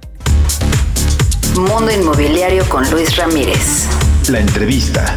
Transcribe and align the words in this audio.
Mundo 1.56 1.92
Inmobiliario 1.92 2.66
con 2.69 2.91
Luis 2.91 3.16
Ramírez. 3.16 3.87
La 4.31 4.41
entrevista. 4.41 5.15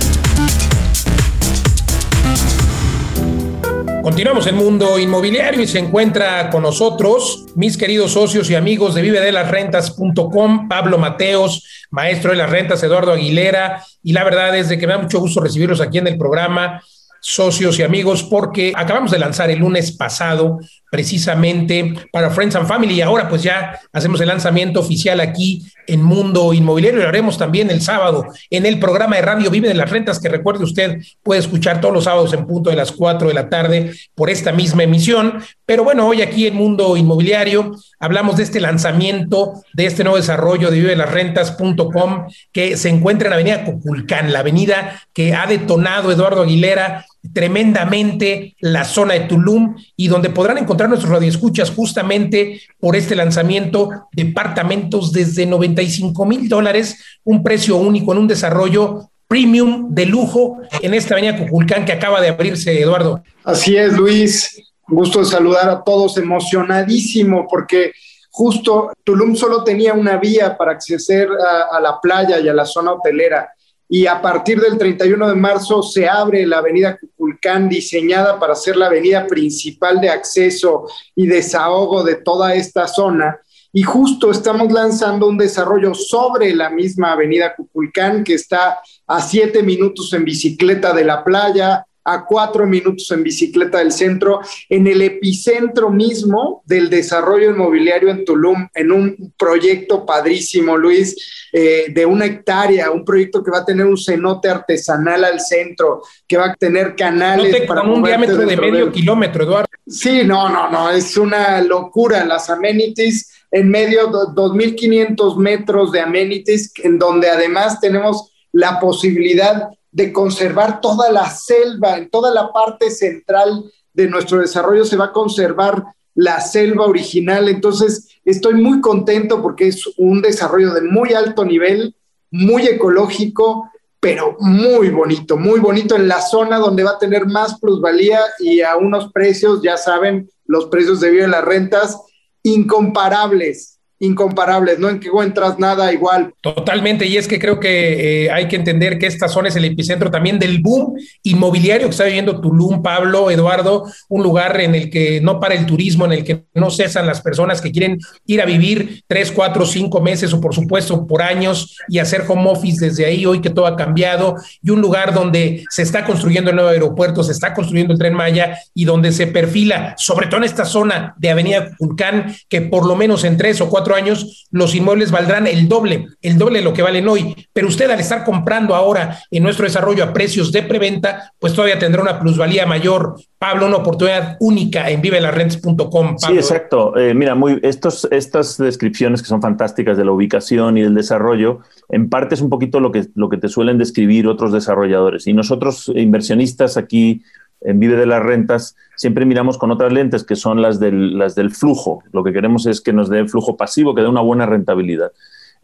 Continuamos 4.06 4.46
en 4.46 4.56
Mundo 4.56 5.00
Inmobiliario 5.00 5.64
y 5.64 5.68
se 5.68 5.80
encuentra 5.80 6.52
con 6.52 6.62
nosotros 6.62 7.46
mis 7.56 7.76
queridos 7.76 8.12
socios 8.12 8.50
y 8.52 8.56
amigos 8.56 8.94
de 8.94 9.02
vivedelasrentas.com, 9.02 10.68
Pablo 10.68 11.00
Mateos, 11.00 11.64
maestro 11.90 12.30
de 12.30 12.38
las 12.38 12.50
rentas, 12.50 12.84
Eduardo 12.84 13.14
Aguilera, 13.14 13.84
y 14.06 14.14
la 14.14 14.24
verdad 14.24 14.56
es 14.56 14.70
de 14.70 14.78
que 14.78 14.86
me 14.86 14.94
da 14.94 15.00
mucho 15.00 15.20
gusto 15.20 15.42
recibirlos 15.42 15.82
aquí 15.82 15.98
en 15.98 16.08
el 16.08 16.18
programa 16.18 16.82
socios 17.20 17.80
y 17.80 17.84
amigos, 17.84 18.24
porque 18.24 18.72
acabamos 18.76 19.10
de 19.10 19.18
lanzar 19.18 19.50
el 19.50 19.58
lunes 19.58 19.92
pasado 19.92 20.60
precisamente 20.96 21.94
para 22.10 22.30
Friends 22.30 22.56
and 22.56 22.70
Family 22.70 22.94
y 22.94 23.02
ahora 23.02 23.28
pues 23.28 23.44
ya 23.44 23.82
hacemos 23.92 24.22
el 24.22 24.30
lanzamiento 24.30 24.80
oficial 24.80 25.20
aquí 25.20 25.62
en 25.88 26.02
Mundo 26.02 26.54
Inmobiliario 26.54 27.02
y 27.02 27.04
lo 27.04 27.10
haremos 27.10 27.38
también 27.38 27.70
el 27.70 27.82
sábado 27.82 28.28
en 28.50 28.66
el 28.66 28.80
programa 28.80 29.18
de 29.18 29.22
Radio 29.22 29.52
Vive 29.52 29.68
de 29.68 29.74
las 29.74 29.90
Rentas 29.90 30.22
que 30.22 30.30
recuerde 30.30 30.64
usted 30.64 31.02
puede 31.22 31.42
escuchar 31.42 31.82
todos 31.82 31.94
los 31.94 32.06
sábados 32.06 32.32
en 32.32 32.48
punto 32.48 32.70
de 32.70 32.78
las 32.78 32.94
4 32.94 33.28
de 33.28 33.34
la 33.34 33.50
tarde 33.50 33.92
por 34.16 34.30
esta 34.30 34.54
misma 34.54 34.84
emisión. 34.84 35.44
Pero 35.66 35.84
bueno, 35.84 36.08
hoy 36.08 36.22
aquí 36.22 36.48
en 36.48 36.56
Mundo 36.56 36.96
Inmobiliario 36.96 37.76
hablamos 38.00 38.38
de 38.38 38.44
este 38.44 38.62
lanzamiento, 38.62 39.66
de 39.74 39.88
este 39.88 40.06
nuevo 40.06 40.16
desarrollo 40.16 40.72
de 40.72 40.80
vive 40.80 40.96
las 40.96 41.12
rentas.com 41.12 42.28
que 42.54 42.78
se 42.78 42.88
encuentra 42.88 43.28
en 43.28 43.32
la 43.32 43.36
avenida 43.36 43.66
Coculcán, 43.66 44.32
la 44.32 44.40
avenida 44.40 45.02
que 45.14 45.34
ha 45.34 45.46
detonado 45.46 46.10
Eduardo 46.10 46.44
Aguilera 46.44 47.06
tremendamente 47.34 48.56
la 48.60 48.84
zona 48.84 49.14
de 49.14 49.22
Tulum 49.22 49.76
y 49.96 50.08
donde 50.08 50.30
podrán 50.30 50.58
encontrar 50.58 50.90
nuestros 50.90 51.12
radioescuchas 51.12 51.72
justamente 51.72 52.62
por 52.80 52.96
este 52.96 53.16
lanzamiento 53.16 53.90
departamentos 54.12 55.12
desde 55.12 55.46
95 55.46 56.26
mil 56.26 56.50
dólares, 56.50 56.98
un 57.24 57.44
precio 57.44 57.78
único 57.78 58.12
en 58.12 58.20
un 58.20 58.28
desarrollo 58.28 59.10
premium 59.28 59.94
de 59.94 60.06
lujo 60.06 60.60
en 60.82 60.94
esta 60.94 61.16
avenida 61.16 61.38
Cuculcán 61.38 61.86
que 61.86 61.94
acaba 61.94 62.22
de 62.22 62.30
abrirse, 62.30 62.80
Eduardo. 62.80 63.24
Así 63.44 63.76
es, 63.76 63.94
Luis. 63.94 64.62
Gusto 64.88 65.20
de 65.20 65.26
saludar 65.26 65.68
a 65.70 65.84
todos, 65.84 66.18
emocionadísimo 66.18 67.48
porque 67.50 67.92
justo 68.30 68.92
Tulum 69.04 69.36
solo 69.36 69.64
tenía 69.64 69.94
una 69.94 70.18
vía 70.18 70.56
para 70.56 70.74
acceder 70.74 71.28
a, 71.30 71.76
a 71.76 71.80
la 71.80 72.00
playa 72.00 72.40
y 72.40 72.48
a 72.48 72.54
la 72.54 72.66
zona 72.66 72.92
hotelera 72.92 73.50
y 73.88 74.08
a 74.08 74.22
partir 74.22 74.60
del 74.60 74.78
31 74.78 75.28
de 75.28 75.36
marzo 75.36 75.84
se 75.84 76.08
abre 76.08 76.46
la 76.46 76.58
avenida 76.58 76.98
Cuculcán 76.98 77.70
diseñada 77.70 78.40
para 78.40 78.56
ser 78.56 78.78
la 78.78 78.88
avenida 78.88 79.28
principal 79.28 80.02
de 80.02 80.10
acceso 80.10 80.88
y 81.16 81.28
desahogo 81.28 82.04
de 82.04 82.16
toda 82.16 82.56
esta 82.56 82.88
zona. 82.88 83.40
Y 83.72 83.84
justo 83.84 84.32
estamos 84.32 84.72
lanzando 84.72 85.28
un 85.28 85.38
desarrollo 85.38 85.94
sobre 85.94 86.56
la 86.56 86.70
misma 86.70 87.12
avenida 87.12 87.56
Cuculcán 87.56 88.24
que 88.24 88.34
está 88.34 88.80
a 89.06 89.22
siete 89.22 89.62
minutos 89.62 90.12
en 90.14 90.26
bicicleta 90.26 90.94
de 90.94 91.04
la 91.04 91.24
playa, 91.24 91.86
a 92.06 92.24
cuatro 92.24 92.68
minutos 92.68 93.12
en 93.12 93.24
bicicleta 93.24 93.80
del 93.80 93.92
centro, 93.92 94.40
en 94.70 94.86
el 94.86 95.02
epicentro 95.02 95.90
mismo 95.90 96.62
del 96.66 96.90
desarrollo 96.90 97.50
inmobiliario 97.50 98.10
en 98.10 98.24
Tulum, 98.24 98.68
en 98.74 98.92
un 98.92 99.34
proyecto 99.38 100.06
padrísimo, 100.06 100.78
Luis, 100.78 101.16
eh, 101.52 101.88
de 101.90 102.06
una 102.06 102.26
hectárea, 102.26 102.92
un 102.92 103.04
proyecto 103.04 103.44
que 103.44 103.50
va 103.50 103.60
a 103.60 103.66
tener 103.66 103.88
un 103.88 103.98
cenote 103.98 104.48
artesanal 104.48 105.24
al 105.24 105.40
centro, 105.40 106.04
que 106.28 106.38
va 106.38 106.52
a 106.52 106.54
tener 106.54 106.96
canales. 106.96 107.64
para 107.68 107.82
con 107.82 107.92
un 107.92 108.04
diámetro 108.04 108.38
de 108.38 108.56
medio 108.56 108.92
kilómetro, 108.92 109.44
Eduardo. 109.44 109.68
Sí, 109.88 110.22
no, 110.24 110.48
no, 110.50 110.70
no, 110.70 110.92
es 110.92 111.18
una 111.18 111.60
locura. 111.62 112.24
Las 112.24 112.50
amenities 112.50 113.32
en 113.52 113.70
medio, 113.70 114.12
2.500 114.12 115.38
metros 115.38 115.92
de 115.92 116.02
amenities, 116.02 116.72
en 116.84 117.00
donde 117.00 117.30
además 117.30 117.80
tenemos 117.80 118.32
la 118.52 118.80
posibilidad 118.80 119.70
de 119.96 120.12
conservar 120.12 120.82
toda 120.82 121.10
la 121.10 121.30
selva, 121.30 121.98
en 121.98 122.10
toda 122.10 122.30
la 122.34 122.52
parte 122.52 122.92
central 122.92 123.64
de 123.94 124.10
nuestro 124.10 124.40
desarrollo 124.40 124.84
se 124.84 124.98
va 124.98 125.06
a 125.06 125.12
conservar 125.14 125.86
la 126.14 126.42
selva 126.42 126.86
original. 126.86 127.48
Entonces, 127.48 128.10
estoy 128.26 128.56
muy 128.56 128.82
contento 128.82 129.42
porque 129.42 129.70
es 129.70 129.88
un 129.96 130.22
desarrollo 130.22 130.74
de 130.74 130.82
muy 130.82 131.14
alto 131.14 131.46
nivel, 131.46 131.96
muy 132.30 132.68
ecológico, 132.68 133.72
pero 134.02 134.36
muy 134.42 134.90
bonito, 134.90 135.38
muy 135.38 135.62
bonito 135.62 135.96
en 135.96 136.10
la 136.10 136.20
zona 136.20 136.58
donde 136.58 136.84
va 136.84 136.92
a 136.92 137.00
tener 137.00 137.26
más 137.26 137.58
plusvalía 137.62 138.20
y 138.40 138.60
a 138.60 138.76
unos 138.76 139.14
precios, 139.14 139.62
ya 139.64 139.78
saben, 139.78 140.30
los 140.46 140.66
precios 140.66 141.00
de 141.00 141.12
vida 141.12 141.24
de 141.24 141.30
las 141.30 141.46
rentas 141.46 142.02
incomparables 142.44 143.75
incomparables, 144.00 144.80
no 144.80 144.90
encuentras 144.90 145.58
nada 145.60 145.92
igual. 145.94 146.34
Totalmente, 146.42 147.06
y 147.06 147.18
es 147.18 147.28
que 147.28 147.40
creo 147.40 147.60
que 147.60 148.26
eh, 148.26 148.32
hay 148.32 148.48
que 148.48 148.56
entender 148.56 149.00
que 149.00 149.08
esta 149.08 149.28
zona 149.28 149.50
es 149.50 149.56
el 149.56 149.66
epicentro 149.66 150.12
también 150.12 150.38
del 150.40 150.60
boom 150.62 150.96
inmobiliario 151.24 151.88
que 151.88 151.92
está 151.92 152.06
viviendo 152.06 152.42
Tulum, 152.42 152.82
Pablo, 152.82 153.32
Eduardo, 153.32 153.86
un 154.10 154.24
lugar 154.24 154.60
en 154.60 154.76
el 154.76 154.90
que 154.90 155.22
no 155.22 155.40
para 155.40 155.56
el 155.56 155.66
turismo, 155.66 156.06
en 156.06 156.12
el 156.12 156.24
que 156.24 156.46
no 156.54 156.70
cesan 156.70 157.08
las 157.08 157.22
personas 157.22 157.62
que 157.62 157.72
quieren 157.72 158.00
ir 158.26 158.42
a 158.42 158.46
vivir 158.46 159.04
tres, 159.08 159.32
cuatro, 159.32 159.66
cinco 159.66 160.02
meses 160.02 160.34
o 160.34 160.42
por 160.42 160.54
supuesto 160.54 161.08
por 161.08 161.22
años 161.22 161.78
y 161.88 162.00
hacer 162.00 162.24
home 162.28 162.50
office 162.50 162.86
desde 162.86 163.06
ahí, 163.06 163.26
hoy 163.26 163.42
que 163.42 163.50
todo 163.50 163.68
ha 163.68 163.76
cambiado, 163.76 164.36
y 164.62 164.70
un 164.72 164.82
lugar 164.82 165.14
donde 165.14 165.64
se 165.70 165.82
está 165.82 166.06
construyendo 166.06 166.50
el 166.50 166.56
nuevo 166.56 166.72
aeropuerto, 166.72 167.24
se 167.24 167.32
está 167.32 167.54
construyendo 167.54 167.94
el 167.94 168.00
tren 168.00 168.14
Maya 168.14 168.58
y 168.74 168.86
donde 168.86 169.12
se 169.12 169.28
perfila, 169.28 169.96
sobre 169.98 170.28
todo 170.28 170.38
en 170.38 170.46
esta 170.46 170.66
zona 170.66 171.16
de 171.18 171.30
Avenida 171.30 171.72
Vulcán, 171.80 172.36
que 172.50 172.62
por 172.62 172.86
lo 172.86 172.96
menos 172.96 173.24
en 173.24 173.38
tres 173.38 173.62
o 173.62 173.70
cuatro 173.70 173.85
años 173.94 174.48
los 174.50 174.74
inmuebles 174.74 175.12
valdrán 175.12 175.46
el 175.46 175.68
doble, 175.68 176.08
el 176.22 176.38
doble 176.40 176.60
de 176.60 176.66
lo 176.66 176.74
que 176.74 176.82
valen 176.82 177.08
hoy. 177.08 177.36
Pero 177.54 177.68
usted 177.68 177.92
al 177.92 178.00
estar 178.00 178.24
comprando 178.24 178.74
ahora 178.74 179.20
en 179.30 179.44
nuestro 179.44 179.66
desarrollo 179.66 180.04
a 180.04 180.14
precios 180.14 180.52
de 180.52 180.64
preventa, 180.64 181.34
pues 181.38 181.54
todavía 181.54 181.78
tendrá 181.78 182.02
una 182.02 182.20
plusvalía 182.20 182.66
mayor. 182.66 183.16
Pablo, 183.38 183.68
una 183.68 183.76
oportunidad 183.76 184.38
única 184.40 184.90
en 184.90 185.02
vivelarrents.com. 185.02 186.18
Sí, 186.18 186.34
exacto. 186.34 186.98
Eh, 186.98 187.14
mira, 187.14 187.36
muy, 187.36 187.60
estos, 187.62 188.08
estas 188.10 188.58
descripciones 188.58 189.22
que 189.22 189.28
son 189.28 189.42
fantásticas 189.42 189.98
de 189.98 190.06
la 190.06 190.14
ubicación 190.14 190.78
y 190.78 190.82
del 190.82 190.96
desarrollo, 190.96 191.60
en 191.90 192.10
parte 192.10 192.36
es 192.36 192.42
un 192.42 192.50
poquito 192.50 192.80
lo 192.80 192.92
que, 192.92 193.06
lo 193.14 193.30
que 193.30 193.38
te 193.38 193.50
suelen 193.50 193.78
describir 193.78 194.28
otros 194.28 194.52
desarrolladores. 194.52 195.28
Y 195.28 195.34
nosotros, 195.34 195.92
inversionistas 195.94 196.78
aquí, 196.78 197.22
en 197.62 197.80
Vive 197.80 197.96
de 197.96 198.06
las 198.06 198.22
Rentas 198.22 198.76
siempre 198.96 199.26
miramos 199.26 199.58
con 199.58 199.72
otras 199.72 199.92
lentes 199.92 200.24
que 200.24 200.36
son 200.36 200.62
las 200.62 200.80
del, 200.80 201.18
las 201.18 201.36
del 201.36 201.52
flujo. 201.52 202.04
Lo 202.12 202.24
que 202.24 202.34
queremos 202.34 202.66
es 202.66 202.82
que 202.82 202.94
nos 202.94 203.10
dé 203.10 203.26
flujo 203.28 203.58
pasivo, 203.58 203.96
que 203.96 204.02
dé 204.02 204.08
una 204.08 204.22
buena 204.22 204.46
rentabilidad. 204.46 205.12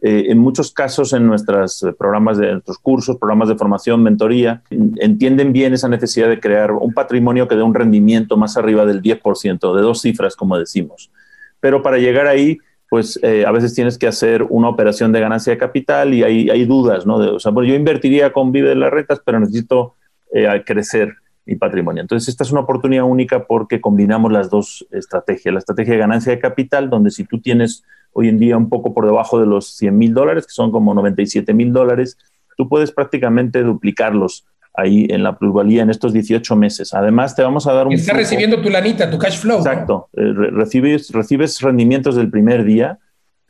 Eh, 0.04 0.32
en 0.32 0.38
muchos 0.38 0.72
casos, 0.72 1.12
en 1.12 1.26
nuestros 1.28 1.86
programas 1.96 2.36
de 2.36 2.50
nuestros 2.50 2.78
cursos, 2.78 3.18
programas 3.18 3.48
de 3.48 3.54
formación, 3.54 4.02
mentoría, 4.02 4.62
entienden 4.70 5.52
bien 5.52 5.74
esa 5.74 5.88
necesidad 5.88 6.28
de 6.28 6.40
crear 6.40 6.72
un 6.72 6.92
patrimonio 6.92 7.46
que 7.46 7.54
dé 7.54 7.62
un 7.62 7.72
rendimiento 7.72 8.36
más 8.36 8.56
arriba 8.56 8.84
del 8.84 9.00
10%, 9.00 9.76
de 9.76 9.82
dos 9.82 10.00
cifras, 10.00 10.34
como 10.34 10.58
decimos. 10.58 11.12
Pero 11.60 11.82
para 11.82 11.98
llegar 11.98 12.26
ahí, 12.26 12.58
pues 12.90 13.18
eh, 13.22 13.46
a 13.46 13.52
veces 13.52 13.74
tienes 13.74 13.96
que 13.96 14.08
hacer 14.08 14.42
una 14.42 14.68
operación 14.68 15.12
de 15.12 15.20
ganancia 15.20 15.52
de 15.52 15.58
capital 15.58 16.12
y 16.12 16.24
hay, 16.24 16.50
hay 16.50 16.64
dudas, 16.64 17.06
¿no? 17.06 17.14
o 17.16 17.38
sea, 17.38 17.52
yo 17.54 17.74
invertiría 17.74 18.32
con 18.32 18.50
Vive 18.50 18.70
de 18.70 18.74
las 18.74 18.90
Rentas, 18.90 19.22
pero 19.24 19.38
necesito 19.38 19.94
eh, 20.34 20.62
crecer 20.66 21.14
y 21.46 21.56
patrimonio. 21.56 22.02
Entonces, 22.02 22.28
esta 22.28 22.44
es 22.44 22.52
una 22.52 22.60
oportunidad 22.60 23.04
única 23.04 23.46
porque 23.46 23.80
combinamos 23.80 24.32
las 24.32 24.50
dos 24.50 24.86
estrategias. 24.90 25.52
La 25.52 25.58
estrategia 25.58 25.94
de 25.94 26.00
ganancia 26.00 26.32
de 26.32 26.38
capital, 26.38 26.88
donde 26.88 27.10
si 27.10 27.24
tú 27.24 27.40
tienes 27.40 27.84
hoy 28.12 28.28
en 28.28 28.38
día 28.38 28.56
un 28.56 28.68
poco 28.68 28.94
por 28.94 29.06
debajo 29.06 29.40
de 29.40 29.46
los 29.46 29.76
100 29.76 29.96
mil 29.96 30.14
dólares, 30.14 30.46
que 30.46 30.52
son 30.52 30.70
como 30.70 30.94
97 30.94 31.52
mil 31.54 31.72
dólares, 31.72 32.16
tú 32.56 32.68
puedes 32.68 32.92
prácticamente 32.92 33.62
duplicarlos 33.62 34.46
ahí 34.74 35.06
en 35.10 35.22
la 35.22 35.36
plusvalía 35.36 35.82
en 35.82 35.90
estos 35.90 36.12
18 36.12 36.56
meses. 36.56 36.94
Además, 36.94 37.34
te 37.34 37.42
vamos 37.42 37.66
a 37.66 37.72
dar 37.72 37.86
un... 37.86 37.92
Estás 37.92 38.16
recibiendo 38.16 38.60
tu 38.62 38.70
lanita, 38.70 39.10
tu 39.10 39.18
cash 39.18 39.38
flow. 39.38 39.58
Exacto. 39.58 40.08
Eh, 40.14 40.32
recibes, 40.52 41.10
recibes 41.10 41.60
rendimientos 41.60 42.16
del 42.16 42.30
primer 42.30 42.64
día, 42.64 42.98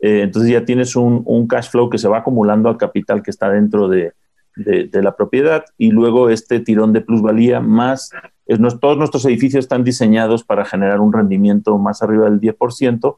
eh, 0.01 0.23
entonces 0.23 0.51
ya 0.51 0.65
tienes 0.65 0.97
un, 0.97 1.23
un, 1.25 1.47
cash 1.47 1.71
flow 1.71 1.89
que 1.89 1.99
se 1.99 2.09
va 2.09 2.19
acumulando 2.19 2.69
al 2.69 2.77
capital 2.77 3.23
que 3.23 3.31
está 3.31 3.51
dentro 3.51 3.89
de, 3.89 4.13
de, 4.57 5.03
la 5.03 5.17
propiedad 5.17 5.65
y 5.79 5.91
luego 5.91 6.29
este 6.29 6.61
tirón 6.61 6.93
de 6.93 7.01
plusvalía 7.01 7.61
más, 7.61 8.11
todos 8.81 8.99
nuestros 8.99 9.25
edificios 9.25 9.65
están 9.65 9.85
diseñados 9.85 10.45
para 10.45 10.65
generar 10.65 11.01
un 11.01 11.13
rendimiento 11.13 11.79
más 11.79 12.03
arriba 12.03 12.29
del 12.29 12.41
10%, 12.41 13.17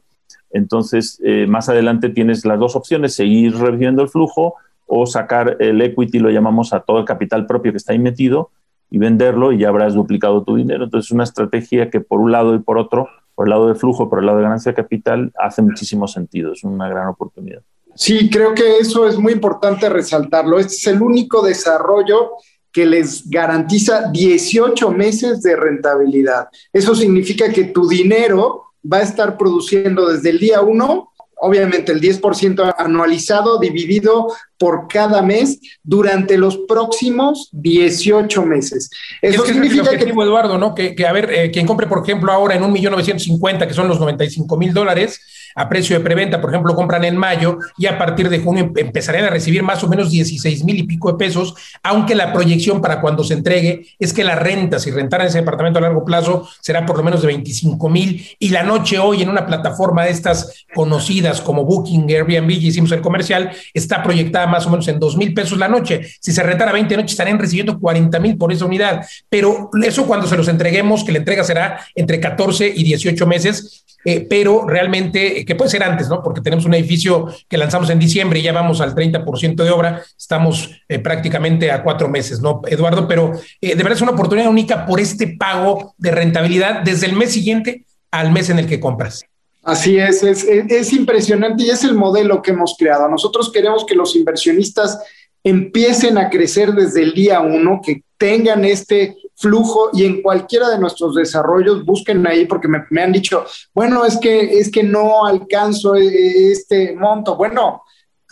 entonces 0.51 1.19
eh, 1.23 1.47
más 1.47 1.67
adelante 1.67 2.09
tienes 2.09 2.45
las 2.45 2.59
dos 2.59 2.75
opciones, 2.75 3.15
seguir 3.15 3.57
reviviendo 3.57 4.01
el 4.01 4.09
flujo 4.09 4.55
o 4.87 5.05
sacar 5.05 5.57
el 5.59 5.81
equity, 5.81 6.19
lo 6.19 6.29
llamamos 6.29 6.73
a 6.73 6.81
todo 6.81 6.99
el 6.99 7.05
capital 7.05 7.45
propio 7.45 7.71
que 7.71 7.77
está 7.77 7.93
ahí 7.93 7.99
metido 7.99 8.51
y 8.89 8.97
venderlo 8.97 9.51
y 9.51 9.59
ya 9.59 9.69
habrás 9.69 9.93
duplicado 9.95 10.43
tu 10.43 10.55
dinero. 10.55 10.85
Entonces 10.85 11.07
es 11.07 11.11
una 11.11 11.23
estrategia 11.23 11.89
que 11.89 12.01
por 12.01 12.19
un 12.19 12.31
lado 12.31 12.55
y 12.55 12.59
por 12.59 12.77
otro, 12.77 13.09
por 13.33 13.47
el 13.47 13.49
lado 13.49 13.67
de 13.67 13.75
flujo, 13.75 14.09
por 14.09 14.19
el 14.19 14.27
lado 14.27 14.37
de 14.37 14.43
ganancia 14.43 14.71
de 14.71 14.75
capital, 14.75 15.33
hace 15.37 15.61
muchísimo 15.61 16.07
sentido, 16.07 16.53
es 16.53 16.63
una 16.63 16.87
gran 16.87 17.07
oportunidad. 17.07 17.61
Sí, 17.95 18.29
creo 18.29 18.53
que 18.53 18.77
eso 18.77 19.07
es 19.07 19.17
muy 19.17 19.33
importante 19.33 19.87
resaltarlo. 19.89 20.59
Este 20.59 20.75
es 20.75 20.87
el 20.87 21.01
único 21.01 21.41
desarrollo 21.41 22.31
que 22.71 22.85
les 22.85 23.29
garantiza 23.29 24.09
18 24.11 24.91
meses 24.91 25.41
de 25.41 25.55
rentabilidad. 25.55 26.49
Eso 26.73 26.93
significa 26.93 27.49
que 27.51 27.63
tu 27.63 27.87
dinero 27.87 28.63
va 28.91 28.97
a 28.97 29.03
estar 29.03 29.37
produciendo 29.37 30.09
desde 30.09 30.31
el 30.31 30.39
día 30.39 30.59
uno, 30.59 31.13
obviamente 31.37 31.93
el 31.93 32.01
10% 32.01 32.75
anualizado 32.77 33.59
dividido 33.59 34.27
por 34.57 34.89
cada 34.89 35.21
mes 35.21 35.59
durante 35.83 36.37
los 36.37 36.57
próximos 36.67 37.49
18 37.53 38.45
meses. 38.45 38.89
Eso 39.21 39.45
es 39.45 39.51
significa 39.51 39.97
que, 39.97 40.03
Eduardo, 40.09 40.57
¿no? 40.57 40.75
Que, 40.75 40.95
a 41.07 41.13
ver, 41.13 41.31
eh, 41.31 41.51
quien 41.51 41.65
compre, 41.65 41.87
por 41.87 42.03
ejemplo, 42.03 42.29
ahora 42.29 42.55
en 42.55 42.63
un 42.63 42.73
millón 42.73 42.95
que 43.01 43.73
son 43.73 43.87
los 43.87 43.99
95 44.01 44.57
mil 44.57 44.73
dólares, 44.73 45.21
a 45.55 45.69
precio 45.69 45.97
de 45.97 46.03
preventa, 46.03 46.41
por 46.41 46.49
ejemplo, 46.49 46.75
compran 46.75 47.03
en 47.05 47.17
mayo 47.17 47.57
y 47.77 47.87
a 47.87 47.97
partir 47.97 48.29
de 48.29 48.39
junio 48.39 48.71
empezarían 48.75 49.25
a 49.25 49.29
recibir 49.29 49.63
más 49.63 49.83
o 49.83 49.87
menos 49.87 50.11
16 50.11 50.63
mil 50.63 50.77
y 50.77 50.83
pico 50.83 51.11
de 51.11 51.17
pesos, 51.17 51.55
aunque 51.81 52.13
la 52.13 52.33
proyección 52.33 52.81
para 52.81 53.01
cuando 53.01 53.23
se 53.23 53.33
entregue 53.33 53.87
es 53.99 54.13
que 54.13 54.23
la 54.23 54.35
renta, 54.35 54.79
si 54.79 54.91
rentaran 54.91 55.27
ese 55.27 55.39
departamento 55.39 55.79
a 55.79 55.81
largo 55.81 56.03
plazo, 56.03 56.47
será 56.61 56.85
por 56.85 56.97
lo 56.97 57.03
menos 57.03 57.21
de 57.21 57.27
25 57.27 57.89
mil 57.89 58.27
y 58.39 58.49
la 58.49 58.63
noche 58.63 58.99
hoy 58.99 59.21
en 59.21 59.29
una 59.29 59.45
plataforma 59.45 60.03
de 60.03 60.11
estas 60.11 60.65
conocidas 60.73 61.41
como 61.41 61.63
Booking, 61.63 62.09
Airbnb, 62.09 62.51
hicimos 62.51 62.91
el 62.91 63.01
comercial, 63.01 63.51
está 63.73 64.03
proyectada 64.03 64.47
más 64.47 64.65
o 64.65 64.69
menos 64.69 64.87
en 64.87 64.99
2 64.99 65.17
mil 65.17 65.33
pesos 65.33 65.57
la 65.57 65.67
noche. 65.67 66.01
Si 66.19 66.31
se 66.31 66.43
rentara 66.43 66.71
20 66.71 66.97
noches, 66.97 67.11
estarían 67.11 67.39
recibiendo 67.39 67.79
40 67.79 68.19
mil 68.19 68.37
por 68.37 68.51
esa 68.51 68.65
unidad. 68.65 69.05
Pero 69.29 69.69
eso 69.83 70.05
cuando 70.05 70.27
se 70.27 70.37
los 70.37 70.47
entreguemos, 70.47 71.03
que 71.03 71.11
la 71.11 71.19
entrega 71.19 71.43
será 71.43 71.79
entre 71.95 72.19
14 72.19 72.73
y 72.75 72.83
18 72.83 73.25
meses, 73.25 73.84
eh, 74.05 74.25
pero 74.29 74.65
realmente, 74.65 75.39
eh, 75.39 75.45
que 75.45 75.55
puede 75.55 75.69
ser 75.69 75.83
antes, 75.83 76.07
¿no? 76.07 76.23
Porque 76.23 76.39
tenemos 76.39 76.65
un 76.65 76.73
edificio 76.73 77.27
que 77.49 77.57
lanzamos 77.57 77.89
en 77.89 77.99
diciembre 77.99 78.39
y 78.39 78.43
ya 78.43 78.53
vamos 78.53 78.79
al 78.79 78.95
30% 78.95 79.55
de 79.55 79.71
obra, 79.71 80.01
estamos 80.17 80.69
prácticamente 81.03 81.71
a 81.71 81.83
cuatro 81.83 82.07
meses, 82.07 82.39
¿no, 82.39 82.61
Eduardo? 82.67 83.07
Pero 83.07 83.33
de 83.59 83.75
verdad 83.75 83.93
es 83.93 84.01
una 84.01 84.11
oportunidad 84.11 84.49
única 84.49 84.85
por 84.85 84.99
este 84.99 85.35
pago 85.37 85.95
de 85.97 86.11
rentabilidad 86.11 86.81
desde 86.83 87.07
el 87.07 87.13
mes 87.13 87.33
siguiente 87.33 87.85
al 88.11 88.31
mes 88.31 88.49
en 88.49 88.59
el 88.59 88.67
que 88.67 88.79
compras. 88.79 89.25
Así 89.65 89.97
es, 89.97 90.21
es, 90.21 90.93
impresionante 90.93 91.63
y 91.63 91.71
es 91.71 91.83
el 91.83 91.95
modelo 91.95 92.39
que 92.43 92.51
hemos 92.51 92.75
creado. 92.77 93.09
Nosotros 93.09 93.51
queremos 93.51 93.83
que 93.83 93.95
los 93.95 94.15
inversionistas 94.15 94.99
empiecen 95.45 96.17
a 96.17 96.29
crecer 96.29 96.73
desde 96.73 97.03
el 97.03 97.13
día 97.13 97.39
uno, 97.39 97.79
que 97.81 98.01
tengan 98.17 98.65
este 98.65 99.15
flujo 99.35 99.91
y 99.93 100.03
en 100.03 100.21
cualquiera 100.23 100.69
de 100.69 100.79
nuestros 100.79 101.13
desarrollos 101.13 101.85
busquen 101.85 102.25
ahí 102.25 102.45
porque 102.45 102.67
me, 102.67 103.01
han 103.01 103.11
dicho, 103.11 103.45
bueno, 103.73 104.05
es 104.05 104.17
que, 104.17 104.57
es 104.59 104.71
que 104.71 104.81
no 104.81 105.25
alcanzo 105.25 105.95
e, 105.95 106.51
este 106.51 106.95
monto. 106.95 107.35
Bueno, 107.35 107.83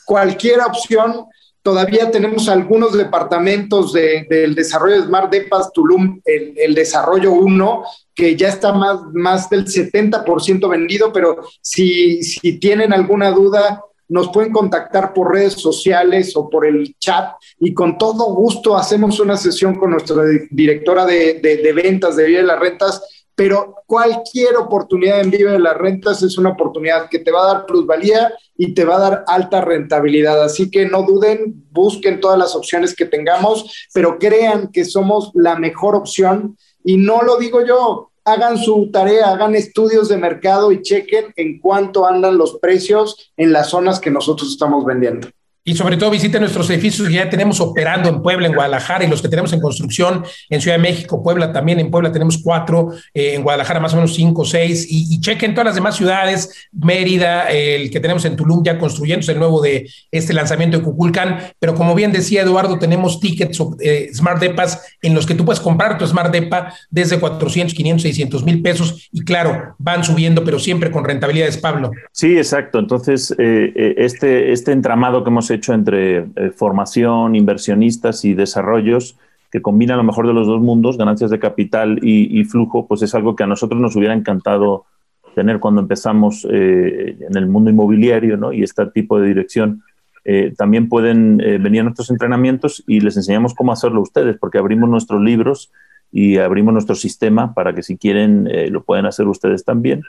cualquier 0.06 0.62
opción 0.62 1.28
Todavía 1.64 2.12
tenemos 2.12 2.50
algunos 2.50 2.92
departamentos 2.92 3.94
del 3.94 4.54
desarrollo 4.54 4.96
de 4.96 5.08
Smart 5.08 5.32
Depas 5.32 5.72
Tulum, 5.72 6.20
el, 6.26 6.76
desarrollo 6.76 7.32
1, 7.32 7.84
que 8.14 8.36
ya 8.36 8.50
está 8.50 8.74
más, 8.74 9.00
más 9.14 9.50
del 9.50 9.66
70% 9.66 10.70
vendido, 10.70 11.14
pero 11.14 11.38
si, 11.62 12.22
si 12.22 12.60
tienen 12.60 12.92
alguna 12.92 13.32
duda, 13.32 13.82
nos 14.10 14.30
pueden 14.30 14.52
contactar 14.52 15.14
por 15.14 15.34
redes 15.34 15.54
sociales 15.54 16.36
o 16.36 16.50
por 16.50 16.66
el 16.66 16.96
chat 17.00 17.36
y 17.60 17.74
con 17.74 17.98
todo 17.98 18.34
gusto 18.34 18.76
hacemos 18.78 19.20
una 19.20 19.38
sesión 19.38 19.76
con 19.76 19.92
nuestra 19.92 20.24
directora 20.52 21.06
de, 21.06 21.74
ventas 21.74 22.16
de 22.16 22.26
Vida 22.26 22.40
de 22.40 22.46
las 22.46 22.60
Rentas 22.60 23.02
pero 23.36 23.76
cualquier 23.88 24.58
oportunidad 24.58 25.22
en 25.22 25.32
Vive 25.32 25.52
de 25.52 25.60
las 25.60 25.76
Rentas 25.76 26.22
es 26.22 26.38
una 26.38 26.50
oportunidad 26.50 27.10
que 27.10 27.20
te 27.20 27.32
va 27.32 27.44
a 27.44 27.54
dar 27.54 27.66
plusvalía 27.66 28.32
y 28.56 28.74
te 28.74 28.86
va 28.86 28.98
a 28.98 29.10
dar 29.10 29.24
alta 29.26 29.60
rentabilidad. 29.62 30.44
Así 30.44 30.70
que 30.70 30.86
no 30.86 31.02
duden, 31.02 31.66
busquen 31.72 32.20
todas 32.20 32.38
las 32.38 32.56
opciones 32.56 32.96
que 32.96 33.06
tengamos, 33.06 33.90
pero 33.92 34.20
crean 34.20 34.72
que 34.72 34.86
somos 34.86 35.32
la 35.34 35.56
mejor 35.56 35.96
opción. 35.96 36.58
Y 36.84 36.98
no 36.98 37.24
lo 37.24 37.38
digo 37.38 37.66
yo, 37.66 38.12
hagan 38.26 38.58
su 38.58 38.90
tarea, 38.92 39.32
hagan 39.32 39.56
estudios 39.56 40.10
de 40.10 40.18
mercado 40.18 40.72
y 40.72 40.82
chequen 40.82 41.34
en 41.36 41.60
cuánto 41.60 42.06
andan 42.06 42.38
los 42.38 42.58
precios 42.60 43.32
en 43.38 43.52
las 43.52 43.70
zonas 43.70 44.00
que 44.00 44.12
nosotros 44.12 44.50
estamos 44.50 44.86
vendiendo. 44.86 45.28
Y 45.66 45.76
sobre 45.76 45.96
todo 45.96 46.10
visiten 46.10 46.42
nuestros 46.42 46.70
edificios 46.70 47.08
que 47.08 47.14
ya 47.14 47.30
tenemos 47.30 47.62
operando 47.62 48.10
en 48.10 48.22
Puebla, 48.22 48.48
en 48.48 48.54
Guadalajara 48.54 49.06
y 49.06 49.08
los 49.08 49.22
que 49.22 49.30
tenemos 49.30 49.54
en 49.54 49.62
construcción 49.62 50.26
en 50.50 50.60
Ciudad 50.60 50.76
de 50.76 50.84
México, 50.84 51.24
Puebla 51.24 51.54
también. 51.54 51.80
En 51.80 51.90
Puebla 51.90 52.12
tenemos 52.12 52.38
cuatro, 52.44 52.90
eh, 53.14 53.36
en 53.36 53.44
Guadalajara 53.44 53.80
más 53.80 53.94
o 53.94 53.96
menos 53.96 54.14
cinco, 54.14 54.44
seis. 54.44 54.86
Y, 54.90 55.22
chequen 55.22 55.54
todas 55.54 55.68
las 55.68 55.76
demás 55.76 55.96
ciudades, 55.96 56.68
Mérida, 56.74 57.50
el 57.50 57.90
que 57.92 58.02
tenemos 58.02 58.26
en 58.26 58.36
Tulum 58.36 58.62
ya 58.62 58.78
construyéndose 58.78 59.32
el 59.32 59.40
nuevo 59.40 59.62
de 59.62 59.90
este 60.12 60.34
lanzamiento 60.34 60.78
de 60.78 60.84
Cuculcán. 60.84 61.54
Pero 61.60 61.76
como 61.76 61.96
bien 61.96 62.12
decía 62.12 62.42
Eduardo, 62.42 62.78
tenemos 62.78 63.22
tickets 63.22 63.58
eh, 63.80 64.10
Smart 64.14 64.42
Depas 64.42 64.84
en 65.02 65.14
los 65.14 65.26
que 65.26 65.34
tú 65.34 65.46
puedes 65.46 65.62
comprar 65.62 65.98
tu 65.98 66.06
Smart 66.06 66.34
Depa 66.34 66.74
desde 66.90 67.20
400, 67.20 67.74
500, 67.74 68.02
600 68.02 68.44
mil 68.44 68.62
pesos. 68.62 69.08
Y 69.14 69.24
claro, 69.24 69.76
van 69.78 70.04
subiendo, 70.04 70.44
pero 70.44 70.60
siempre 70.60 70.92
con 70.92 71.06
rentabilidades, 71.06 71.58
Pablo. 71.58 71.92
Sí, 72.12 72.38
exacto. 72.38 72.80
Entonces, 72.80 73.34
eh, 73.38 73.94
este, 73.96 74.52
este 74.52 74.74
entramado 74.74 75.24
que 75.24 75.30
hemos 75.30 75.53
hecho 75.54 75.74
entre 75.74 76.18
eh, 76.18 76.52
formación, 76.56 77.36
inversionistas 77.36 78.26
y 78.26 78.34
desarrollos 78.34 79.18
que 79.52 79.62
combina 79.62 79.96
lo 79.96 80.04
mejor 80.04 80.28
de 80.28 80.34
los 80.34 80.48
dos 80.48 80.62
mundos, 80.62 80.98
ganancias 80.98 81.30
de 81.30 81.40
capital 81.40 82.00
y, 82.02 82.44
flujo, 82.46 82.88
pues 82.88 83.04
es 83.04 83.14
algo 83.14 83.36
que 83.36 83.44
a 83.44 83.48
nosotros 83.48 83.80
nos 83.80 83.96
hubiera 83.96 84.16
encantado 84.16 84.86
tener 85.36 85.60
cuando 85.60 85.82
empezamos 85.82 86.48
eh, 86.50 87.18
en 87.20 87.38
el 87.38 87.48
mundo 87.48 87.70
inmobiliario 87.70 88.36
¿no? 88.36 88.52
y 88.52 88.64
este 88.64 88.84
tipo 88.88 89.20
de 89.20 89.28
dirección. 89.28 89.84
Eh, 90.26 90.54
también 90.58 90.90
pueden 90.90 91.38
venir 91.38 91.82
a 91.82 91.84
nuestros 91.84 92.10
entrenamientos 92.10 92.84
y 92.88 93.02
les 93.02 93.16
enseñamos 93.16 93.54
cómo 93.54 93.72
hacerlo 93.72 94.02
ustedes, 94.02 94.38
porque 94.40 94.58
abrimos 94.58 94.90
nuestros 94.90 95.22
libros 95.22 95.72
y 96.12 96.38
abrimos 96.38 96.74
nuestro 96.74 96.96
sistema 96.96 97.54
para 97.54 97.76
que 97.76 97.84
si 97.84 97.96
quieren 97.96 98.50
lo 98.72 98.84
pueden 98.84 99.06
hacer 99.06 99.28
ustedes 99.28 99.64
también 99.64 100.02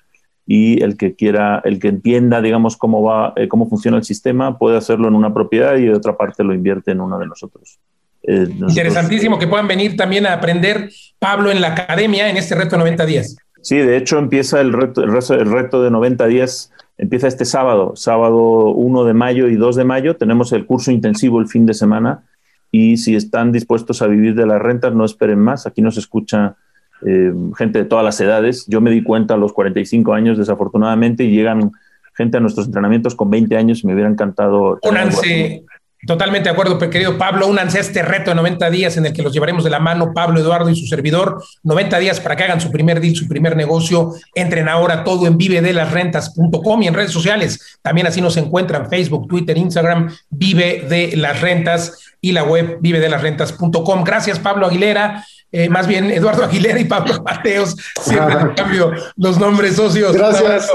y 0.47 0.83
el 0.83 0.97
que 0.97 1.15
quiera, 1.15 1.63
el 1.65 1.79
que 1.79 1.89
entienda, 1.89 2.43
digamos, 2.43 2.77
cómo 2.77 3.03
va, 3.03 3.33
eh, 3.37 3.49
cómo 3.49 3.69
funciona 3.69 3.97
el 3.97 4.05
sistema, 4.05 4.59
puede 4.59 4.77
hacerlo 4.77 5.09
en 5.09 5.15
una 5.15 5.33
propiedad 5.33 5.77
y 5.77 5.87
de 5.87 5.95
otra 5.95 6.17
parte 6.17 6.45
lo 6.45 6.55
invierte 6.55 6.91
en 6.91 7.01
uno 7.01 7.19
de 7.19 7.27
nosotros. 7.27 7.79
Eh, 8.27 8.47
Interesantísimo 8.51 9.39
que 9.39 9.47
puedan 9.47 9.69
venir 9.69 9.97
también 9.97 10.27
a 10.27 10.35
aprender, 10.35 10.91
Pablo, 11.19 11.51
en 11.51 11.61
la 11.61 11.69
academia 11.69 12.29
en 12.29 12.37
este 12.37 12.55
reto 12.55 12.77
de 12.77 12.79
90 12.79 13.07
días. 13.07 13.37
Sí, 13.63 13.79
de 13.79 13.97
hecho 13.97 14.19
empieza 14.19 14.61
el 14.61 14.73
reto, 14.73 15.03
el 15.03 15.11
reto, 15.51 15.83
de 15.83 15.91
90 15.91 16.27
días, 16.27 16.71
empieza 16.99 17.29
este 17.29 17.47
sábado, 17.47 17.93
sábado 17.97 18.69
1 18.73 19.05
de 19.05 19.15
mayo 19.15 19.49
y 19.49 19.57
2 19.57 19.77
de 19.77 19.85
mayo. 19.85 20.17
Tenemos 20.17 20.53
el 20.53 20.67
curso 20.67 20.91
intensivo 20.91 21.41
el 21.41 21.49
fin 21.49 21.65
de 21.65 21.73
semana 21.73 22.25
y 22.71 22.99
si 22.99 23.17
están 23.17 23.53
dispuestos 23.53 24.03
a 24.03 24.07
vivir 24.07 24.35
de 24.35 24.47
las 24.47 24.61
rentas, 24.61 24.95
no 24.95 25.07
esperen 25.07 25.39
más. 25.39 25.67
Aquí 25.67 25.81
nos 25.81 25.97
escucha 25.97 26.57
eh, 27.03 27.33
gente 27.57 27.81
de 27.81 27.85
todas 27.85 28.05
las 28.05 28.21
edades. 28.21 28.67
Yo 28.67 28.81
me 28.81 28.91
di 28.91 29.03
cuenta 29.03 29.35
a 29.35 29.37
los 29.37 29.53
45 29.53 30.13
años, 30.13 30.39
desafortunadamente, 30.39 31.25
y 31.25 31.31
llegan 31.31 31.73
gente 32.15 32.37
a 32.37 32.41
nuestros 32.41 32.67
entrenamientos 32.67 33.15
con 33.15 33.31
20 33.31 33.57
años 33.57 33.83
y 33.83 33.87
me 33.87 33.95
hubiera 33.95 34.11
encantado. 34.11 34.79
Únanse, 34.83 35.65
totalmente 36.07 36.49
de 36.49 36.53
acuerdo, 36.53 36.79
querido 36.79 37.19
Pablo, 37.19 37.47
únanse 37.47 37.79
a 37.79 37.81
este 37.81 38.03
reto 38.03 38.31
de 38.31 38.37
90 38.37 38.71
días 38.71 38.97
en 38.97 39.07
el 39.07 39.13
que 39.13 39.23
los 39.23 39.33
llevaremos 39.33 39.65
de 39.65 39.71
la 39.71 39.79
mano, 39.79 40.13
Pablo, 40.15 40.41
Eduardo 40.41 40.69
y 40.71 40.77
su 40.77 40.87
servidor. 40.87 41.43
90 41.63 41.99
días 41.99 42.21
para 42.21 42.37
que 42.37 42.45
hagan 42.45 42.61
su 42.61 42.71
primer 42.71 43.01
deal, 43.01 43.15
su 43.15 43.29
primer 43.29 43.57
negocio. 43.57 44.13
Entren 44.35 44.69
ahora 44.69 45.05
todo 45.05 45.27
en 45.27 45.37
vivedelasrentas.com 45.37 46.83
y 46.83 46.89
en 46.89 46.95
redes 46.95 47.11
sociales. 47.11 47.79
También 47.83 48.07
así 48.07 48.21
nos 48.21 48.37
encuentran 48.37 48.89
Facebook, 48.89 49.29
Twitter, 49.29 49.57
Instagram, 49.57 50.15
Vive 50.31 50.87
de 50.89 51.17
las 51.17 51.41
Rentas 51.41 51.99
y 52.21 52.33
la 52.33 52.45
web 52.45 52.79
vivedelasrentas.com. 52.81 54.05
Gracias, 54.05 54.39
Pablo 54.39 54.67
Aguilera. 54.67 55.25
Eh, 55.53 55.69
más 55.69 55.87
bien 55.87 56.11
Eduardo 56.11 56.45
Aguilera 56.45 56.81
y 56.81 56.85
Pablo 56.85 57.23
Mateos, 57.23 57.77
siempre 58.01 58.35
en 58.35 58.49
cambio 58.57 58.93
los 59.17 59.39
nombres 59.39 59.77
socios. 59.77 60.13
Gracias. 60.13 60.69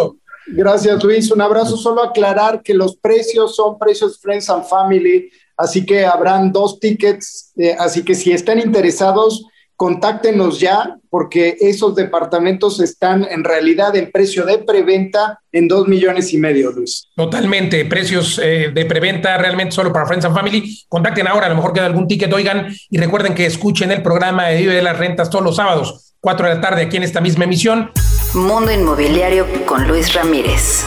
Gracias, 0.52 1.04
Luis. 1.04 1.32
Un 1.32 1.42
abrazo. 1.42 1.78
Solo 1.78 2.04
aclarar 2.04 2.62
que 2.64 2.74
los 2.74 2.96
precios 2.98 3.56
son 3.56 3.78
precios 3.78 4.20
Friends 4.20 4.50
and 4.50 4.66
Family, 4.66 5.30
así 5.58 5.86
que 5.86 6.06
habrán 6.06 6.52
dos 6.52 6.80
tickets. 6.80 7.52
Eh, 7.58 7.76
así 7.78 8.04
que 8.04 8.16
si 8.16 8.32
están 8.32 8.60
interesados, 8.60 9.46
contáctenos 9.80 10.60
ya 10.60 10.98
porque 11.10 11.56
esos 11.62 11.96
departamentos 11.96 12.82
están 12.82 13.26
en 13.32 13.46
realidad 13.46 13.96
en 13.96 14.12
precio 14.12 14.46
de 14.46 14.58
preventa 14.58 15.40
en 15.54 15.70
dos 15.70 15.88
millones 15.88 16.34
y 16.34 16.38
medio, 16.38 16.72
Luis. 16.72 17.08
Totalmente, 17.16 17.86
precios 17.86 18.42
eh, 18.44 18.72
de 18.74 18.86
preventa 18.86 19.38
realmente 19.38 19.72
solo 19.72 19.94
para 19.94 20.06
Friends 20.06 20.26
and 20.26 20.36
Family. 20.36 20.84
Contacten 20.90 21.28
ahora, 21.30 21.46
a 21.46 21.50
lo 21.50 21.56
mejor 21.56 21.72
queda 21.72 21.86
algún 21.86 22.10
ticket, 22.10 22.32
oigan, 22.34 22.68
y 22.90 22.98
recuerden 22.98 23.34
que 23.34 23.46
escuchen 23.46 23.90
el 23.92 24.04
programa 24.04 24.48
de 24.48 24.58
Vive 24.58 24.74
de 24.74 24.82
las 24.82 24.98
Rentas 24.98 25.30
todos 25.30 25.46
los 25.46 25.56
sábados, 25.56 26.14
4 26.20 26.50
de 26.50 26.56
la 26.56 26.62
tarde, 26.62 26.82
aquí 26.82 26.98
en 26.98 27.04
esta 27.04 27.22
misma 27.22 27.46
emisión. 27.46 27.90
Mundo 28.36 28.72
Inmobiliario 28.72 29.48
con 29.66 29.88
Luis 29.88 30.14
Ramírez. 30.14 30.86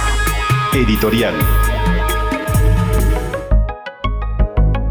Editorial. 0.73 1.35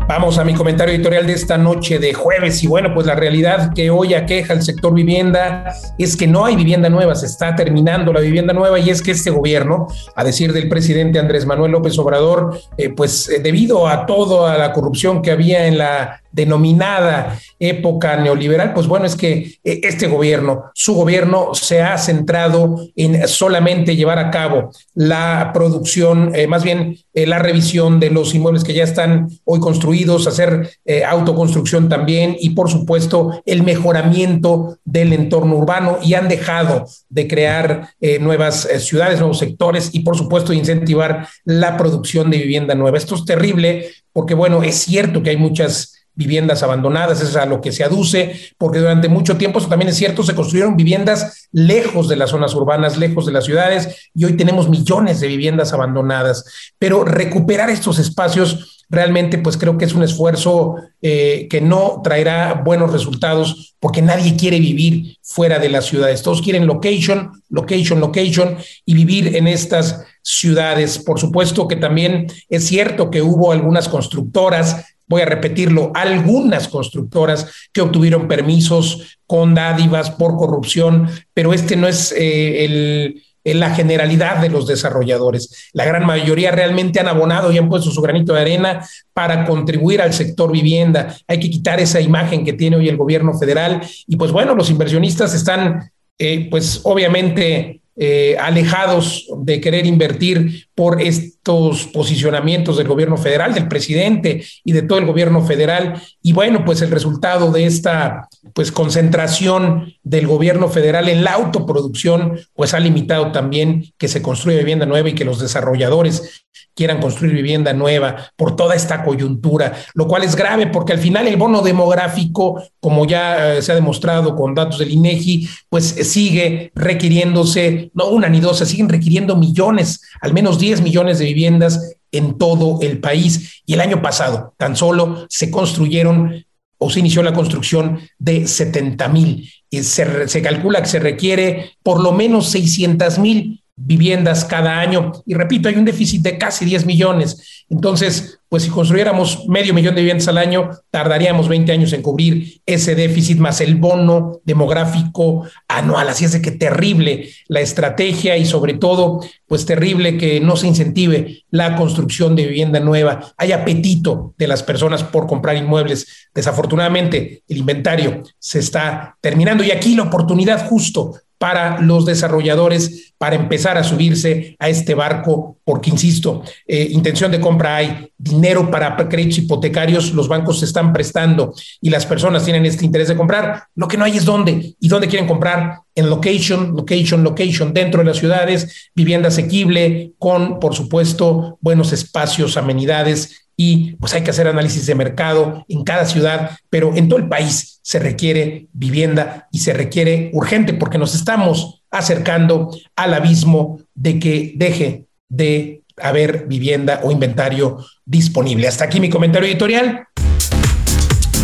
Vamos 0.06 0.38
a 0.38 0.44
mi 0.44 0.54
comentario 0.54 0.94
editorial 0.94 1.26
de 1.26 1.32
esta 1.32 1.58
noche 1.58 1.98
de 1.98 2.14
jueves 2.14 2.62
y 2.62 2.68
bueno, 2.68 2.94
pues 2.94 3.08
la 3.08 3.16
realidad 3.16 3.72
que 3.74 3.90
hoy 3.90 4.14
aqueja 4.14 4.52
el 4.52 4.62
sector 4.62 4.94
vivienda 4.94 5.74
es 5.98 6.18
que 6.18 6.28
no 6.28 6.44
hay 6.44 6.58
vivienda 6.58 6.90
nueva, 6.90 7.16
se 7.16 7.28
está 7.28 7.56
terminando 7.56 8.12
la 8.12 8.20
vivienda 8.20 8.52
nueva 8.54 8.78
y 8.80 8.90
es 8.90 9.02
que 9.02 9.12
este 9.12 9.30
gobierno, 9.30 9.88
a 10.14 10.26
decir 10.26 10.52
del 10.52 10.68
presidente 10.68 11.20
Andrés 11.20 11.46
Manuel 11.46 11.72
López 11.72 11.98
Obrador, 11.98 12.60
eh, 12.78 12.90
pues 12.90 13.30
eh, 13.30 13.40
debido 13.40 13.88
a 13.88 14.06
toda 14.06 14.58
la 14.58 14.74
corrupción 14.74 15.22
que 15.22 15.32
había 15.32 15.68
en 15.68 15.78
la 15.78 16.22
denominada 16.32 17.38
época 17.60 18.18
neoliberal, 18.18 18.74
pues 18.74 18.88
bueno, 18.88 19.06
es 19.06 19.16
que 19.16 19.60
eh, 19.64 19.82
este 19.84 20.08
gobierno, 20.08 20.72
su 20.74 20.96
gobierno 20.96 21.54
se 21.54 21.82
ha 21.82 21.98
centrado 21.98 22.78
en 22.96 23.28
solamente 23.28 23.96
llevar 23.96 24.20
a 24.20 24.32
cabo 24.32 24.72
la 24.96 25.52
producción, 25.54 26.32
eh, 26.36 26.48
más 26.48 26.64
bien 26.64 26.98
eh, 27.14 27.28
la 27.28 27.40
revisión 27.40 28.00
de 28.00 28.10
los 28.10 28.34
inmuebles 28.34 28.64
que 28.64 28.74
ya 28.74 28.84
están 28.84 29.30
hoy 29.46 29.60
construidos, 29.60 30.28
hacer 30.28 30.70
autoconstrucción 31.08 31.90
también 31.90 32.36
y 32.40 32.52
por 32.52 32.70
supuesto 32.70 33.42
el 33.46 33.64
mejoramiento 33.64 34.78
del 34.84 35.14
entorno 35.14 35.58
urbano 35.58 36.00
y 36.02 36.14
han 36.16 36.28
dejado 36.28 36.86
de 37.10 37.28
crear 37.28 37.90
nuevas 38.20 38.68
ciudades, 38.80 39.20
nuevos 39.20 39.40
sectores 39.40 39.90
y 39.94 40.02
por 40.02 40.18
supuesto 40.18 40.54
incentivar 40.54 41.28
la 41.46 41.78
producción 41.78 42.30
de 42.30 42.38
vivienda 42.38 42.76
nueva. 42.76 42.98
Esto 42.98 43.16
es 43.16 43.26
terrible 43.26 43.88
porque 44.14 44.34
bueno, 44.34 44.64
es 44.64 44.76
cierto 44.76 45.24
que 45.24 45.32
hay 45.32 45.38
muchas 45.38 46.01
viviendas 46.16 46.64
abandonadas, 46.64 47.22
es 47.22 47.36
a 47.36 47.46
lo 47.46 47.62
que 47.62 47.72
se 47.72 47.84
aduce, 47.84 48.36
porque 48.58 48.80
durante 48.80 49.10
mucho 49.10 49.38
tiempo, 49.38 49.60
eso 49.60 49.70
también 49.70 49.90
es 49.90 49.98
cierto, 49.98 50.24
se 50.24 50.36
construyeron 50.36 50.76
viviendas 50.76 51.48
lejos 51.52 52.08
de 52.10 52.16
las 52.16 52.32
zonas 52.32 52.54
urbanas, 52.54 52.98
lejos 52.98 53.26
de 53.26 53.32
las 53.32 53.46
ciudades, 53.46 54.10
y 54.14 54.26
hoy 54.26 54.34
tenemos 54.34 54.70
millones 54.70 55.20
de 55.20 55.28
viviendas 55.28 55.74
abandonadas. 55.74 56.46
Pero 56.78 57.04
recuperar 57.04 57.70
estos 57.70 58.00
espacios 58.00 58.82
realmente 58.92 59.38
pues 59.38 59.58
creo 59.58 59.78
que 59.78 59.86
es 59.86 59.94
un 59.94 60.04
esfuerzo 60.04 60.76
eh, 61.02 61.48
que 61.50 61.62
no 61.62 62.02
traerá 62.04 62.62
buenos 62.66 62.92
resultados 62.92 63.74
porque 63.80 64.02
nadie 64.02 64.36
quiere 64.36 64.60
vivir 64.60 65.18
fuera 65.24 65.60
de 65.60 65.70
las 65.70 65.86
ciudades. 65.86 66.22
Todos 66.22 66.42
quieren 66.42 66.68
location, 66.68 67.32
location, 67.50 68.02
location 68.02 68.58
y 68.86 68.94
vivir 68.94 69.36
en 69.38 69.48
estas 69.48 70.04
ciudades. 70.22 71.00
Por 71.00 71.20
supuesto 71.20 71.68
que 71.70 71.78
también 71.78 72.28
es 72.50 72.68
cierto 72.68 73.10
que 73.10 73.22
hubo 73.22 73.54
algunas 73.54 73.88
constructoras 73.88 74.91
voy 75.12 75.22
a 75.22 75.26
repetirlo, 75.26 75.92
algunas 75.94 76.68
constructoras 76.68 77.48
que 77.72 77.82
obtuvieron 77.82 78.28
permisos 78.28 79.20
con 79.28 79.54
dádivas 79.54 80.10
por 80.10 80.36
corrupción, 80.36 81.08
pero 81.34 81.54
este 81.54 81.76
no 81.76 81.88
es 81.88 82.12
eh, 82.18 82.66
el 82.66 83.24
la 83.44 83.74
generalidad 83.74 84.38
de 84.38 84.50
los 84.50 84.68
desarrolladores. 84.68 85.70
La 85.74 85.86
gran 85.86 86.06
mayoría 86.06 86.52
realmente 86.52 87.00
han 87.00 87.08
abonado 87.08 87.52
y 87.52 87.58
han 87.58 87.70
puesto 87.70 87.90
su 87.90 88.02
granito 88.02 88.34
de 88.34 88.42
arena 88.42 88.86
para 89.14 89.46
contribuir 89.46 90.02
al 90.02 90.14
sector 90.14 90.52
vivienda. 90.52 91.16
Hay 91.28 91.40
que 91.40 91.50
quitar 91.50 91.80
esa 91.80 92.00
imagen 92.02 92.46
que 92.46 92.54
tiene 92.54 92.78
hoy 92.78 92.88
el 92.88 92.98
gobierno 92.98 93.38
federal 93.38 93.82
y 94.08 94.16
pues 94.16 94.32
bueno, 94.32 94.54
los 94.54 94.70
inversionistas 94.70 95.34
están 95.34 95.92
eh, 96.20 96.48
pues 96.52 96.82
obviamente 96.84 97.82
eh, 97.98 98.38
alejados 98.40 99.28
de 99.38 99.60
querer 99.60 99.86
invertir 99.86 100.68
por 100.82 101.00
estos 101.00 101.86
posicionamientos 101.94 102.76
del 102.76 102.88
gobierno 102.88 103.16
federal, 103.16 103.54
del 103.54 103.68
presidente 103.68 104.44
y 104.64 104.72
de 104.72 104.82
todo 104.82 104.98
el 104.98 105.06
gobierno 105.06 105.46
federal. 105.46 106.02
Y 106.24 106.34
bueno, 106.34 106.66
pues 106.66 106.82
el 106.82 106.90
resultado 106.90 107.52
de 107.52 107.68
esta 107.68 108.28
pues 108.56 108.72
concentración 108.72 109.94
del 110.02 110.26
gobierno 110.26 110.70
federal 110.70 111.08
en 111.08 111.24
la 111.24 111.34
autoproducción, 111.34 112.40
pues 112.56 112.74
ha 112.74 112.80
limitado 112.80 113.32
también 113.32 113.94
que 114.00 114.08
se 114.08 114.24
construya 114.24 114.58
vivienda 114.58 114.88
nueva 114.88 115.10
y 115.10 115.14
que 115.14 115.24
los 115.24 115.40
desarrolladores 115.40 116.48
quieran 116.74 117.00
construir 117.00 117.34
vivienda 117.34 117.74
nueva 117.74 118.32
por 118.36 118.56
toda 118.56 118.76
esta 118.76 119.04
coyuntura, 119.04 119.76
lo 119.94 120.08
cual 120.08 120.24
es 120.24 120.36
grave 120.36 120.68
porque 120.68 120.94
al 120.94 121.00
final 121.00 121.28
el 121.28 121.36
bono 121.36 121.62
demográfico, 121.62 122.62
como 122.80 123.06
ya 123.06 123.56
eh, 123.56 123.62
se 123.62 123.72
ha 123.72 123.76
demostrado 123.76 124.36
con 124.36 124.56
datos 124.56 124.80
del 124.80 124.92
INEGI, 124.92 125.50
pues 125.70 125.84
sigue 125.84 126.72
requiriéndose, 126.74 127.92
no 127.94 128.08
una 128.08 128.30
ni 128.30 128.40
dos, 128.40 128.58
se 128.58 128.66
siguen 128.66 128.90
requiriendo 128.90 129.36
millones, 129.36 130.02
al 130.22 130.34
menos 130.34 130.60
10 130.60 130.71
millones 130.80 131.20
de 131.20 131.26
viviendas 131.26 131.96
en 132.14 132.38
todo 132.38 132.80
el 132.82 133.00
país. 133.00 133.62
Y 133.66 133.74
el 133.74 133.82
año 133.82 134.02
pasado 134.02 134.54
tan 134.58 134.78
solo 134.78 135.26
se 135.30 135.52
construyeron 135.52 136.46
o 136.78 136.90
se 136.90 137.02
inició 137.02 137.24
la 137.24 137.34
construcción 137.34 138.00
de 138.18 138.48
70 138.48 139.08
mil. 139.10 139.52
Se, 139.70 140.28
se 140.30 140.42
calcula 140.42 140.82
que 140.82 140.88
se 140.88 141.00
requiere 141.00 141.72
por 141.84 142.02
lo 142.02 142.14
menos 142.14 142.50
600 142.50 143.20
mil 143.20 143.61
viviendas 143.76 144.46
cada 144.46 144.80
año. 144.80 145.12
Y 145.26 145.34
repito, 145.34 145.70
hay 145.70 145.76
un 145.76 145.86
déficit 145.86 146.22
de 146.22 146.38
casi 146.38 146.66
10 146.66 146.86
millones. 146.86 147.66
Entonces, 147.70 148.40
pues 148.50 148.64
si 148.64 148.70
construyéramos 148.70 149.48
medio 149.48 149.74
millón 149.74 149.96
de 149.96 150.02
viviendas 150.02 150.28
al 150.28 150.38
año, 150.38 150.70
tardaríamos 150.92 151.48
20 151.48 151.72
años 151.72 151.94
en 151.94 152.02
cubrir 152.02 152.62
ese 152.66 152.96
déficit 152.96 153.38
más 153.38 153.62
el 153.62 153.76
bono 153.76 154.42
demográfico 154.44 155.48
anual. 155.70 156.10
Así 156.10 156.26
es 156.26 156.38
que 156.40 156.52
terrible 156.52 157.30
la 157.48 157.62
estrategia 157.62 158.36
y 158.36 158.46
sobre 158.46 158.74
todo, 158.74 159.22
pues 159.48 159.66
terrible 159.66 160.18
que 160.18 160.42
no 160.42 160.58
se 160.58 160.68
incentive 160.68 161.46
la 161.50 161.78
construcción 161.78 162.36
de 162.36 162.48
vivienda 162.48 162.82
nueva. 162.82 163.34
Hay 163.38 163.54
apetito 163.54 164.34
de 164.38 164.48
las 164.48 164.64
personas 164.64 165.04
por 165.04 165.28
comprar 165.28 165.56
inmuebles. 165.56 166.30
Desafortunadamente, 166.36 167.44
el 167.48 167.58
inventario 167.58 168.22
se 168.38 168.60
está 168.60 169.18
terminando 169.22 169.64
y 169.64 169.72
aquí 169.72 169.96
la 169.96 170.04
oportunidad 170.04 170.68
justo 170.68 171.14
para 171.42 171.82
los 171.82 172.06
desarrolladores 172.06 173.16
para 173.18 173.36
empezar 173.36 173.76
a 173.76 173.84
subirse 173.84 174.56
a 174.60 174.70
este 174.70 174.94
barco, 174.94 175.58
porque 175.64 175.90
insisto, 175.90 176.44
eh, 176.68 176.88
intención 176.92 177.32
de 177.32 177.40
compra 177.40 177.78
hay, 177.78 178.12
dinero 178.16 178.70
para 178.70 178.96
créditos 179.10 179.40
hipotecarios, 179.40 180.14
los 180.14 180.28
bancos 180.28 180.60
se 180.60 180.66
están 180.66 180.94
prestando 180.94 181.52
y 181.82 181.90
las 181.90 182.06
personas 182.06 182.46
tienen 182.46 182.66
este 182.68 182.86
interés 182.86 183.08
de 183.08 183.16
comprar. 183.16 183.64
Lo 183.74 183.88
que 183.88 183.98
no 183.98 184.06
hay 184.06 184.18
es 184.18 184.26
dónde 184.26 184.76
y 184.80 184.88
dónde 184.88 185.08
quieren 185.08 185.28
comprar. 185.28 185.80
En 185.96 186.12
location, 186.12 186.76
location, 186.76 187.24
location, 187.24 187.74
dentro 187.74 188.02
de 188.02 188.06
las 188.06 188.18
ciudades, 188.18 188.92
vivienda 188.94 189.30
asequible, 189.30 190.14
con, 190.20 190.60
por 190.60 190.76
supuesto, 190.76 191.58
buenos 191.60 191.92
espacios, 191.92 192.56
amenidades 192.56 193.41
y 193.64 193.96
pues 193.98 194.12
hay 194.16 194.24
que 194.24 194.32
hacer 194.32 194.48
análisis 194.48 194.88
de 194.88 194.96
mercado 194.96 195.64
en 195.68 195.84
cada 195.84 196.06
ciudad, 196.06 196.58
pero 196.72 196.96
en 196.96 197.08
todo 197.08 197.20
el 197.20 197.30
país 197.30 197.80
se 197.84 198.00
requiere 198.00 198.70
vivienda 198.74 199.48
y 199.52 199.60
se 199.60 199.72
requiere 199.72 200.32
urgente 200.34 200.74
porque 200.74 200.98
nos 200.98 201.14
estamos 201.14 201.84
acercando 201.92 202.76
al 202.96 203.14
abismo 203.14 203.80
de 203.94 204.18
que 204.18 204.54
deje 204.56 205.06
de 205.30 205.84
haber 205.98 206.48
vivienda 206.48 207.02
o 207.04 207.12
inventario 207.12 207.78
disponible. 208.04 208.68
Hasta 208.68 208.86
aquí 208.86 209.00
mi 209.00 209.12
comentario 209.12 209.48
editorial. 209.48 210.08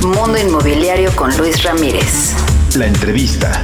Mundo 0.02 0.40
Inmobiliario 0.40 1.16
con 1.16 1.38
Luis 1.38 1.62
Ramírez. 1.62 2.34
La 2.76 2.88
entrevista. 2.88 3.62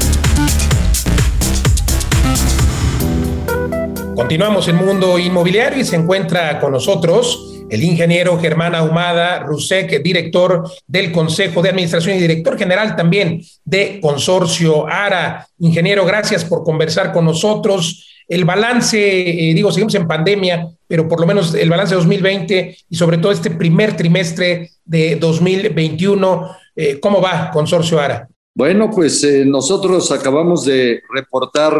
Continuamos 4.15 4.67
en 4.67 4.75
Mundo 4.75 5.17
Inmobiliario 5.17 5.79
y 5.79 5.85
se 5.85 5.95
encuentra 5.95 6.59
con 6.59 6.71
nosotros 6.71 7.52
el 7.73 7.83
ingeniero 7.83 8.39
Germán 8.39 8.75
Ahumada 8.75 9.39
Rusek, 9.39 10.03
director 10.03 10.63
del 10.85 11.11
Consejo 11.11 11.59
de 11.63 11.69
Administración 11.69 12.17
y 12.17 12.21
director 12.21 12.55
general 12.55 12.95
también 12.95 13.41
de 13.65 13.99
Consorcio 13.99 14.85
ARA. 14.85 15.47
Ingeniero, 15.57 16.05
gracias 16.05 16.45
por 16.45 16.63
conversar 16.63 17.11
con 17.11 17.25
nosotros. 17.25 18.23
El 18.27 18.45
balance, 18.45 18.99
eh, 18.99 19.55
digo, 19.55 19.71
seguimos 19.71 19.95
en 19.95 20.07
pandemia, 20.07 20.67
pero 20.87 21.07
por 21.07 21.19
lo 21.19 21.25
menos 21.25 21.55
el 21.55 21.67
balance 21.67 21.95
de 21.95 22.01
2020 22.01 22.77
y 22.91 22.95
sobre 22.95 23.17
todo 23.17 23.31
este 23.31 23.49
primer 23.49 23.97
trimestre 23.97 24.69
de 24.85 25.15
2021, 25.15 26.49
eh, 26.75 26.99
¿cómo 26.99 27.21
va 27.21 27.49
Consorcio 27.51 27.99
ARA? 27.99 28.27
Bueno, 28.53 28.91
pues 28.91 29.23
eh, 29.23 29.45
nosotros 29.47 30.11
acabamos 30.11 30.63
de 30.63 31.01
reportar 31.11 31.75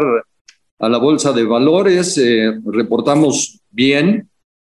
a 0.76 0.88
la 0.88 0.98
Bolsa 0.98 1.32
de 1.32 1.44
Valores, 1.44 2.20
reportamos 2.66 3.60
bien, 3.70 4.28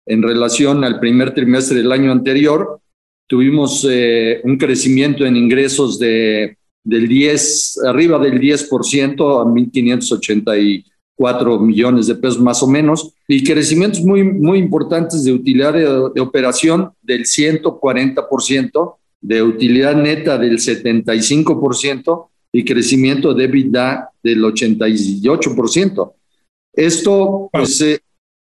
en 0.07 0.23
relación 0.23 0.85
al 0.85 1.01
primer 1.01 1.35
trimestre 1.35 1.79
del 1.79 1.93
año 1.93 2.13
anterior. 2.13 2.81
Tuvimos 3.27 3.87
eh, 3.89 4.41
un 4.45 4.57
crecimiento 4.57 5.25
en 5.25 5.37
ingresos 5.37 5.99
de, 5.99 6.57
del 6.83 7.09
10, 7.09 7.81
arriba 7.87 8.19
del 8.19 8.41
10% 8.41 9.21
a 9.21 9.45
1.584 9.45 11.61
millones 11.61 12.07
de 12.07 12.15
pesos 12.17 12.41
más 12.41 12.63
o 12.63 12.67
menos, 12.67 13.13
y 13.29 13.45
crecimientos 13.45 14.01
muy, 14.01 14.25
muy 14.25 14.59
importantes 14.59 15.23
de 15.25 15.33
utilidad 15.33 15.75
de, 15.75 16.11
de 16.15 16.21
operación 16.21 16.93
del 17.03 17.25
140%, 17.25 18.95
de 19.21 19.43
utilidad 19.43 19.95
neta 19.95 20.39
del 20.39 20.59
75% 20.59 22.29
y 22.53 22.65
crecimiento 22.65 23.35
de 23.35 23.45
EBITDA 23.45 24.11
del 24.23 24.43
88%. 24.43 26.13
Esto 26.73 27.49
pues, 27.53 27.81
eh, 27.81 28.01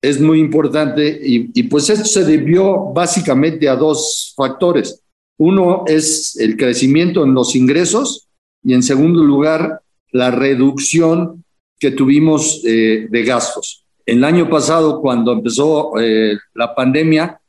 es 0.05 0.21
muy 0.21 0.39
importante 0.39 1.19
y, 1.23 1.63
pues 1.65 1.89
esto 1.89 2.05
se 2.05 2.25
debió 2.25 2.93
básicamente 2.93 3.69
a 3.71 3.77
dos 3.77 4.35
factores. 4.37 5.03
Uno 5.39 5.85
es 5.87 6.37
el 6.37 6.59
crecimiento 6.59 7.25
en 7.25 7.33
los 7.33 7.57
ingresos 7.57 8.29
y 8.63 8.75
en 8.75 8.83
segundo 8.83 9.25
lugar 9.25 9.81
la 10.13 10.31
reducción 10.31 11.43
que 11.79 11.91
tuvimos 11.91 12.61
eh, 12.65 13.09
de 13.11 13.23
gastos. 13.25 13.87
El 14.05 14.23
año 14.25 14.51
pasado, 14.51 15.01
cuando 15.01 15.33
empezó 15.33 15.99
eh, 15.99 16.37
la 16.53 16.75
pandemia, 16.75 17.41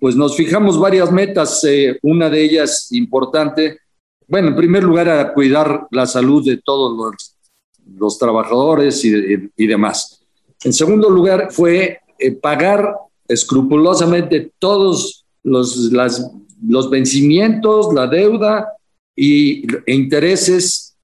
pues 0.00 0.14
nos 0.14 0.36
fijamos 0.36 0.78
varias 0.78 1.10
metas. 1.10 1.64
Eh, 1.64 1.98
una 2.02 2.30
de 2.30 2.44
ellas 2.44 2.92
importante, 2.92 3.80
bueno, 4.28 4.48
en 4.48 4.56
primer 4.56 4.84
lugar, 4.84 5.08
a 5.08 5.34
cuidar 5.34 5.88
la 5.90 6.06
salud 6.06 6.44
de 6.44 6.58
todos 6.58 6.96
los, 6.96 7.36
los 7.98 8.16
trabajadores 8.16 9.04
y, 9.04 9.12
y 9.56 9.66
demás. 9.66 10.25
En 10.64 10.72
segundo 10.72 11.10
lugar, 11.10 11.48
fue 11.50 11.98
eh, 12.18 12.32
pagar 12.32 12.94
escrupulosamente 13.28 14.52
todos 14.58 15.24
los, 15.42 15.90
los 16.66 16.90
vencimientos, 16.90 17.92
la 17.94 18.06
deuda 18.06 18.68
y, 19.14 19.66
e 19.86 19.94
intereses. 19.94 20.96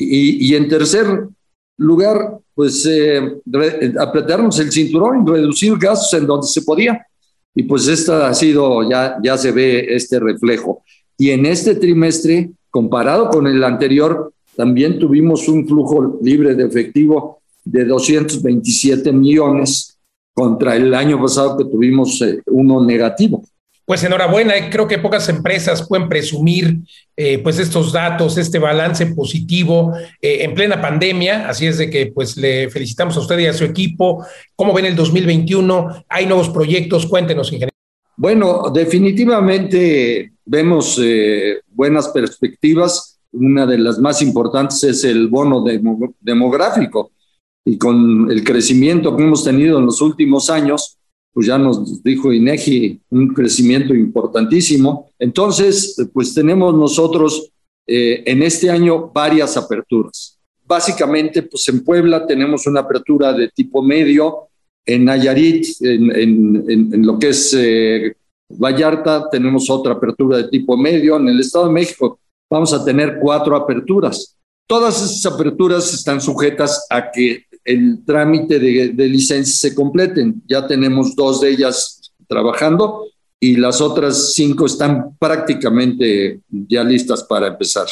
Y, 0.00 0.54
en 0.54 0.68
tercer 0.68 1.28
lugar, 1.76 2.38
pues 2.54 2.86
eh, 2.86 3.40
apretarnos 3.98 4.58
el 4.60 4.70
cinturón 4.70 5.26
y 5.26 5.30
reducir 5.30 5.76
gastos 5.76 6.14
en 6.20 6.26
donde 6.26 6.46
se 6.46 6.62
podía. 6.62 7.04
Y 7.54 7.64
pues 7.64 7.88
esta 7.88 8.28
ha 8.28 8.34
sido, 8.34 8.88
ya, 8.88 9.18
ya 9.22 9.36
se 9.36 9.50
ve 9.50 9.86
este 9.88 10.20
reflejo. 10.20 10.84
Y 11.16 11.30
en 11.30 11.46
este 11.46 11.74
trimestre, 11.74 12.52
comparado 12.70 13.28
con 13.30 13.48
el 13.48 13.64
anterior, 13.64 14.32
también 14.54 14.98
tuvimos 14.98 15.48
un 15.48 15.66
flujo 15.66 16.20
libre 16.22 16.54
de 16.54 16.64
efectivo 16.64 17.38
de 17.70 17.84
227 17.84 19.12
millones 19.12 19.98
contra 20.34 20.76
el 20.76 20.94
año 20.94 21.20
pasado 21.20 21.56
que 21.56 21.64
tuvimos 21.64 22.20
eh, 22.22 22.40
uno 22.46 22.84
negativo. 22.84 23.44
Pues 23.84 24.04
enhorabuena, 24.04 24.56
eh, 24.56 24.68
creo 24.70 24.86
que 24.86 24.98
pocas 24.98 25.28
empresas 25.28 25.86
pueden 25.88 26.08
presumir 26.08 26.78
eh, 27.16 27.38
pues 27.38 27.58
estos 27.58 27.92
datos, 27.92 28.36
este 28.36 28.58
balance 28.58 29.06
positivo 29.06 29.92
en 30.20 30.54
plena 30.54 30.80
pandemia, 30.80 31.48
así 31.48 31.66
es 31.66 31.78
de 31.78 31.88
que 31.88 32.12
pues 32.14 32.36
le 32.36 32.68
felicitamos 32.70 33.16
a 33.16 33.20
usted 33.20 33.38
y 33.38 33.46
a 33.46 33.54
su 33.54 33.64
equipo. 33.64 34.24
¿Cómo 34.54 34.74
ven 34.74 34.84
el 34.84 34.94
2021? 34.94 36.04
¿Hay 36.08 36.26
nuevos 36.26 36.50
proyectos? 36.50 37.06
Cuéntenos, 37.06 37.48
ingeniero. 37.52 37.72
Bueno, 38.20 38.64
definitivamente 38.74 40.32
vemos 40.44 40.98
eh, 41.00 41.60
buenas 41.68 42.08
perspectivas. 42.08 43.20
Una 43.30 43.64
de 43.64 43.78
las 43.78 44.00
más 44.00 44.20
importantes 44.22 44.82
es 44.82 45.04
el 45.04 45.28
bono 45.28 45.62
demográfico. 46.18 47.12
Y 47.68 47.76
con 47.76 48.30
el 48.30 48.42
crecimiento 48.42 49.14
que 49.14 49.22
hemos 49.22 49.44
tenido 49.44 49.78
en 49.78 49.84
los 49.84 50.00
últimos 50.00 50.48
años, 50.48 50.96
pues 51.34 51.48
ya 51.48 51.58
nos 51.58 52.02
dijo 52.02 52.32
INEGI, 52.32 52.98
un 53.10 53.28
crecimiento 53.34 53.94
importantísimo. 53.94 55.10
Entonces, 55.18 55.94
pues 56.14 56.32
tenemos 56.32 56.74
nosotros 56.74 57.50
eh, 57.86 58.22
en 58.24 58.42
este 58.42 58.70
año 58.70 59.10
varias 59.12 59.58
aperturas. 59.58 60.38
Básicamente, 60.64 61.42
pues 61.42 61.68
en 61.68 61.84
Puebla 61.84 62.26
tenemos 62.26 62.66
una 62.66 62.80
apertura 62.80 63.34
de 63.34 63.48
tipo 63.48 63.82
medio, 63.82 64.48
en 64.86 65.04
Nayarit, 65.04 65.66
en, 65.82 67.04
lo 67.04 67.18
que 67.18 67.28
es 67.28 67.54
eh, 67.54 68.16
Vallarta, 68.48 69.28
tenemos 69.28 69.68
otra 69.68 69.92
apertura 69.92 70.38
de 70.38 70.48
tipo 70.48 70.74
medio. 70.74 71.18
En 71.18 71.28
el 71.28 71.40
Estado 71.40 71.66
de 71.66 71.74
México 71.74 72.18
vamos 72.48 72.72
a 72.72 72.82
tener 72.82 73.18
cuatro 73.20 73.54
aperturas. 73.54 74.38
Todas 74.66 75.02
esas 75.02 75.34
aperturas 75.34 75.92
están 75.92 76.22
sujetas 76.22 76.86
a 76.88 77.10
que 77.10 77.47
el 77.68 78.04
trámite 78.04 78.58
de, 78.58 78.88
de 78.88 79.08
licencia 79.08 79.70
se 79.70 79.74
completen. 79.74 80.42
Ya 80.46 80.66
tenemos 80.66 81.14
dos 81.14 81.40
de 81.40 81.50
ellas 81.50 82.12
trabajando 82.26 83.06
y 83.40 83.56
las 83.56 83.80
otras 83.80 84.32
cinco 84.32 84.66
están 84.66 85.16
prácticamente 85.18 86.40
ya 86.48 86.82
listas 86.82 87.24
para 87.24 87.48
empezar 87.48 87.86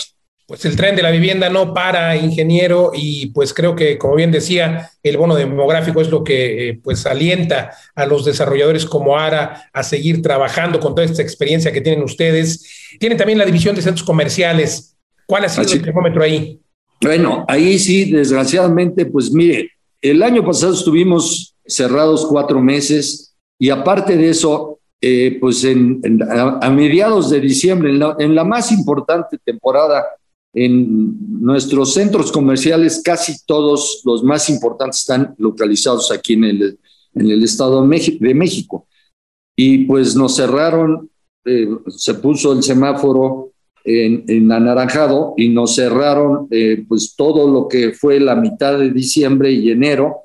pues 0.46 0.64
el 0.64 0.76
tren 0.76 0.94
de 0.94 1.02
la 1.02 1.10
vivienda 1.10 1.50
no 1.50 1.74
para, 1.74 2.16
ingeniero, 2.16 2.92
y 2.94 3.26
pues 3.30 3.52
creo 3.52 3.74
que, 3.74 3.98
como 3.98 4.14
bien 4.14 4.30
decía, 4.30 4.90
el 5.02 5.16
bono 5.16 5.34
demográfico 5.34 6.00
es 6.00 6.08
lo 6.08 6.22
que 6.22 6.68
eh, 6.68 6.80
pues 6.82 7.04
alienta 7.04 7.72
a 7.96 8.06
los 8.06 8.24
desarrolladores 8.24 8.86
como 8.86 9.18
ARA 9.18 9.68
a 9.72 9.82
seguir 9.82 10.22
trabajando 10.22 10.78
con 10.78 10.94
toda 10.94 11.04
esta 11.04 11.20
experiencia 11.20 11.72
que 11.72 11.80
tienen 11.80 12.04
ustedes. 12.04 12.96
Tienen 13.00 13.18
también 13.18 13.38
la 13.38 13.44
división 13.44 13.74
de 13.74 13.82
centros 13.82 14.06
comerciales. 14.06 14.96
¿Cuál 15.26 15.44
ha 15.44 15.48
sido 15.48 15.64
el 15.64 15.82
termómetro 15.82 16.22
ahí? 16.22 16.60
Bueno, 17.00 17.44
ahí 17.48 17.78
sí, 17.78 18.10
desgraciadamente, 18.10 19.06
pues 19.06 19.30
mire, 19.30 19.70
el 20.00 20.22
año 20.22 20.44
pasado 20.44 20.72
estuvimos 20.72 21.54
cerrados 21.64 22.26
cuatro 22.26 22.60
meses 22.60 23.34
y 23.58 23.70
aparte 23.70 24.16
de 24.16 24.30
eso, 24.30 24.78
eh, 25.00 25.36
pues 25.40 25.64
en, 25.64 26.00
a, 26.30 26.70
mediados 26.70 27.30
de 27.30 27.40
diciembre, 27.40 27.90
en 28.18 28.34
la 28.34 28.44
más 28.44 28.72
importante 28.72 29.38
temporada 29.44 30.04
en 30.56 31.42
nuestros 31.42 31.92
centros 31.92 32.32
comerciales, 32.32 33.02
casi 33.04 33.44
todos 33.44 34.00
los 34.04 34.22
más 34.24 34.48
importantes 34.48 35.00
están 35.00 35.34
localizados 35.36 36.10
aquí 36.10 36.32
en 36.32 36.44
el, 36.44 36.78
en 37.14 37.30
el 37.30 37.44
Estado 37.44 37.82
de 37.82 38.34
México. 38.34 38.86
Y 39.54 39.84
pues 39.84 40.16
nos 40.16 40.36
cerraron, 40.36 41.10
eh, 41.44 41.68
se 41.88 42.14
puso 42.14 42.52
el 42.52 42.62
semáforo 42.62 43.45
en, 43.86 44.24
en 44.26 44.50
anaranjado 44.50 45.34
y 45.36 45.48
nos 45.48 45.76
cerraron 45.76 46.48
eh, 46.50 46.84
pues 46.88 47.14
todo 47.16 47.48
lo 47.48 47.68
que 47.68 47.92
fue 47.92 48.18
la 48.18 48.34
mitad 48.34 48.78
de 48.78 48.90
diciembre 48.90 49.52
y 49.52 49.70
enero. 49.70 50.22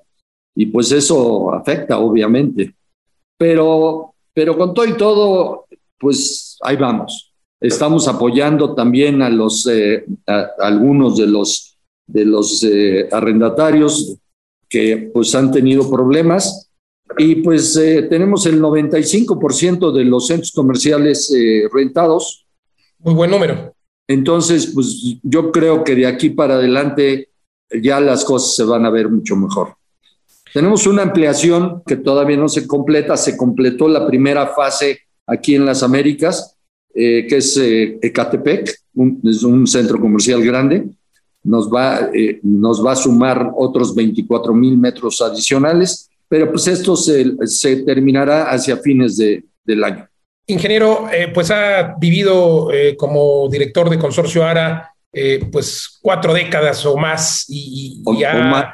Y 0.56 0.66
pues 0.66 0.92
eso 0.92 1.54
afecta, 1.54 2.00
obviamente. 2.00 2.74
Pero, 3.38 4.16
pero 4.34 4.58
con 4.58 4.74
todo 4.74 4.86
y 4.86 4.98
todo, 4.98 5.66
pues 6.00 6.58
ahí 6.62 6.76
vamos. 6.76 7.32
Estamos 7.60 8.08
apoyando 8.08 8.74
también 8.74 9.22
a 9.22 9.30
los 9.30 9.68
eh, 9.68 10.06
algunos 10.58 11.18
de 11.18 11.28
los 11.28 11.78
de 12.08 12.26
los 12.26 12.64
eh, 12.64 13.08
arrendatarios 13.12 14.18
que 14.68 15.12
pues 15.14 15.36
han 15.36 15.52
tenido 15.52 15.90
problemas 15.90 16.70
y 17.18 17.36
pues 17.36 17.74
tenemos 18.10 18.46
el 18.48 18.60
95% 18.60 19.92
de 19.92 20.06
los 20.06 20.28
centros 20.28 20.52
comerciales 20.52 21.32
rentados. 21.72 22.46
Muy 23.04 23.14
buen 23.14 23.32
número. 23.32 23.74
Entonces, 24.08 24.72
pues 24.74 25.18
yo 25.24 25.52
creo 25.52 25.84
que 25.84 25.96
de 25.96 26.08
aquí 26.08 26.32
para 26.32 26.56
adelante 26.56 27.30
ya 27.82 28.00
las 28.00 28.26
cosas 28.26 28.56
se 28.56 28.64
van 28.64 28.86
a 28.86 28.90
ver 28.90 29.10
mucho 29.10 29.36
mejor. 29.36 29.76
Tenemos 30.54 30.86
una 30.86 31.04
ampliación 31.04 31.82
que 31.86 31.96
todavía 31.96 32.38
no 32.38 32.50
se 32.50 32.68
completa, 32.68 33.16
se 33.16 33.38
completó 33.38 33.88
la 33.88 34.06
primera 34.06 34.48
fase 34.48 35.00
aquí 35.26 35.56
en 35.56 35.66
las 35.66 35.82
Américas 35.82 36.58
eh, 36.94 37.26
que 37.28 37.38
es 37.38 37.56
eh, 37.56 38.00
Ecatepec, 38.02 38.70
es 39.24 39.44
un 39.44 39.66
centro 39.66 40.00
comercial 40.00 40.44
grande. 40.44 40.90
Nos 41.44 41.72
va, 41.74 42.10
eh, 42.14 42.40
nos 42.44 42.86
va 42.86 42.92
a 42.92 42.96
sumar 42.98 43.52
otros 43.56 43.96
24 43.96 44.54
mil 44.54 44.78
metros 44.78 45.22
adicionales, 45.22 46.10
pero 46.28 46.52
pues 46.52 46.68
esto 46.68 46.96
se, 46.96 47.36
se 47.48 47.78
terminará 47.78 48.52
hacia 48.52 48.78
fines 48.78 49.18
de, 49.18 49.44
del 49.64 49.84
año. 49.84 50.08
Ingeniero, 50.52 51.08
pues 51.34 51.52
ha 51.52 51.96
vivido 52.00 52.70
como 52.98 53.48
director 53.50 53.90
de 53.90 54.00
Consorcio 54.00 54.44
ARA 54.44 54.94
pues 55.52 56.00
cuatro 56.02 56.34
décadas 56.34 56.86
o 56.86 56.96
más 56.96 57.46
y, 57.50 58.02
y 58.06 58.24
ha 58.24 58.74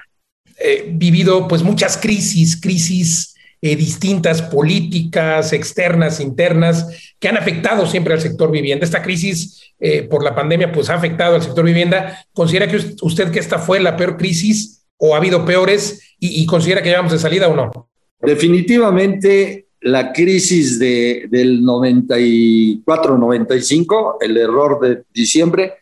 vivido 0.90 1.48
pues 1.48 1.64
muchas 1.64 1.98
crisis, 1.98 2.60
crisis 2.60 3.36
eh, 3.60 3.76
distintas 3.76 4.44
políticas 4.44 5.52
externas, 5.52 6.20
internas, 6.20 7.14
que 7.20 7.28
han 7.28 7.38
afectado 7.38 7.88
siempre 7.88 8.14
al 8.14 8.22
sector 8.22 8.52
vivienda. 8.52 8.86
Esta 8.86 9.02
crisis 9.02 9.74
eh, 9.80 10.04
por 10.04 10.24
la 10.24 10.36
pandemia 10.36 10.72
pues 10.72 10.92
ha 10.92 10.94
afectado 10.94 11.34
al 11.34 11.42
sector 11.42 11.66
vivienda. 11.66 12.24
¿Considera 12.34 12.68
que 12.68 12.78
usted 13.02 13.32
que 13.32 13.40
esta 13.40 13.58
fue 13.58 13.80
la 13.80 13.98
peor 13.98 14.16
crisis 14.16 14.86
o 14.98 15.16
ha 15.16 15.18
habido 15.18 15.44
peores 15.44 16.16
y, 16.20 16.46
considera 16.46 16.84
que 16.84 16.90
llevamos 16.90 17.12
de 17.12 17.18
salida 17.18 17.48
o 17.48 17.56
no? 17.56 17.90
Definitivamente 18.22 19.67
la 19.88 20.14
crisis 20.14 20.80
de, 20.80 21.28
del 21.30 21.62
94-95, 21.64 24.18
el 24.22 24.38
error 24.38 24.80
de 24.80 25.04
diciembre, 25.14 25.74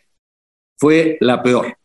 fue 0.78 1.16
la 1.20 1.42
peor 1.42 1.76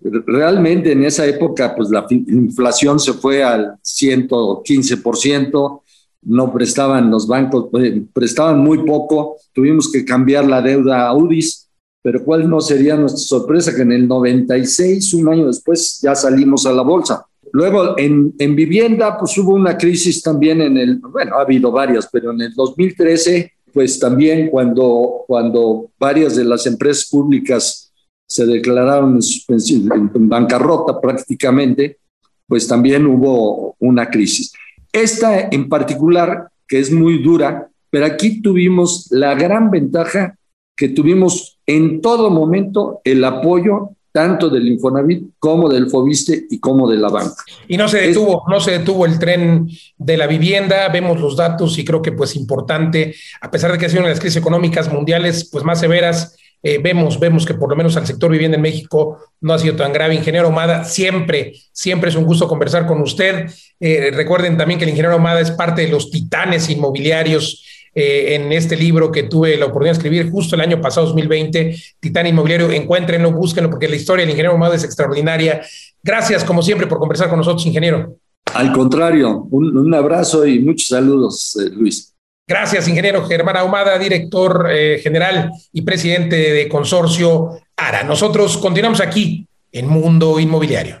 realmente 0.00 0.92
en 0.92 1.04
esa 1.04 1.26
época, 1.26 1.74
pues 1.74 1.90
la 1.90 2.06
inflación 2.10 3.00
se 3.00 3.14
fue 3.14 3.42
al 3.42 3.76
115%, 3.82 5.80
no 6.22 6.52
prestaban 6.52 7.10
los 7.10 7.26
bancos, 7.26 7.68
eh, 7.80 8.04
prestaban 8.12 8.58
muy 8.58 8.84
poco, 8.84 9.36
tuvimos 9.52 9.90
que 9.90 10.04
cambiar 10.04 10.46
la 10.46 10.62
deuda 10.62 11.06
a 11.06 11.14
UDIs, 11.14 11.68
pero 12.02 12.24
cuál 12.24 12.48
no 12.48 12.60
sería 12.60 12.96
nuestra 12.96 13.20
sorpresa 13.20 13.74
que 13.74 13.82
en 13.82 13.92
el 13.92 14.08
96, 14.08 15.14
un 15.14 15.28
año 15.28 15.46
después, 15.46 16.00
ya 16.00 16.14
salimos 16.14 16.66
a 16.66 16.72
la 16.72 16.82
bolsa. 16.82 17.26
Luego, 17.52 17.98
en, 17.98 18.34
en 18.38 18.56
vivienda, 18.56 19.18
pues 19.18 19.36
hubo 19.38 19.54
una 19.54 19.76
crisis 19.76 20.22
también 20.22 20.60
en 20.60 20.76
el, 20.76 20.98
bueno, 20.98 21.36
ha 21.36 21.42
habido 21.42 21.70
varias, 21.70 22.08
pero 22.10 22.32
en 22.32 22.40
el 22.40 22.54
2013, 22.54 23.52
pues 23.72 23.98
también 23.98 24.48
cuando, 24.48 25.24
cuando 25.26 25.90
varias 25.98 26.36
de 26.36 26.44
las 26.44 26.66
empresas 26.66 27.08
públicas 27.10 27.92
se 28.26 28.44
declararon 28.44 29.18
en, 29.48 30.28
bancarrota 30.28 31.00
prácticamente, 31.00 31.98
pues 32.46 32.66
también 32.66 33.06
hubo 33.06 33.76
una 33.78 34.10
crisis. 34.10 34.52
Esta 34.92 35.48
en 35.50 35.68
particular, 35.68 36.48
que 36.66 36.78
es 36.78 36.90
muy 36.90 37.22
dura, 37.22 37.68
pero 37.90 38.06
aquí 38.06 38.42
tuvimos 38.42 39.08
la 39.10 39.34
gran 39.34 39.70
ventaja 39.70 40.36
que 40.76 40.88
tuvimos 40.88 41.58
en 41.66 42.00
todo 42.00 42.30
momento 42.30 43.00
el 43.04 43.24
apoyo 43.24 43.95
tanto 44.16 44.48
del 44.48 44.66
Infonavit 44.66 45.34
como 45.38 45.68
del 45.68 45.90
Fobiste 45.90 46.46
y 46.48 46.58
como 46.58 46.90
de 46.90 46.96
la 46.96 47.10
banca. 47.10 47.44
Y 47.68 47.76
no 47.76 47.86
se 47.86 47.98
detuvo, 47.98 48.44
no 48.48 48.60
se 48.60 48.70
detuvo 48.70 49.04
el 49.04 49.18
tren 49.18 49.68
de 49.98 50.16
la 50.16 50.26
vivienda, 50.26 50.88
vemos 50.88 51.20
los 51.20 51.36
datos 51.36 51.76
y 51.76 51.84
creo 51.84 52.00
que 52.00 52.12
pues 52.12 52.34
importante, 52.34 53.14
a 53.42 53.50
pesar 53.50 53.72
de 53.72 53.76
que 53.76 53.84
ha 53.84 53.88
sido 53.90 54.00
una 54.00 54.08
de 54.08 54.14
las 54.14 54.20
crisis 54.20 54.38
económicas 54.38 54.90
mundiales 54.90 55.50
pues 55.52 55.64
más 55.64 55.80
severas, 55.80 56.34
eh, 56.62 56.78
vemos, 56.82 57.20
vemos 57.20 57.44
que 57.44 57.52
por 57.52 57.68
lo 57.68 57.76
menos 57.76 57.94
al 57.98 58.06
sector 58.06 58.30
vivienda 58.30 58.56
en 58.56 58.62
México 58.62 59.18
no 59.42 59.52
ha 59.52 59.58
sido 59.58 59.76
tan 59.76 59.92
grave. 59.92 60.14
Ingeniero 60.14 60.48
Omada, 60.48 60.84
siempre, 60.84 61.52
siempre 61.70 62.08
es 62.08 62.16
un 62.16 62.24
gusto 62.24 62.48
conversar 62.48 62.86
con 62.86 63.02
usted. 63.02 63.50
Eh, 63.78 64.12
recuerden 64.14 64.56
también 64.56 64.78
que 64.78 64.86
el 64.86 64.92
ingeniero 64.92 65.16
Omada 65.16 65.42
es 65.42 65.50
parte 65.50 65.82
de 65.82 65.88
los 65.88 66.10
titanes 66.10 66.70
inmobiliarios 66.70 67.62
eh, 67.98 68.34
en 68.34 68.52
este 68.52 68.76
libro 68.76 69.10
que 69.10 69.22
tuve 69.22 69.56
la 69.56 69.64
oportunidad 69.64 69.94
de 69.94 69.98
escribir 69.98 70.30
justo 70.30 70.54
el 70.54 70.60
año 70.60 70.82
pasado, 70.82 71.06
2020, 71.06 71.74
Titán 71.98 72.26
Inmobiliario. 72.26 72.70
Encuéntrenlo, 72.70 73.32
búsquenlo, 73.32 73.70
porque 73.70 73.88
la 73.88 73.96
historia 73.96 74.22
del 74.22 74.30
ingeniero 74.30 74.54
Omada 74.54 74.74
es 74.74 74.84
extraordinaria. 74.84 75.62
Gracias, 76.02 76.44
como 76.44 76.62
siempre, 76.62 76.86
por 76.86 76.98
conversar 76.98 77.30
con 77.30 77.38
nosotros, 77.38 77.64
ingeniero. 77.64 78.18
Al 78.52 78.70
contrario, 78.72 79.48
un, 79.50 79.76
un 79.76 79.94
abrazo 79.94 80.46
y 80.46 80.58
muchos 80.60 80.88
saludos, 80.88 81.56
Luis. 81.72 82.12
Gracias, 82.46 82.86
ingeniero 82.86 83.24
Germán 83.24 83.56
Ahumada, 83.56 83.98
director 83.98 84.68
eh, 84.70 85.00
general 85.02 85.50
y 85.72 85.82
presidente 85.82 86.36
de 86.36 86.68
Consorcio 86.68 87.58
ARA. 87.76 88.04
Nosotros 88.04 88.58
continuamos 88.58 89.00
aquí 89.00 89.48
en 89.72 89.88
Mundo 89.88 90.38
Inmobiliario. 90.38 91.00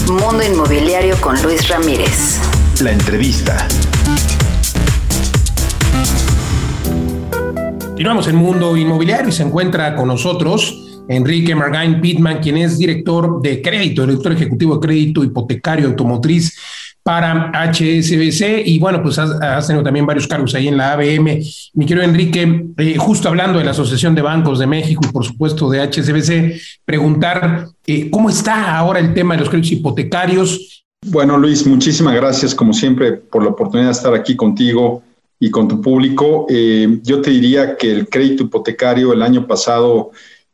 Mundo 0.09 0.45
Inmobiliario 0.45 1.19
con 1.21 1.43
Luis 1.43 1.67
Ramírez. 1.69 2.39
La 2.81 2.93
entrevista. 2.93 3.67
Continuamos 7.97 8.29
en 8.29 8.37
Mundo 8.37 8.77
Inmobiliario 8.77 9.31
y 9.31 9.33
se 9.33 9.43
encuentra 9.43 9.97
con 9.97 10.09
nosotros 10.09 11.03
Enrique 11.09 11.55
Margain 11.55 11.99
Pittman, 11.99 12.41
quien 12.43 12.59
es 12.59 12.77
director 12.77 13.41
de 13.41 13.63
crédito, 13.63 14.07
director 14.07 14.33
ejecutivo 14.33 14.75
de 14.75 14.87
crédito 14.87 15.25
hipotecario 15.25 15.87
automotriz 15.87 16.55
para 17.03 17.51
HSBC 17.55 18.67
y 18.67 18.79
bueno, 18.79 19.03
pues 19.03 19.19
has, 19.19 19.67
tenido 19.67 19.83
también 19.83 20.05
varios 20.05 20.27
cargos 20.27 20.55
ahí 20.55 20.69
en 20.69 20.77
la 20.77 20.93
ABM. 20.93 21.43
Mi 21.73 21.87
querido 21.87 22.05
Enrique, 22.05 22.67
eh, 22.77 22.99
justo 22.99 23.31
hablando 23.31 23.59
de 23.59 23.65
la 23.65 23.71
Asociación 23.71 24.15
de 24.15 24.21
Bancos 24.21 24.59
de 24.59 24.67
México 24.67 25.01
y 25.03 25.11
por 25.11 25.25
supuesto 25.25 25.71
de 25.71 25.81
HSBC, 25.81 26.61
preguntar 26.85 27.69
eh, 27.87 28.11
cómo 28.11 28.29
está 28.29 28.77
ahora 28.77 29.01
el 29.01 29.15
tema 29.15 29.37
de 29.37 29.41
los 29.41 29.49
créditos 29.49 29.73
hipotecarios. 29.73 30.85
Bueno, 31.07 31.39
Luis, 31.39 31.67
muchísimas 31.67 32.15
gracias 32.15 32.55
como 32.55 32.75
siempre 32.75 33.13
por 33.13 33.43
la 33.43 33.49
oportunidad 33.49 33.89
de 33.89 33.93
estar 33.93 34.13
aquí 34.13 34.37
contigo 34.37 35.03
y 35.39 35.51
con 35.51 35.69
tu 35.69 35.81
público. 35.81 36.47
Eh, 36.49 37.01
yo 37.03 37.21
te 37.21 37.31
diría 37.31 37.77
que 37.77 37.93
el 37.93 38.09
crédito 38.09 38.45
hipotecario 38.45 39.13
el 39.13 39.23
año 39.23 39.47
pasado 39.47 40.13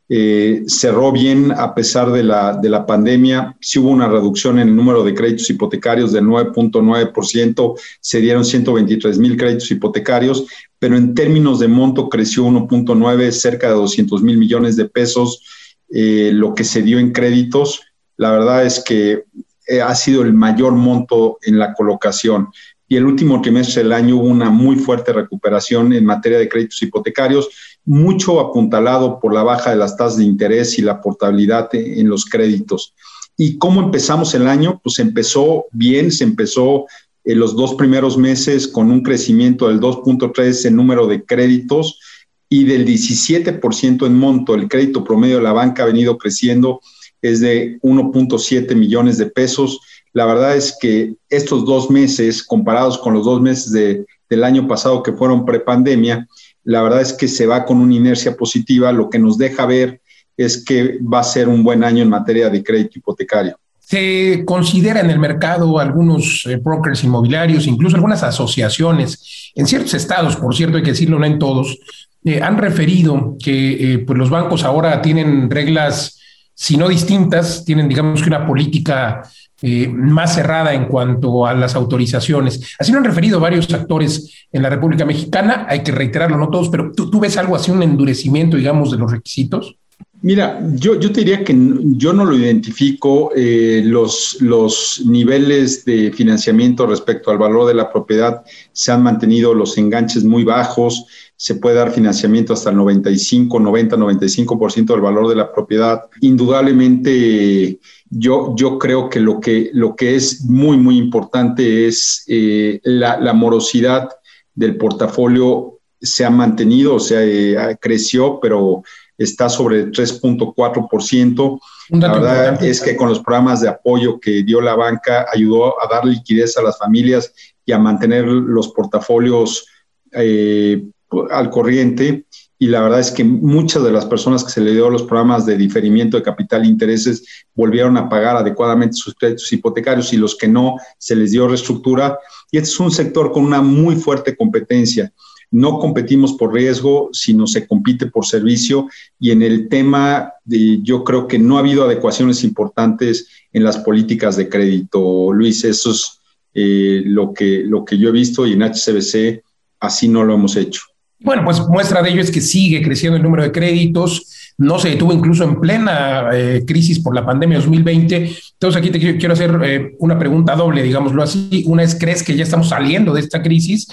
eh, 0.09 0.63
cerró 0.67 1.11
bien 1.11 1.51
a 1.51 1.73
pesar 1.73 2.11
de 2.11 2.23
la, 2.23 2.57
de 2.57 2.69
la 2.69 2.85
pandemia. 2.85 3.55
Sí 3.61 3.79
hubo 3.79 3.89
una 3.89 4.07
reducción 4.07 4.59
en 4.59 4.67
el 4.67 4.75
número 4.75 5.03
de 5.03 5.13
créditos 5.13 5.49
hipotecarios 5.49 6.11
del 6.11 6.25
9.9%, 6.25 7.79
se 8.01 8.19
dieron 8.19 8.43
123 8.43 9.17
mil 9.17 9.37
créditos 9.37 9.71
hipotecarios, 9.71 10.45
pero 10.77 10.97
en 10.97 11.15
términos 11.15 11.59
de 11.59 11.69
monto 11.69 12.09
creció 12.09 12.45
1.9, 12.45 13.31
cerca 13.31 13.69
de 13.69 13.75
200 13.75 14.21
mil 14.21 14.37
millones 14.37 14.75
de 14.75 14.85
pesos, 14.85 15.41
eh, 15.89 16.31
lo 16.33 16.53
que 16.53 16.65
se 16.65 16.81
dio 16.81 16.99
en 16.99 17.11
créditos. 17.11 17.81
La 18.17 18.31
verdad 18.31 18.65
es 18.65 18.83
que 18.83 19.23
eh, 19.67 19.81
ha 19.81 19.95
sido 19.95 20.23
el 20.23 20.33
mayor 20.33 20.73
monto 20.73 21.39
en 21.41 21.57
la 21.57 21.73
colocación 21.73 22.49
y 22.93 22.95
el 22.95 23.07
último 23.07 23.41
trimestre 23.41 23.81
del 23.81 23.91
año 23.91 24.17
hubo 24.17 24.27
una 24.27 24.51
muy 24.51 24.75
fuerte 24.75 25.11
recuperación 25.11 25.93
en 25.93 26.05
materia 26.05 26.37
de 26.37 26.47
créditos 26.47 26.79
hipotecarios 26.83 27.49
mucho 27.85 28.39
apuntalado 28.39 29.19
por 29.19 29.33
la 29.33 29.41
baja 29.41 29.71
de 29.71 29.77
las 29.77 29.97
tasas 29.97 30.19
de 30.19 30.25
interés 30.25 30.77
y 30.77 30.83
la 30.83 31.01
portabilidad 31.01 31.69
en 31.73 32.07
los 32.07 32.23
créditos. 32.25 32.93
¿Y 33.35 33.57
cómo 33.57 33.81
empezamos 33.81 34.35
el 34.35 34.47
año? 34.47 34.79
Pues 34.83 34.99
empezó 34.99 35.65
bien, 35.71 36.11
se 36.11 36.23
empezó 36.23 36.85
en 37.23 37.39
los 37.39 37.55
dos 37.55 37.73
primeros 37.73 38.15
meses 38.15 38.67
con 38.67 38.91
un 38.91 39.01
crecimiento 39.01 39.69
del 39.69 39.79
2.3 39.79 40.67
en 40.67 40.75
número 40.75 41.07
de 41.07 41.23
créditos 41.23 41.99
y 42.47 42.63
del 42.65 42.85
17% 42.85 44.05
en 44.05 44.19
monto. 44.19 44.53
El 44.53 44.67
crédito 44.67 45.03
promedio 45.03 45.37
de 45.37 45.43
la 45.43 45.53
banca 45.53 45.81
ha 45.81 45.87
venido 45.87 46.19
creciendo, 46.19 46.79
es 47.23 47.39
de 47.39 47.79
1.7 47.81 48.75
millones 48.75 49.17
de 49.17 49.25
pesos. 49.25 49.79
La 50.13 50.25
verdad 50.25 50.55
es 50.55 50.77
que 50.79 51.15
estos 51.29 51.65
dos 51.65 51.89
meses, 51.89 52.43
comparados 52.43 52.97
con 52.97 53.13
los 53.13 53.25
dos 53.25 53.41
meses 53.41 53.71
de, 53.71 54.05
del 54.29 54.43
año 54.43 54.67
pasado 54.67 55.03
que 55.03 55.11
fueron 55.11 55.45
prepandemia, 55.45 56.27
la 56.63 56.81
verdad 56.81 57.01
es 57.01 57.13
que 57.13 57.27
se 57.27 57.45
va 57.45 57.65
con 57.65 57.79
una 57.79 57.95
inercia 57.95 58.35
positiva, 58.35 58.91
lo 58.91 59.09
que 59.09 59.19
nos 59.19 59.37
deja 59.37 59.65
ver 59.65 60.01
es 60.37 60.63
que 60.63 60.99
va 61.01 61.19
a 61.19 61.23
ser 61.23 61.47
un 61.47 61.63
buen 61.63 61.83
año 61.83 62.03
en 62.03 62.09
materia 62.09 62.49
de 62.49 62.63
crédito 62.63 62.99
hipotecario. 62.99 63.57
Se 63.79 64.43
considera 64.45 65.01
en 65.01 65.09
el 65.09 65.19
mercado 65.19 65.77
algunos 65.77 66.45
eh, 66.47 66.55
brokers 66.55 67.03
inmobiliarios, 67.03 67.67
incluso 67.67 67.95
algunas 67.95 68.23
asociaciones, 68.23 69.51
en 69.55 69.67
ciertos 69.67 69.93
estados, 69.93 70.35
por 70.37 70.55
cierto, 70.55 70.77
hay 70.77 70.83
que 70.83 70.91
decirlo, 70.91 71.19
no 71.19 71.25
en 71.25 71.37
todos, 71.37 71.77
eh, 72.23 72.41
han 72.41 72.57
referido 72.57 73.35
que 73.43 73.93
eh, 73.93 73.99
pues 73.99 74.17
los 74.17 74.29
bancos 74.29 74.63
ahora 74.63 75.01
tienen 75.01 75.49
reglas, 75.49 76.19
si 76.53 76.77
no 76.77 76.87
distintas, 76.87 77.65
tienen, 77.65 77.89
digamos 77.89 78.21
que 78.21 78.29
una 78.29 78.47
política 78.47 79.29
eh, 79.65 79.87
más 79.87 80.35
cerrada 80.35 80.73
en 80.73 80.87
cuanto 80.87 81.47
a 81.47 81.53
las 81.53 81.73
autorizaciones. 81.73 82.75
Así 82.77 82.91
lo 82.91 82.97
han 82.97 83.05
referido 83.05 83.39
varios 83.39 83.73
actores 83.73 84.47
en 84.51 84.61
la 84.61 84.69
República 84.69 85.05
Mexicana, 85.05 85.65
hay 85.69 85.83
que 85.83 85.93
reiterarlo, 85.93 86.37
no 86.37 86.49
todos, 86.49 86.67
pero 86.67 86.91
¿tú, 86.91 87.17
ves 87.21 87.37
algo 87.37 87.55
así, 87.55 87.71
un 87.71 87.81
endurecimiento, 87.81 88.57
digamos, 88.57 88.91
de 88.91 88.97
los 88.97 89.09
requisitos? 89.09 89.77
Mira, 90.23 90.65
yo, 90.75 90.97
yo 90.97 91.11
te 91.11 91.19
diría 91.19 91.43
que 91.43 91.53
yo 91.53 92.13
no 92.13 92.23
lo 92.23 92.37
identifico. 92.37 93.31
Eh, 93.35 93.81
los, 93.83 94.37
los 94.39 95.01
niveles 95.05 95.83
de 95.83 96.13
financiamiento 96.13 96.87
respecto 96.87 97.29
al 97.29 97.37
valor 97.37 97.67
de 97.67 97.73
la 97.73 97.91
propiedad 97.91 98.41
se 98.71 98.93
han 98.93 99.03
mantenido 99.03 99.53
los 99.53 99.77
enganches 99.77 100.23
muy 100.23 100.45
bajos. 100.45 101.07
Se 101.35 101.55
puede 101.55 101.75
dar 101.75 101.91
financiamiento 101.91 102.53
hasta 102.53 102.69
el 102.69 102.77
95, 102.77 103.59
90, 103.59 103.97
95% 103.97 104.85
del 104.85 105.01
valor 105.01 105.27
de 105.27 105.35
la 105.35 105.51
propiedad. 105.51 106.03
Indudablemente, 106.21 107.79
yo, 108.09 108.55
yo 108.55 108.79
creo 108.79 109.09
que 109.09 109.19
lo, 109.19 109.41
que 109.41 109.71
lo 109.73 109.93
que 109.93 110.15
es 110.15 110.45
muy, 110.45 110.77
muy 110.77 110.97
importante 110.97 111.85
es 111.85 112.23
eh, 112.27 112.79
la, 112.83 113.33
morosidad 113.33 114.07
del 114.55 114.77
portafolio 114.77 115.81
se 115.99 116.23
ha 116.23 116.29
mantenido, 116.29 116.95
o 116.95 116.99
sea, 116.99 117.21
eh, 117.23 117.77
creció, 117.81 118.39
pero 118.41 118.83
está 119.23 119.49
sobre 119.49 119.81
el 119.81 119.91
3.4%. 119.91 121.59
La 121.89 122.13
verdad 122.13 122.63
es 122.63 122.81
que 122.81 122.95
con 122.95 123.09
los 123.09 123.19
programas 123.19 123.61
de 123.61 123.69
apoyo 123.69 124.19
que 124.19 124.43
dio 124.43 124.61
la 124.61 124.75
banca 124.75 125.25
ayudó 125.31 125.81
a 125.83 125.87
dar 125.87 126.05
liquidez 126.05 126.57
a 126.57 126.61
las 126.61 126.77
familias 126.77 127.33
y 127.65 127.71
a 127.71 127.79
mantener 127.79 128.25
los 128.25 128.69
portafolios 128.69 129.65
eh, 130.11 130.83
al 131.29 131.49
corriente 131.49 132.25
y 132.63 132.67
la 132.67 132.79
verdad 132.79 133.01
es 133.01 133.11
que 133.11 133.25
muchas 133.25 133.83
de 133.83 133.91
las 133.91 134.05
personas 134.05 134.41
que 134.41 134.51
se 134.51 134.61
le 134.61 134.71
dio 134.71 134.89
los 134.89 135.03
programas 135.03 135.45
de 135.45 135.57
diferimiento 135.57 136.15
de 136.15 136.23
capital 136.23 136.63
e 136.63 136.67
intereses 136.67 137.45
volvieron 137.53 137.97
a 137.97 138.07
pagar 138.07 138.37
adecuadamente 138.37 138.95
sus 138.95 139.15
créditos 139.15 139.51
hipotecarios 139.51 140.13
y 140.13 140.17
los 140.17 140.37
que 140.37 140.47
no 140.47 140.77
se 140.97 141.17
les 141.17 141.31
dio 141.31 141.45
reestructura. 141.49 142.17
Y 142.51 142.57
este 142.57 142.69
es 142.69 142.79
un 142.79 142.89
sector 142.89 143.33
con 143.33 143.43
una 143.43 143.61
muy 143.61 143.97
fuerte 143.97 144.37
competencia. 144.37 145.11
No 145.53 145.77
competimos 145.77 146.33
por 146.33 146.51
riesgo, 146.51 147.09
sino 147.13 147.45
se 147.45 147.67
compite 147.67 148.07
por 148.07 148.25
servicio. 148.25 148.89
Y 149.19 149.29
en 149.31 149.43
el 149.43 149.69
tema, 149.69 150.33
de, 150.43 150.81
yo 150.81 151.03
creo 151.03 151.27
que 151.27 151.37
no 151.37 151.57
ha 151.57 151.59
habido 151.59 151.85
adecuaciones 151.85 152.43
importantes 152.43 153.27
en 153.53 153.63
las 153.63 153.77
políticas 153.77 154.35
de 154.35 154.49
crédito. 154.49 155.31
Luis, 155.31 155.63
eso 155.63 155.91
es 155.91 156.19
eh, 156.55 157.03
lo, 157.05 157.33
que, 157.33 157.63
lo 157.65 157.85
que 157.85 157.97
yo 157.99 158.09
he 158.09 158.11
visto 158.11 158.47
y 158.47 158.53
en 158.53 158.63
HCBC 158.63 159.43
así 159.79 160.07
no 160.07 160.23
lo 160.23 160.33
hemos 160.33 160.55
hecho. 160.55 160.81
Bueno, 161.19 161.43
pues 161.45 161.61
muestra 161.69 162.01
de 162.01 162.09
ello 162.09 162.21
es 162.21 162.31
que 162.31 162.41
sigue 162.41 162.81
creciendo 162.81 163.17
el 163.17 163.23
número 163.23 163.43
de 163.43 163.51
créditos, 163.51 164.42
no 164.57 164.79
se 164.79 164.89
detuvo 164.89 165.13
incluso 165.13 165.43
en 165.43 165.59
plena 165.59 166.29
eh, 166.33 166.63
crisis 166.65 166.99
por 166.99 167.15
la 167.15 167.25
pandemia 167.25 167.57
2020. 167.57 168.15
Entonces 168.53 168.79
aquí 168.79 168.89
te 168.89 168.99
quiero, 169.17 169.33
hacer 169.33 169.59
eh, 169.63 169.95
una 169.99 170.17
pregunta 170.17 170.55
doble, 170.55 170.83
digámoslo 170.83 171.23
así. 171.23 171.63
Una 171.67 171.83
es, 171.83 171.95
¿crees 171.95 172.23
que 172.23 172.35
ya 172.35 172.43
estamos 172.43 172.69
saliendo 172.69 173.13
de 173.13 173.21
esta 173.21 173.41
crisis 173.41 173.87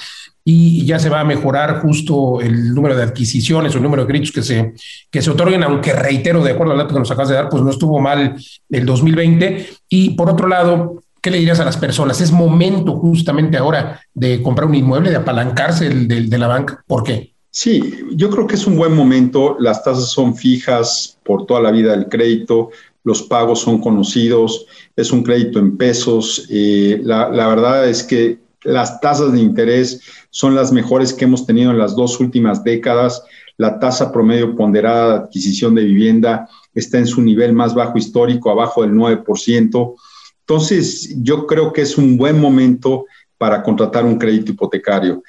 y 0.44 0.84
ya 0.84 0.98
se 0.98 1.08
va 1.08 1.20
a 1.20 1.24
mejorar 1.24 1.80
justo 1.80 2.40
el 2.40 2.74
número 2.74 2.96
de 2.96 3.02
adquisiciones 3.02 3.74
o 3.74 3.78
el 3.78 3.82
número 3.82 4.02
de 4.02 4.08
créditos 4.08 4.32
que 4.32 4.42
se, 4.42 4.72
que 5.10 5.22
se 5.22 5.30
otorguen, 5.30 5.62
aunque 5.62 5.92
reitero, 5.92 6.42
de 6.42 6.52
acuerdo 6.52 6.72
al 6.72 6.78
dato 6.78 6.94
que 6.94 7.00
nos 7.00 7.10
acabas 7.10 7.28
de 7.28 7.34
dar, 7.34 7.48
pues 7.48 7.62
no 7.62 7.70
estuvo 7.70 8.00
mal 8.00 8.36
el 8.68 8.86
2020. 8.86 9.68
Y 9.88 10.10
por 10.10 10.30
otro 10.30 10.48
lado, 10.48 11.02
¿qué 11.20 11.30
le 11.30 11.38
dirías 11.38 11.60
a 11.60 11.64
las 11.64 11.76
personas? 11.76 12.20
¿Es 12.20 12.32
momento 12.32 12.96
justamente 12.96 13.56
ahora 13.58 14.00
de 14.14 14.42
comprar 14.42 14.68
un 14.68 14.74
inmueble, 14.74 15.10
de 15.10 15.16
apalancarse 15.16 15.90
de, 15.90 16.38
la 16.38 16.46
banca? 16.46 16.82
¿Por 16.86 17.04
qué? 17.04 17.34
Sí, 17.52 18.04
yo 18.12 18.30
creo 18.30 18.46
que 18.46 18.54
es 18.54 18.66
un 18.66 18.76
buen 18.76 18.94
momento. 18.94 19.56
Las 19.58 19.82
tasas 19.82 20.10
son 20.10 20.36
fijas 20.36 21.18
por 21.24 21.46
toda 21.46 21.60
la 21.60 21.72
vida 21.72 21.92
del 21.92 22.08
crédito, 22.08 22.70
los 23.02 23.22
pagos 23.22 23.60
son 23.60 23.80
conocidos, 23.80 24.66
es 24.94 25.10
un 25.10 25.22
crédito 25.22 25.58
en 25.58 25.76
pesos. 25.76 26.46
Eh, 26.50 27.00
la, 27.02 27.28
la 27.28 27.48
verdad 27.48 27.88
es 27.88 28.04
que 28.04 28.38
las 28.62 29.00
tasas 29.00 29.32
de 29.32 29.40
interés 29.40 30.00
son 30.30 30.54
las 30.54 30.70
mejores 30.70 31.12
que 31.12 31.24
hemos 31.24 31.46
tenido 31.46 31.70
en 31.70 31.78
las 31.78 31.96
dos 31.96 32.20
últimas 32.20 32.62
décadas. 32.62 33.22
La 33.56 33.78
tasa 33.78 34.12
promedio 34.12 34.54
ponderada 34.54 35.08
de 35.12 35.18
adquisición 35.24 35.74
de 35.74 35.84
vivienda 35.84 36.48
está 36.74 36.98
en 36.98 37.06
su 37.06 37.20
nivel 37.20 37.52
más 37.52 37.74
bajo 37.74 37.98
histórico, 37.98 38.50
abajo 38.50 38.82
del 38.82 38.92
9%. 38.92 39.94
Entonces, 40.40 41.14
yo 41.22 41.46
creo 41.46 41.72
que 41.72 41.82
es 41.82 41.98
un 41.98 42.16
buen 42.16 42.40
momento 42.40 43.06
para 43.38 43.62
contratar 43.62 44.04
un 44.04 44.18
crédito 44.18 44.52
hipotecario. 44.52 45.22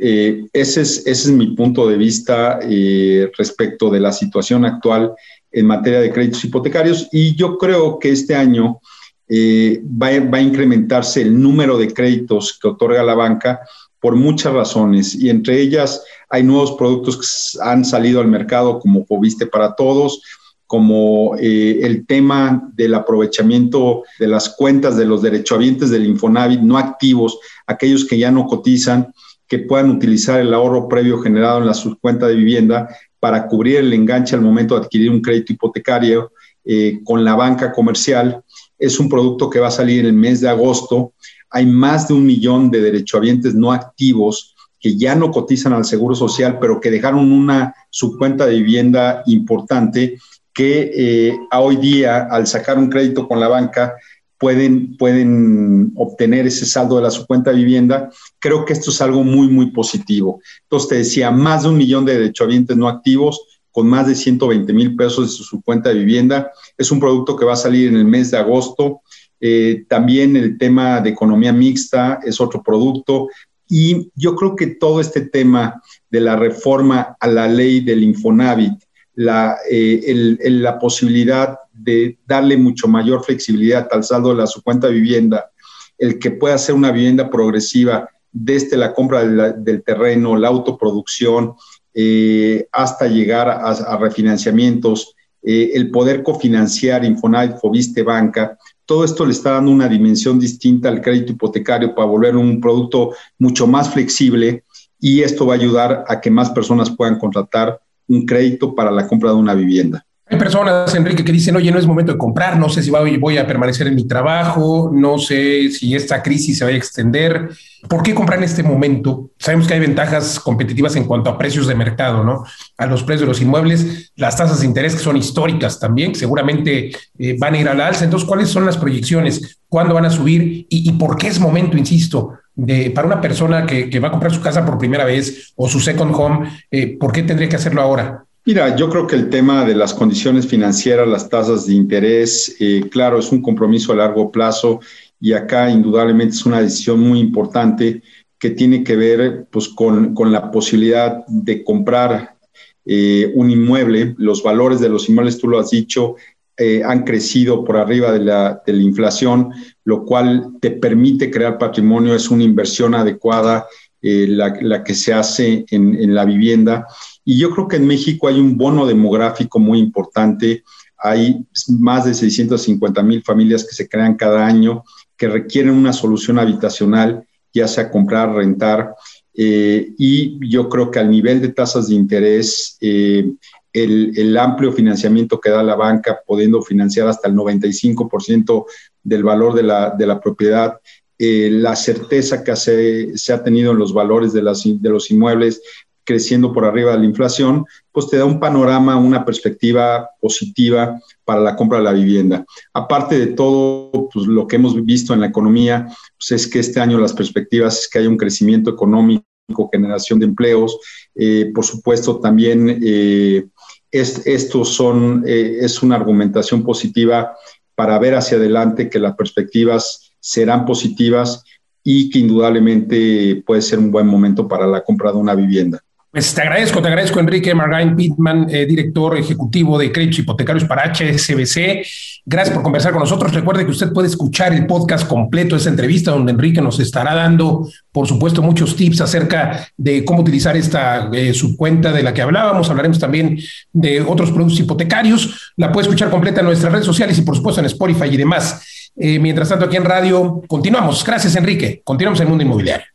Eh, 0.00 0.46
ese, 0.52 0.80
es, 0.80 0.98
ese 1.06 1.10
es 1.10 1.30
mi 1.30 1.48
punto 1.48 1.88
de 1.88 1.96
vista 1.96 2.58
eh, 2.62 3.30
respecto 3.36 3.90
de 3.90 4.00
la 4.00 4.12
situación 4.12 4.64
actual 4.64 5.12
en 5.52 5.66
materia 5.66 6.00
de 6.00 6.12
créditos 6.12 6.44
hipotecarios. 6.44 7.08
Y 7.12 7.34
yo 7.34 7.58
creo 7.58 7.98
que 7.98 8.10
este 8.10 8.34
año 8.34 8.80
eh, 9.28 9.82
va, 9.84 10.08
va, 10.30 10.38
a 10.38 10.42
incrementarse 10.42 11.22
el 11.22 11.40
número 11.40 11.78
de 11.78 11.92
créditos 11.92 12.58
que 12.60 12.68
otorga 12.68 13.02
la 13.02 13.14
banca 13.14 13.60
por 14.00 14.16
muchas 14.16 14.52
razones. 14.52 15.14
Y 15.14 15.30
entre 15.30 15.60
ellas 15.60 16.02
hay 16.28 16.42
nuevos 16.42 16.72
productos 16.72 17.16
que 17.16 17.62
han 17.62 17.84
salido 17.84 18.20
al 18.20 18.28
mercado 18.28 18.78
como 18.78 19.06
Fobiste 19.06 19.46
para 19.46 19.74
Todos, 19.74 20.20
como 20.66 21.36
eh, 21.36 21.80
el 21.82 22.06
tema 22.06 22.70
del 22.74 22.94
aprovechamiento 22.94 24.02
de 24.18 24.26
las 24.26 24.48
cuentas 24.48 24.96
de 24.96 25.06
los 25.06 25.22
derechohabientes 25.22 25.90
del 25.90 26.06
Infonavit 26.06 26.60
no 26.60 26.78
activos, 26.78 27.38
aquellos 27.66 28.04
que 28.04 28.18
ya 28.18 28.30
no 28.30 28.46
cotizan, 28.46 29.12
que 29.48 29.58
puedan 29.60 29.90
utilizar 29.90 30.40
el 30.40 30.54
ahorro 30.54 30.88
previo 30.88 31.18
generado 31.18 31.58
en 31.58 31.66
la 31.66 31.74
subcuenta 31.74 32.26
de 32.26 32.34
vivienda 32.34 32.88
para 33.20 33.46
cubrir 33.46 33.76
el 33.76 33.92
enganche 33.92 34.34
al 34.34 34.42
momento 34.42 34.74
de 34.74 34.82
adquirir 34.82 35.10
un 35.10 35.20
crédito 35.20 35.52
hipotecario 35.52 36.32
eh, 36.64 37.00
con 37.04 37.24
la 37.24 37.34
banca 37.34 37.72
comercial. 37.72 38.42
Es 38.78 38.98
un 38.98 39.08
producto 39.08 39.50
que 39.50 39.60
va 39.60 39.68
a 39.68 39.70
salir 39.70 40.00
en 40.00 40.06
el 40.06 40.12
mes 40.12 40.40
de 40.40 40.48
agosto. 40.48 41.12
Hay 41.50 41.66
más 41.66 42.08
de 42.08 42.14
un 42.14 42.26
millón 42.26 42.70
de 42.70 42.80
derechohabientes 42.80 43.54
no 43.54 43.72
activos 43.72 44.54
que 44.80 44.96
ya 44.98 45.14
no 45.14 45.30
cotizan 45.30 45.72
al 45.72 45.86
Seguro 45.86 46.14
Social, 46.14 46.58
pero 46.60 46.78
que 46.80 46.90
dejaron 46.90 47.32
una 47.32 47.74
subcuenta 47.88 48.44
de 48.44 48.56
vivienda 48.56 49.22
importante 49.26 50.18
que 50.52 50.92
eh, 50.94 51.38
hoy 51.52 51.76
día, 51.76 52.28
al 52.30 52.46
sacar 52.46 52.78
un 52.78 52.88
crédito 52.88 53.26
con 53.26 53.40
la 53.40 53.48
banca, 53.48 53.94
pueden, 54.38 54.96
pueden 54.96 55.92
obtener 55.96 56.46
ese 56.46 56.66
saldo 56.66 56.96
de 56.96 57.02
la 57.02 57.10
subcuenta 57.10 57.50
de 57.50 57.56
vivienda. 57.56 58.10
Creo 58.38 58.64
que 58.64 58.72
esto 58.72 58.90
es 58.90 59.00
algo 59.00 59.22
muy, 59.22 59.48
muy 59.48 59.70
positivo. 59.70 60.40
Entonces, 60.62 60.88
te 60.88 60.94
decía, 60.96 61.30
más 61.30 61.62
de 61.62 61.70
un 61.70 61.78
millón 61.78 62.04
de 62.04 62.14
derechohabientes 62.14 62.76
no 62.76 62.88
activos 62.88 63.40
con 63.70 63.88
más 63.88 64.06
de 64.06 64.14
120 64.14 64.72
mil 64.72 64.94
pesos 64.94 65.26
de 65.26 65.36
su 65.36 65.42
subcuenta 65.42 65.88
de 65.88 65.96
vivienda. 65.96 66.52
Es 66.78 66.92
un 66.92 67.00
producto 67.00 67.34
que 67.36 67.44
va 67.44 67.54
a 67.54 67.56
salir 67.56 67.88
en 67.88 67.96
el 67.96 68.04
mes 68.04 68.30
de 68.30 68.38
agosto. 68.38 69.00
Eh, 69.40 69.84
también 69.88 70.36
el 70.36 70.56
tema 70.58 71.00
de 71.00 71.10
economía 71.10 71.52
mixta 71.52 72.20
es 72.24 72.40
otro 72.40 72.62
producto. 72.62 73.28
Y 73.68 74.10
yo 74.14 74.36
creo 74.36 74.54
que 74.54 74.68
todo 74.68 75.00
este 75.00 75.22
tema 75.22 75.82
de 76.08 76.20
la 76.20 76.36
reforma 76.36 77.16
a 77.18 77.26
la 77.26 77.48
ley 77.48 77.80
del 77.80 78.04
Infonavit, 78.04 78.74
la, 79.14 79.56
eh, 79.68 80.36
la 80.38 80.78
posibilidad 80.78 81.58
de 81.74 82.18
darle 82.26 82.56
mucho 82.56 82.88
mayor 82.88 83.24
flexibilidad 83.24 83.88
al 83.90 84.04
saldo 84.04 84.34
de 84.34 84.46
su 84.46 84.62
cuenta 84.62 84.86
de 84.86 84.94
vivienda, 84.94 85.50
el 85.98 86.18
que 86.18 86.30
pueda 86.30 86.58
ser 86.58 86.74
una 86.74 86.90
vivienda 86.90 87.30
progresiva 87.30 88.08
desde 88.32 88.76
la 88.76 88.92
compra 88.92 89.24
del 89.24 89.82
terreno, 89.84 90.36
la 90.36 90.48
autoproducción, 90.48 91.54
eh, 91.94 92.66
hasta 92.72 93.06
llegar 93.06 93.48
a, 93.48 93.96
refinanciamientos, 93.98 95.14
eh, 95.42 95.70
el 95.74 95.90
poder 95.90 96.22
cofinanciar 96.22 97.04
Infonavit, 97.04 97.58
Fobiste, 97.58 98.02
Banca, 98.02 98.58
todo 98.86 99.04
esto 99.04 99.24
le 99.24 99.32
está 99.32 99.52
dando 99.52 99.70
una 99.70 99.88
dimensión 99.88 100.38
distinta 100.38 100.88
al 100.88 101.00
crédito 101.00 101.32
hipotecario 101.32 101.94
para 101.94 102.08
volver 102.08 102.36
un 102.36 102.60
producto 102.60 103.14
mucho 103.38 103.66
más 103.66 103.90
flexible 103.90 104.64
y 104.98 105.22
esto 105.22 105.46
va 105.46 105.54
a 105.54 105.56
ayudar 105.56 106.04
a 106.08 106.20
que 106.20 106.30
más 106.30 106.50
personas 106.50 106.90
puedan 106.90 107.18
contratar 107.18 107.80
un 108.08 108.26
crédito 108.26 108.74
para 108.74 108.90
la 108.90 109.06
compra 109.06 109.30
de 109.30 109.36
una 109.36 109.54
vivienda. 109.54 110.04
Hay 110.26 110.38
personas, 110.38 110.94
Enrique, 110.94 111.22
que 111.22 111.32
dicen, 111.32 111.54
oye, 111.54 111.70
no 111.70 111.78
es 111.78 111.86
momento 111.86 112.12
de 112.12 112.18
comprar, 112.18 112.58
no 112.58 112.70
sé 112.70 112.82
si 112.82 112.90
voy 112.90 113.36
a 113.36 113.46
permanecer 113.46 113.88
en 113.88 113.94
mi 113.94 114.08
trabajo, 114.08 114.90
no 114.90 115.18
sé 115.18 115.70
si 115.70 115.94
esta 115.94 116.22
crisis 116.22 116.56
se 116.56 116.64
va 116.64 116.70
a 116.70 116.74
extender. 116.74 117.50
¿Por 117.90 118.02
qué 118.02 118.14
comprar 118.14 118.38
en 118.38 118.44
este 118.44 118.62
momento? 118.62 119.32
Sabemos 119.38 119.68
que 119.68 119.74
hay 119.74 119.80
ventajas 119.80 120.40
competitivas 120.40 120.96
en 120.96 121.04
cuanto 121.04 121.28
a 121.28 121.36
precios 121.36 121.66
de 121.66 121.74
mercado, 121.74 122.24
¿no? 122.24 122.42
A 122.78 122.86
los 122.86 123.02
precios 123.02 123.22
de 123.22 123.26
los 123.26 123.42
inmuebles, 123.42 124.12
las 124.16 124.34
tasas 124.38 124.60
de 124.60 124.66
interés 124.66 124.94
que 124.94 125.02
son 125.02 125.18
históricas 125.18 125.78
también, 125.78 126.14
seguramente 126.14 126.92
eh, 127.18 127.36
van 127.38 127.52
a 127.52 127.58
ir 127.58 127.68
a 127.68 127.74
la 127.74 127.88
alza. 127.88 128.04
Entonces, 128.04 128.26
¿cuáles 128.26 128.48
son 128.48 128.64
las 128.64 128.78
proyecciones? 128.78 129.58
¿Cuándo 129.68 129.92
van 129.92 130.06
a 130.06 130.10
subir? 130.10 130.66
¿Y, 130.70 130.90
por 130.92 131.18
qué 131.18 131.28
es 131.28 131.38
momento, 131.38 131.76
insisto, 131.76 132.32
de, 132.54 132.90
para 132.92 133.06
una 133.06 133.20
persona 133.20 133.66
que, 133.66 134.00
va 134.00 134.08
a 134.08 134.12
comprar 134.12 134.32
su 134.32 134.40
casa 134.40 134.64
por 134.64 134.78
primera 134.78 135.04
vez 135.04 135.52
o 135.54 135.68
su 135.68 135.80
second 135.80 136.14
home, 136.14 136.48
eh, 136.70 136.96
¿por 136.98 137.12
qué 137.12 137.22
tendría 137.22 137.50
que 137.50 137.56
hacerlo 137.56 137.82
ahora? 137.82 138.23
Mira, 138.46 138.76
yo 138.76 138.90
creo 138.90 139.06
que 139.06 139.16
el 139.16 139.30
tema 139.30 139.64
de 139.64 139.74
las 139.74 139.94
condiciones 139.94 140.46
financieras, 140.46 141.08
las 141.08 141.30
tasas 141.30 141.66
de 141.66 141.72
interés, 141.72 142.54
eh, 142.60 142.90
claro, 142.90 143.18
es 143.18 143.32
un 143.32 143.40
compromiso 143.40 143.90
a 143.92 143.96
largo 143.96 144.30
plazo 144.30 144.80
y 145.18 145.32
acá 145.32 145.70
indudablemente 145.70 146.34
es 146.34 146.44
una 146.44 146.60
decisión 146.60 147.00
muy 147.00 147.20
importante 147.20 148.02
que 148.38 148.50
tiene 148.50 148.84
que 148.84 148.96
ver 148.96 149.46
pues, 149.50 149.68
con, 149.68 150.12
con 150.12 150.30
la 150.30 150.50
posibilidad 150.50 151.24
de 151.26 151.64
comprar 151.64 152.36
eh, 152.84 153.32
un 153.34 153.50
inmueble. 153.50 154.14
Los 154.18 154.42
valores 154.42 154.78
de 154.78 154.90
los 154.90 155.08
inmuebles, 155.08 155.38
tú 155.38 155.48
lo 155.48 155.58
has 155.58 155.70
dicho, 155.70 156.16
eh, 156.58 156.82
han 156.84 157.04
crecido 157.04 157.64
por 157.64 157.78
arriba 157.78 158.12
de 158.12 158.20
la, 158.20 158.62
de 158.66 158.74
la, 158.74 158.82
inflación, 158.82 159.52
lo 159.84 160.04
cual 160.04 160.50
te 160.60 160.70
permite 160.70 161.30
crear 161.30 161.56
patrimonio, 161.56 162.14
es 162.14 162.30
una 162.30 162.44
inversión 162.44 162.94
adecuada 162.94 163.66
la, 164.02 164.54
la, 164.60 164.84
que 164.84 164.92
se 164.92 165.14
hace 165.14 165.64
en, 165.70 165.94
en 165.94 166.14
la 166.14 166.26
vivienda 166.26 166.86
y 167.24 167.38
yo 167.38 167.50
creo 167.50 167.68
que 167.68 167.76
en 167.76 167.86
México 167.86 168.28
hay 168.28 168.38
un 168.38 168.56
bono 168.56 168.86
demográfico 168.86 169.58
muy 169.58 169.78
importante. 169.78 170.62
Hay 170.98 171.44
más 171.80 172.04
de 172.04 172.14
650 172.14 173.02
mil 173.02 173.22
familias 173.22 173.64
que 173.64 173.74
se 173.74 173.88
crean 173.88 174.16
cada 174.16 174.46
año 174.46 174.84
que 175.16 175.28
requieren 175.28 175.74
una 175.74 175.92
solución 175.92 176.38
habitacional, 176.38 177.26
ya 177.52 177.68
sea 177.68 177.90
comprar, 177.90 178.34
rentar. 178.34 178.94
Eh, 179.32 179.94
y 179.96 180.48
yo 180.48 180.68
creo 180.68 180.90
que 180.90 180.98
al 180.98 181.10
nivel 181.10 181.40
de 181.40 181.48
tasas 181.48 181.88
de 181.88 181.94
interés, 181.94 182.76
eh, 182.80 183.32
el, 183.72 184.36
amplio 184.36 184.72
financiamiento 184.72 185.40
que 185.40 185.50
da 185.50 185.62
la 185.62 185.74
banca, 185.74 186.20
pudiendo 186.26 186.62
financiar 186.62 187.08
hasta 187.08 187.28
el 187.28 187.34
95% 187.34 188.66
del 189.02 189.24
valor 189.24 189.54
de 189.54 189.62
la, 189.64 189.90
de 189.90 190.06
la 190.06 190.20
propiedad, 190.20 190.78
eh, 191.18 191.48
la 191.50 191.76
certeza 191.76 192.42
que 192.42 192.54
se, 192.56 193.16
se, 193.16 193.32
ha 193.32 193.42
tenido 193.42 193.72
en 193.72 193.78
los 193.78 193.94
valores 193.94 194.32
de, 194.32 194.42
las, 194.42 194.62
de 194.64 194.88
los 194.88 195.10
inmuebles, 195.10 195.62
creciendo 196.04 196.52
por 196.52 196.64
arriba 196.64 196.92
de 196.92 196.98
la 196.98 197.04
inflación, 197.04 197.64
pues 197.92 198.08
te 198.08 198.18
da 198.18 198.24
un 198.24 198.40
panorama, 198.40 198.96
una 198.96 199.24
perspectiva 199.24 200.10
positiva 200.20 201.00
para 201.24 201.40
la 201.40 201.56
compra 201.56 201.78
de 201.78 201.84
la 201.84 201.92
vivienda. 201.92 202.44
Aparte 202.72 203.18
de 203.18 203.28
todo, 203.28 204.08
pues 204.12 204.26
lo 204.26 204.46
que 204.46 204.56
hemos 204.56 204.82
visto 204.84 205.14
en 205.14 205.20
la 205.20 205.26
economía, 205.26 205.88
pues 206.18 206.30
es 206.32 206.46
que 206.46 206.60
este 206.60 206.80
año 206.80 206.98
las 206.98 207.12
perspectivas 207.12 207.80
es 207.80 207.88
que 207.88 207.98
haya 207.98 208.08
un 208.08 208.16
crecimiento 208.16 208.70
económico, 208.70 209.24
generación 209.72 210.18
de 210.18 210.26
empleos, 210.26 210.78
eh, 211.14 211.50
por 211.54 211.64
supuesto 211.64 212.18
también 212.18 212.80
eh, 212.82 213.44
esto 213.90 214.64
son, 214.64 215.22
eh, 215.26 215.58
es 215.60 215.82
una 215.82 215.94
argumentación 215.96 216.64
positiva 216.64 217.36
para 217.76 217.98
ver 217.98 218.14
hacia 218.14 218.38
adelante 218.38 218.90
que 218.90 218.98
las 218.98 219.14
perspectivas 219.14 220.12
serán 220.18 220.64
positivas 220.64 221.44
y 221.84 222.10
que 222.10 222.18
indudablemente 222.18 223.42
puede 223.46 223.62
ser 223.62 223.78
un 223.78 223.92
buen 223.92 224.06
momento 224.06 224.48
para 224.48 224.66
la 224.66 224.82
compra 224.82 225.12
de 225.12 225.18
una 225.18 225.34
vivienda. 225.34 225.80
Pues 226.14 226.32
te 226.32 226.42
agradezco, 226.42 226.80
te 226.80 226.86
agradezco, 226.86 227.18
Enrique 227.18 227.52
Margain 227.56 227.96
Pittman, 227.96 228.46
eh, 228.48 228.66
director 228.66 229.18
ejecutivo 229.18 229.76
de 229.76 229.90
créditos 229.90 230.20
hipotecarios 230.20 230.62
para 230.62 230.84
HSBC. 230.84 231.84
Gracias 232.24 232.54
por 232.54 232.62
conversar 232.62 232.92
con 232.92 233.00
nosotros. 233.00 233.34
Recuerde 233.34 233.64
que 233.64 233.72
usted 233.72 233.92
puede 233.92 234.06
escuchar 234.06 234.52
el 234.52 234.64
podcast 234.64 235.08
completo 235.08 235.56
de 235.56 235.58
esta 235.58 235.70
entrevista, 235.70 236.12
donde 236.12 236.30
Enrique 236.30 236.60
nos 236.60 236.78
estará 236.78 237.16
dando, 237.16 237.68
por 237.90 238.06
supuesto, 238.06 238.42
muchos 238.42 238.76
tips 238.76 239.00
acerca 239.00 239.66
de 239.76 240.04
cómo 240.04 240.20
utilizar 240.20 240.56
esta 240.56 241.10
eh, 241.12 241.34
subcuenta 241.34 241.90
de 241.90 242.04
la 242.04 242.14
que 242.14 242.22
hablábamos. 242.22 242.70
Hablaremos 242.70 243.00
también 243.00 243.36
de 243.72 244.00
otros 244.00 244.30
productos 244.30 244.60
hipotecarios. 244.60 245.52
La 245.56 245.72
puede 245.72 245.88
escuchar 245.88 246.10
completa 246.10 246.42
en 246.42 246.46
nuestras 246.46 246.70
redes 246.70 246.86
sociales 246.86 247.18
y, 247.18 247.22
por 247.22 247.34
supuesto, 247.34 247.60
en 247.60 247.66
Spotify 247.66 248.06
y 248.12 248.16
demás. 248.16 248.92
Eh, 248.94 249.18
mientras 249.18 249.48
tanto, 249.48 249.64
aquí 249.64 249.74
en 249.74 249.84
radio, 249.84 250.42
continuamos. 250.46 251.04
Gracias, 251.04 251.34
Enrique. 251.34 251.82
Continuamos 251.82 252.20
en 252.20 252.26
el 252.26 252.28
mundo 252.28 252.44
inmobiliario. 252.44 252.93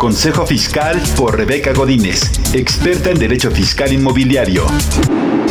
Consejo 0.00 0.46
Fiscal 0.46 0.98
por 1.14 1.36
Rebeca 1.36 1.74
Godínez, 1.74 2.22
experta 2.54 3.10
en 3.10 3.18
Derecho 3.18 3.50
Fiscal 3.50 3.92
Inmobiliario. 3.92 4.64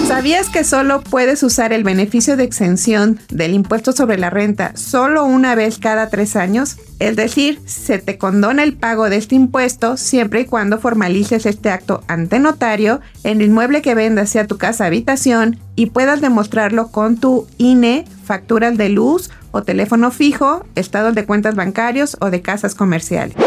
¿Sabías 0.07 0.49
que 0.49 0.63
solo 0.63 1.01
puedes 1.01 1.43
usar 1.43 1.71
el 1.71 1.83
beneficio 1.83 2.35
de 2.35 2.45
exención 2.45 3.19
del 3.29 3.53
impuesto 3.53 3.91
sobre 3.91 4.17
la 4.17 4.31
renta 4.31 4.71
solo 4.75 5.23
una 5.23 5.53
vez 5.53 5.77
cada 5.77 6.09
tres 6.09 6.35
años? 6.35 6.77
Es 6.97 7.15
decir, 7.15 7.61
se 7.67 7.99
te 7.99 8.17
condona 8.17 8.63
el 8.63 8.75
pago 8.75 9.07
de 9.11 9.17
este 9.17 9.35
impuesto 9.35 9.97
siempre 9.97 10.41
y 10.41 10.45
cuando 10.45 10.79
formalices 10.79 11.45
este 11.45 11.69
acto 11.69 12.03
ante 12.07 12.39
notario 12.39 13.01
el 13.23 13.43
inmueble 13.43 13.83
que 13.83 13.93
vendas 13.93 14.31
sea 14.31 14.47
tu 14.47 14.57
casa 14.57 14.87
habitación 14.87 15.59
y 15.79 15.85
puedas 15.85 16.19
demostrarlo 16.19 16.89
con 16.89 17.15
tu 17.15 17.47
INE, 17.57 18.03
facturas 18.25 18.77
de 18.77 18.89
luz 18.89 19.29
o 19.51 19.63
teléfono 19.63 20.11
fijo, 20.11 20.63
estados 20.75 21.15
de 21.15 21.25
cuentas 21.25 21.55
bancarios 21.55 22.17
o 22.19 22.29
de 22.29 22.41
casas 22.41 22.75
comerciales. 22.75 23.37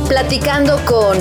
Platicando 0.08 0.80
con 0.84 1.18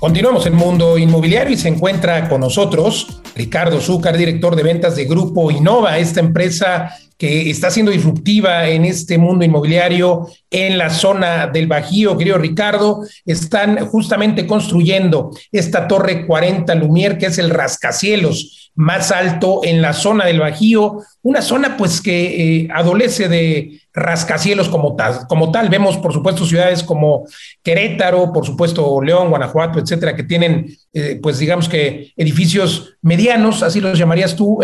Continuamos 0.00 0.46
en 0.46 0.54
Mundo 0.54 0.96
Inmobiliario 0.96 1.52
y 1.52 1.58
se 1.58 1.68
encuentra 1.68 2.26
con 2.26 2.40
nosotros 2.40 3.20
Ricardo 3.36 3.82
Zúcar, 3.82 4.16
director 4.16 4.56
de 4.56 4.62
ventas 4.62 4.96
de 4.96 5.04
Grupo 5.04 5.50
Innova, 5.50 5.98
esta 5.98 6.20
empresa 6.20 6.96
que 7.20 7.50
está 7.50 7.70
siendo 7.70 7.92
disruptiva 7.92 8.66
en 8.66 8.86
este 8.86 9.18
mundo 9.18 9.44
inmobiliario 9.44 10.26
en 10.50 10.78
la 10.78 10.88
zona 10.88 11.48
del 11.48 11.66
Bajío. 11.66 12.16
Querido 12.16 12.38
Ricardo, 12.38 13.02
están 13.26 13.86
justamente 13.88 14.46
construyendo 14.46 15.30
esta 15.52 15.86
torre 15.86 16.26
40 16.26 16.74
Lumier, 16.76 17.18
que 17.18 17.26
es 17.26 17.36
el 17.36 17.50
rascacielos 17.50 18.70
más 18.74 19.12
alto 19.12 19.60
en 19.64 19.82
la 19.82 19.92
zona 19.92 20.24
del 20.24 20.40
Bajío, 20.40 21.02
una 21.20 21.42
zona 21.42 21.76
pues 21.76 22.00
que 22.00 22.62
eh, 22.62 22.68
adolece 22.74 23.28
de 23.28 23.80
rascacielos 23.92 24.70
como 24.70 24.96
tal, 24.96 25.26
como 25.28 25.50
tal. 25.50 25.68
Vemos, 25.68 25.98
por 25.98 26.14
supuesto, 26.14 26.46
ciudades 26.46 26.82
como 26.82 27.26
Querétaro, 27.62 28.32
por 28.32 28.46
supuesto, 28.46 29.02
León, 29.02 29.28
Guanajuato, 29.28 29.78
etcétera, 29.78 30.16
que 30.16 30.22
tienen, 30.22 30.74
eh, 30.94 31.18
pues 31.20 31.38
digamos 31.38 31.68
que 31.68 32.12
edificios 32.16 32.94
medianos, 33.02 33.62
así 33.62 33.80
los 33.80 33.98
llamarías 33.98 34.34
tú, 34.34 34.60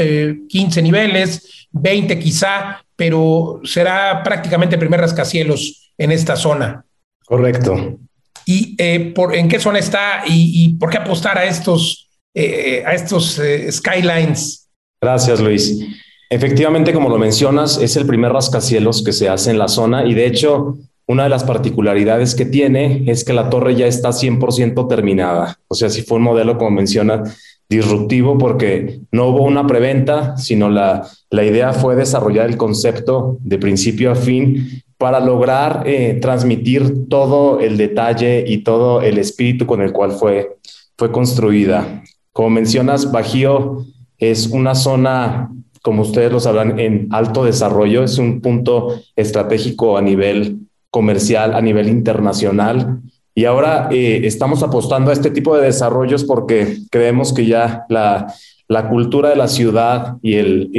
15 0.49 0.81
eh, 0.81 0.83
niveles, 0.83 1.66
20 1.81 2.19
quizá, 2.19 2.83
pero 2.95 3.61
será 3.65 4.23
prácticamente 4.23 4.77
el 4.77 4.81
primer 4.81 5.01
rascacielos 5.01 5.93
en 5.99 6.13
esta 6.13 6.37
zona. 6.37 6.85
Correcto. 7.25 7.99
¿Y 8.45 8.77
por, 9.11 9.35
en 9.35 9.49
qué 9.49 9.59
zona 9.59 9.79
está 9.81 10.23
y, 10.27 10.75
por 10.79 10.91
qué 10.91 10.99
apostar 10.99 11.37
a 11.37 11.45
estos, 11.45 12.09
a 12.35 12.95
estos 12.95 13.41
skylines? 13.71 14.69
Gracias, 15.01 15.41
Luis. 15.41 15.81
Efectivamente, 16.29 16.93
como 16.93 17.09
lo 17.09 17.19
mencionas, 17.19 17.79
es 17.79 17.97
el 17.97 18.07
primer 18.07 18.33
rascacielos 18.33 19.03
que 19.05 19.13
se 19.13 19.29
hace 19.29 19.51
en 19.51 19.59
la 19.59 19.69
zona 19.69 20.05
y 20.05 20.15
de 20.15 20.27
hecho, 20.27 20.77
una 21.07 21.25
de 21.25 21.29
las 21.29 21.45
particularidades 21.45 22.35
que 22.35 22.45
tiene 22.45 23.05
es 23.07 23.25
que 23.25 23.33
la 23.33 23.49
torre 23.49 23.77
ya 23.77 23.87
está 23.87 24.09
100% 24.09 24.89
terminada. 24.89 25.61
O 25.69 25.75
sea, 25.77 25.89
si 25.89 26.03
fue 26.03 26.17
un 26.17 26.25
modelo, 26.25 26.59
como 26.59 26.73
menciona, 26.73 27.23
disruptivo 27.69 28.39
porque 28.39 29.01
no 29.11 29.29
hubo 29.29 29.43
una 29.43 29.67
preventa, 29.67 30.37
sino 30.37 30.71
la, 30.71 31.07
la 31.31 31.45
idea 31.45 31.73
fue 31.73 31.97
desarrollar 31.97 32.47
el 32.47 32.57
concepto 32.57 33.39
de 33.41 33.59
principio 33.59 34.13
a 34.13 34.15
fin 34.15 34.83
para 34.99 35.21
lograr 35.21 35.83
eh, 35.85 36.19
transmitir 36.21 37.09
todo 37.09 37.61
el 37.61 37.77
detalle 37.77 38.45
y 38.47 38.59
todo 38.59 39.03
el 39.03 39.19
espíritu 39.19 39.67
con 39.67 39.83
el 39.83 39.93
cual 39.93 40.13
fue, 40.13 40.57
fue 40.97 41.11
construida. 41.11 42.03
Como 42.33 42.51
mencionas, 42.51 43.11
Bajío 43.11 43.85
es 44.19 44.47
una 44.49 44.75
zona 44.75 45.51
como 45.87 46.03
ustedes 46.03 46.33
lo 46.33 46.41
sabrán, 46.41 46.81
en 46.81 47.07
alto 47.13 47.45
desarrollo. 47.45 48.03
Es 48.03 48.19
un 48.19 48.41
punto 48.41 49.01
estratégico 49.15 49.97
a 49.97 50.03
nivel 50.03 50.67
comercial, 50.91 51.55
a 51.55 51.61
nivel 51.61 51.89
internacional. 51.89 53.03
Y 53.37 53.45
ahora 53.45 53.89
eh, 53.93 54.23
estamos 54.25 54.63
apostando 54.63 55.11
a 55.11 55.13
este 55.13 55.31
tipo 55.31 55.57
de 55.57 55.67
desarrollos 55.67 56.25
porque 56.25 56.79
creemos 56.91 57.35
que 57.35 57.45
ya 57.45 57.85
la, 57.91 58.35
la 58.67 58.89
cultura 58.89 59.29
de 59.29 59.37
la 59.37 59.47
ciudad 59.47 60.17
y 60.23 60.37
el, 60.37 60.71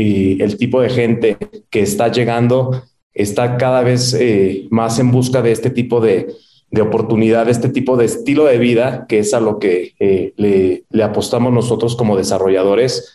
el, 0.42 0.58
tipo 0.58 0.82
de 0.82 0.90
gente 0.90 1.38
que 1.70 1.82
está 1.82 2.12
llegando 2.12 2.84
está 3.14 3.58
cada 3.58 3.84
vez 3.84 4.14
eh, 4.16 4.68
más 4.72 4.98
en 4.98 5.12
busca 5.12 5.44
de 5.44 5.52
este 5.52 5.70
tipo 5.70 6.02
de, 6.02 6.34
de 6.72 6.82
oportunidad, 6.82 7.48
este 7.48 7.70
tipo 7.70 7.96
de 7.96 8.06
estilo 8.06 8.46
de 8.46 8.58
vida, 8.58 9.06
que 9.08 9.20
es 9.20 9.36
a 9.36 9.40
lo 9.40 9.60
que 9.60 9.94
eh, 10.00 10.34
le, 10.38 10.84
le 10.90 11.04
apostamos 11.04 11.54
nosotros 11.54 11.96
como 11.96 12.18
desarrolladores. 12.18 13.14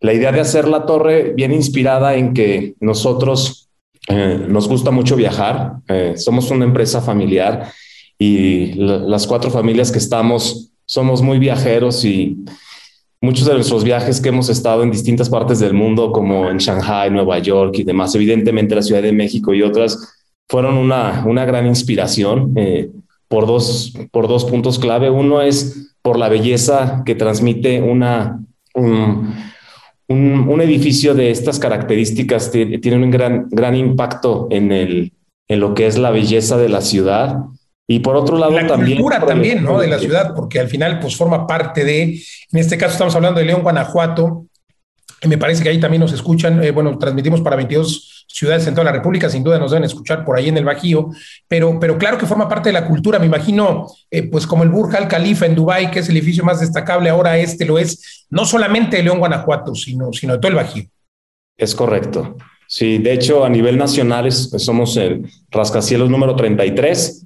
La 0.00 0.12
idea 0.12 0.30
de 0.30 0.40
hacer 0.40 0.68
la 0.68 0.86
torre 0.86 1.32
viene 1.34 1.56
inspirada 1.56 2.14
en 2.14 2.34
que 2.34 2.74
nosotros 2.78 3.68
eh, 4.08 4.46
nos 4.48 4.68
gusta 4.68 4.92
mucho 4.92 5.16
viajar, 5.16 5.78
eh, 5.88 6.14
somos 6.16 6.50
una 6.52 6.64
empresa 6.64 7.00
familiar 7.00 7.72
y 8.18 8.72
las 8.74 9.26
cuatro 9.26 9.50
familias 9.50 9.92
que 9.92 9.98
estamos 9.98 10.72
somos 10.84 11.20
muy 11.22 11.38
viajeros 11.38 12.04
y 12.04 12.44
muchos 13.20 13.46
de 13.46 13.54
nuestros 13.54 13.84
viajes 13.84 14.20
que 14.20 14.28
hemos 14.28 14.48
estado 14.48 14.82
en 14.82 14.90
distintas 14.90 15.28
partes 15.28 15.58
del 15.58 15.74
mundo, 15.74 16.12
como 16.12 16.48
en 16.48 16.58
Shanghai, 16.58 17.10
Nueva 17.10 17.38
York 17.38 17.74
y 17.78 17.84
demás, 17.84 18.14
evidentemente 18.14 18.74
la 18.74 18.82
Ciudad 18.82 19.02
de 19.02 19.12
México 19.12 19.52
y 19.52 19.62
otras, 19.62 20.14
fueron 20.48 20.76
una, 20.76 21.24
una 21.26 21.44
gran 21.44 21.66
inspiración 21.66 22.52
eh, 22.56 22.90
por, 23.28 23.46
dos, 23.46 23.92
por 24.12 24.28
dos 24.28 24.44
puntos 24.44 24.78
clave. 24.78 25.10
Uno 25.10 25.42
es 25.42 25.94
por 26.02 26.18
la 26.18 26.28
belleza 26.28 27.02
que 27.04 27.16
transmite 27.16 27.82
una 27.82 28.40
un, 30.08 30.60
edificio 30.60 31.14
de 31.14 31.30
estas 31.30 31.58
características 31.58 32.50
tiene 32.50 32.96
un 32.96 33.10
gran, 33.10 33.48
gran 33.50 33.74
impacto 33.74 34.48
en, 34.50 34.72
el, 34.72 35.12
en 35.48 35.60
lo 35.60 35.74
que 35.74 35.86
es 35.86 35.98
la 35.98 36.10
belleza 36.10 36.56
de 36.56 36.68
la 36.68 36.80
ciudad. 36.80 37.38
Y 37.88 38.00
por 38.00 38.16
otro 38.16 38.36
lado, 38.36 38.52
la 38.52 38.66
también. 38.66 38.98
cultura 38.98 39.24
también, 39.24 39.62
¿no? 39.62 39.78
De 39.78 39.86
la 39.86 39.98
ciudad, 39.98 40.34
porque 40.34 40.58
al 40.58 40.68
final, 40.68 40.98
pues 40.98 41.16
forma 41.16 41.46
parte 41.46 41.84
de. 41.84 42.02
En 42.52 42.58
este 42.58 42.76
caso, 42.76 42.92
estamos 42.92 43.14
hablando 43.14 43.40
de 43.40 43.46
León, 43.46 43.62
Guanajuato. 43.62 44.46
Y 45.22 45.28
me 45.28 45.38
parece 45.38 45.62
que 45.62 45.68
ahí 45.68 45.80
también 45.80 46.00
nos 46.00 46.12
escuchan. 46.12 46.62
Eh, 46.62 46.72
bueno, 46.72 46.98
transmitimos 46.98 47.40
para 47.40 47.56
22 47.56 48.16
ciudades 48.36 48.66
en 48.66 48.74
toda 48.74 48.84
la 48.84 48.92
República, 48.92 49.30
sin 49.30 49.42
duda 49.42 49.58
nos 49.58 49.70
deben 49.70 49.84
escuchar 49.84 50.24
por 50.24 50.36
ahí 50.36 50.48
en 50.48 50.58
el 50.58 50.64
Bajío, 50.64 51.08
pero, 51.48 51.78
pero 51.80 51.96
claro 51.96 52.18
que 52.18 52.26
forma 52.26 52.48
parte 52.48 52.68
de 52.68 52.74
la 52.74 52.86
cultura, 52.86 53.18
me 53.18 53.26
imagino, 53.26 53.86
eh, 54.10 54.24
pues 54.24 54.46
como 54.46 54.62
el 54.62 54.68
Burj 54.68 54.94
Al 54.94 55.08
Khalifa 55.08 55.46
en 55.46 55.54
Dubái, 55.54 55.90
que 55.90 56.00
es 56.00 56.08
el 56.08 56.16
edificio 56.16 56.44
más 56.44 56.60
destacable, 56.60 57.08
ahora 57.08 57.38
este 57.38 57.64
lo 57.64 57.78
es, 57.78 58.26
no 58.28 58.44
solamente 58.44 58.98
de 58.98 59.04
León, 59.04 59.20
Guanajuato, 59.20 59.74
sino, 59.74 60.12
sino 60.12 60.34
de 60.34 60.38
todo 60.38 60.50
el 60.50 60.56
Bajío. 60.56 60.84
Es 61.56 61.74
correcto. 61.74 62.36
Sí, 62.68 62.98
de 62.98 63.12
hecho, 63.12 63.44
a 63.44 63.48
nivel 63.48 63.78
nacional 63.78 64.30
somos 64.30 64.96
el 64.96 65.30
rascacielos 65.50 66.10
número 66.10 66.34
33, 66.34 67.25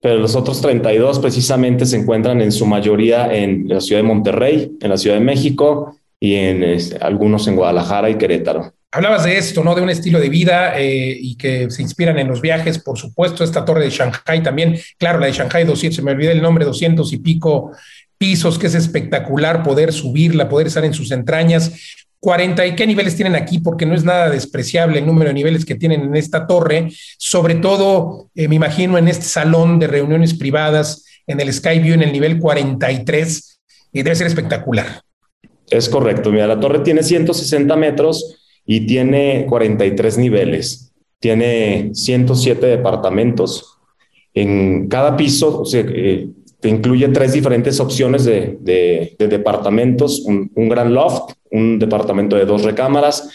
pero 0.00 0.18
los 0.18 0.36
otros 0.36 0.60
32 0.60 1.18
precisamente 1.18 1.86
se 1.86 1.96
encuentran 1.96 2.40
en 2.40 2.52
su 2.52 2.66
mayoría 2.66 3.32
en 3.34 3.68
la 3.68 3.80
ciudad 3.80 4.02
de 4.02 4.08
Monterrey, 4.08 4.76
en 4.80 4.90
la 4.90 4.96
Ciudad 4.96 5.16
de 5.16 5.24
México 5.24 5.96
y 6.20 6.34
en 6.34 6.62
este, 6.62 6.98
algunos 6.98 7.46
en 7.48 7.56
Guadalajara 7.56 8.10
y 8.10 8.16
Querétaro. 8.16 8.72
Hablabas 8.92 9.24
de 9.24 9.36
esto, 9.36 9.62
¿no? 9.62 9.74
De 9.74 9.82
un 9.82 9.90
estilo 9.90 10.20
de 10.20 10.28
vida 10.28 10.78
eh, 10.80 11.16
y 11.20 11.36
que 11.36 11.70
se 11.70 11.82
inspiran 11.82 12.18
en 12.18 12.28
los 12.28 12.40
viajes, 12.40 12.78
por 12.78 12.96
supuesto, 12.96 13.44
esta 13.44 13.64
torre 13.64 13.84
de 13.84 13.90
Shanghai 13.90 14.42
también, 14.42 14.78
claro, 14.98 15.18
la 15.18 15.26
de 15.26 15.32
Shanghai 15.32 15.64
200, 15.64 15.96
se 15.96 16.02
me 16.02 16.12
olvidó 16.12 16.30
el 16.30 16.40
nombre, 16.40 16.64
200 16.64 17.12
y 17.12 17.18
pico 17.18 17.72
pisos, 18.18 18.58
que 18.58 18.68
es 18.68 18.74
espectacular 18.74 19.62
poder 19.62 19.92
subirla, 19.92 20.48
poder 20.48 20.68
estar 20.68 20.84
en 20.84 20.94
sus 20.94 21.10
entrañas. 21.10 22.05
40 22.26 22.66
y 22.66 22.74
qué 22.74 22.88
niveles 22.88 23.14
tienen 23.14 23.36
aquí, 23.36 23.60
porque 23.60 23.86
no 23.86 23.94
es 23.94 24.02
nada 24.02 24.28
despreciable 24.28 24.98
el 24.98 25.06
número 25.06 25.28
de 25.28 25.34
niveles 25.34 25.64
que 25.64 25.76
tienen 25.76 26.02
en 26.02 26.16
esta 26.16 26.44
torre, 26.44 26.88
sobre 27.18 27.54
todo, 27.54 28.30
eh, 28.34 28.48
me 28.48 28.56
imagino, 28.56 28.98
en 28.98 29.06
este 29.06 29.26
salón 29.26 29.78
de 29.78 29.86
reuniones 29.86 30.34
privadas, 30.34 31.04
en 31.28 31.40
el 31.40 31.52
Skyview, 31.52 31.94
en 31.94 32.02
el 32.02 32.10
nivel 32.10 32.40
43, 32.40 33.60
y 33.92 34.02
debe 34.02 34.16
ser 34.16 34.26
espectacular. 34.26 35.02
Es 35.70 35.88
correcto, 35.88 36.32
mira, 36.32 36.48
la 36.48 36.58
torre 36.58 36.80
tiene 36.80 37.04
160 37.04 37.76
metros 37.76 38.40
y 38.66 38.88
tiene 38.88 39.46
43 39.48 40.18
niveles, 40.18 40.92
tiene 41.20 41.90
107 41.92 42.66
departamentos. 42.66 43.78
En 44.34 44.88
cada 44.88 45.16
piso 45.16 45.62
eh, 45.72 46.28
te 46.60 46.68
incluye 46.68 47.08
tres 47.08 47.32
diferentes 47.32 47.80
opciones 47.80 48.24
de, 48.24 49.16
departamentos, 49.18 50.20
un, 50.20 50.68
gran 50.68 50.94
loft, 50.94 51.32
un 51.50 51.78
departamento 51.78 52.36
de 52.36 52.44
dos 52.44 52.62
recámaras 52.62 53.28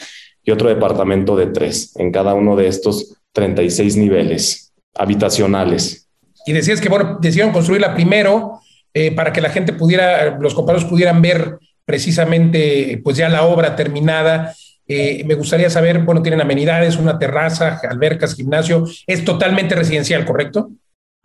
y 0.43 0.51
otro 0.51 0.69
departamento 0.69 1.36
de 1.36 1.47
tres, 1.47 1.95
en 1.97 2.11
cada 2.11 2.34
uno 2.34 2.55
de 2.55 2.67
estos 2.67 3.15
36 3.34 3.97
niveles 3.97 4.74
habitacionales. 4.95 6.07
Y 6.45 6.53
decías 6.53 6.82
que, 6.82 6.89
bueno, 6.89 7.19
decidieron 7.22 7.53
construirla 7.53 7.93
primero 7.93 8.59
eh, 8.93 9.11
para 9.11 9.32
que 9.32 9.41
la 9.41 9.49
gente 9.49 9.74
pudiera, 9.74 10.38
los 10.39 10.53
compañeros 10.53 10.89
pudieran 10.89 11.22
ver 11.22 11.59
precisamente 11.86 12.99
pues 13.03 13.17
ya 13.17 13.30
la 13.30 13.43
obra 13.43 13.76
terminada. 13.76 14.53
Eh, 14.88 15.24
me 15.26 15.36
gustaría 15.36 15.69
saber, 15.69 15.99
bueno, 15.99 16.22
tienen 16.22 16.41
amenidades, 16.41 16.97
una 16.97 17.19
terraza, 17.19 17.80
albercas, 17.89 18.36
gimnasio. 18.36 18.86
Es 19.05 19.24
totalmente 19.24 19.76
residencial, 19.76 20.26
¿correcto? 20.26 20.72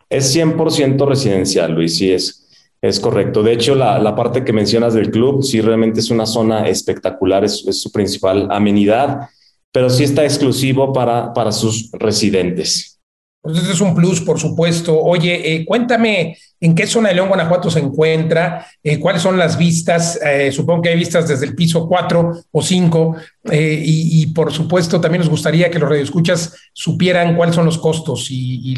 Es 0.09 0.35
100% 0.35 1.05
residencial, 1.05 1.73
Luis, 1.73 1.97
sí 1.97 2.11
es, 2.11 2.47
es 2.81 2.99
correcto. 2.99 3.43
De 3.43 3.53
hecho, 3.53 3.75
la, 3.75 4.15
parte 4.15 4.43
que 4.43 4.53
mencionas 4.53 4.93
del 4.93 5.11
club, 5.11 5.43
sí 5.43 5.61
realmente 5.61 5.99
es 5.99 6.09
una 6.09 6.25
zona 6.25 6.67
espectacular, 6.67 7.43
es, 7.43 7.65
es 7.67 7.81
su 7.81 7.91
principal 7.91 8.47
amenidad, 8.49 9.29
pero 9.71 9.89
sí 9.89 10.03
está 10.03 10.23
exclusivo 10.23 10.93
para, 10.93 11.33
para 11.33 11.51
sus 11.51 11.91
residentes. 11.91 12.96
Entonces 13.43 13.69
es 13.69 13.81
un 13.81 13.95
plus, 13.95 14.21
por 14.21 14.39
supuesto. 14.39 14.99
Oye, 14.99 15.53
eh, 15.53 15.65
cuéntame 15.65 16.37
en 16.59 16.75
qué 16.75 16.85
zona 16.85 17.09
de 17.09 17.15
León, 17.15 17.29
Guanajuato 17.29 17.69
se 17.69 17.79
encuentra, 17.79 18.65
eh, 18.83 18.99
cuáles 18.99 19.21
son 19.21 19.37
las 19.37 19.57
vistas, 19.57 20.19
eh, 20.21 20.51
supongo 20.51 20.81
que 20.81 20.89
hay 20.89 20.97
vistas 20.97 21.27
desde 21.27 21.45
el 21.45 21.55
piso 21.55 21.87
4 21.87 22.31
o 22.51 22.61
5, 22.61 23.15
y, 23.51 24.25
por 24.33 24.51
supuesto 24.51 24.99
también 24.99 25.21
nos 25.21 25.29
gustaría 25.29 25.71
que 25.71 25.79
los 25.79 25.89
radioescuchas 25.89 26.55
supieran 26.73 27.37
cuáles 27.37 27.55
son 27.55 27.65
los 27.65 27.77
costos 27.77 28.29
y, 28.29 28.73
y 28.73 28.75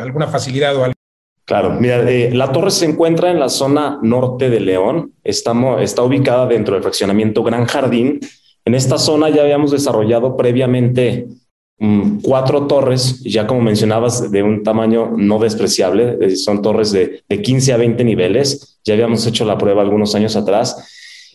alguna 0.00 0.26
facilidad 0.26 0.74
o 0.74 0.84
algo. 0.84 0.94
Claro, 1.44 1.70
mira, 1.78 2.02
la 2.02 2.50
torre 2.52 2.70
se 2.70 2.86
encuentra 2.86 3.30
en 3.30 3.38
la 3.38 3.48
zona 3.48 3.98
norte 4.02 4.50
de 4.50 4.60
León, 4.60 5.12
Estamos, 5.22 5.80
está 5.80 6.02
ubicada 6.02 6.46
dentro 6.46 6.74
del 6.74 6.82
fraccionamiento 6.82 7.42
Gran 7.42 7.66
Jardín. 7.66 8.20
En 8.64 8.74
esta 8.74 8.98
zona 8.98 9.30
ya 9.30 9.42
habíamos 9.42 9.70
desarrollado 9.70 10.36
previamente 10.36 11.26
cuatro 12.22 12.66
torres, 12.66 13.22
ya 13.22 13.46
como 13.46 13.60
mencionabas, 13.60 14.30
de 14.32 14.42
un 14.42 14.62
tamaño 14.62 15.12
no 15.16 15.38
despreciable, 15.38 16.36
son 16.36 16.60
torres 16.60 16.90
de, 16.90 17.22
de 17.28 17.42
15 17.42 17.72
a 17.72 17.76
20 17.76 18.04
niveles, 18.04 18.80
ya 18.84 18.94
habíamos 18.94 19.26
hecho 19.26 19.44
la 19.44 19.58
prueba 19.58 19.82
algunos 19.82 20.14
años 20.14 20.34
atrás. 20.34 20.76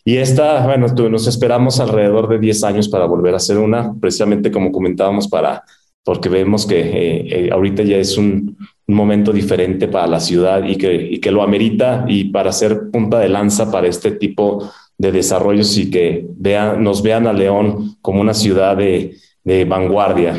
Y 0.06 0.18
esta, 0.18 0.66
bueno, 0.66 0.88
nos 0.88 1.28
esperamos 1.28 1.80
alrededor 1.80 2.28
de 2.28 2.40
10 2.40 2.64
años 2.66 2.90
para 2.90 3.06
volver 3.06 3.34
a 3.34 3.38
hacer 3.38 3.58
una, 3.58 3.94
precisamente 4.00 4.52
como 4.52 4.72
comentábamos, 4.72 5.30
para, 5.30 5.64
porque 6.04 6.28
vemos 6.28 6.66
que 6.66 6.80
eh, 6.82 7.46
eh, 7.46 7.50
ahorita 7.50 7.84
ya 7.84 7.98
es 7.98 8.18
un, 8.18 8.58
un, 8.86 8.96
momento 8.96 9.32
diferente 9.32 9.88
para 9.88 10.08
la 10.08 10.20
ciudad 10.20 10.66
y 10.66 10.76
que, 10.76 10.94
y 10.94 11.20
que 11.20 11.32
lo 11.32 11.42
amerita 11.42 12.04
y 12.06 12.26
para 12.26 12.52
ser 12.52 12.92
punta 12.92 13.20
de 13.20 13.30
lanza 13.30 13.72
para 13.72 13.88
este 13.88 14.12
tipo 14.12 14.70
de 14.98 15.14
desarrollos 15.14 15.78
y 15.78 15.90
que 15.90 16.26
vean, 16.36 16.84
nos 16.84 17.02
vean 17.02 17.26
a 17.26 17.34
León 17.34 17.96
como 18.02 18.20
una 18.20 18.34
ciudad 18.34 18.76
de, 18.76 19.16
de 19.44 19.66
vanguardia. 19.66 20.36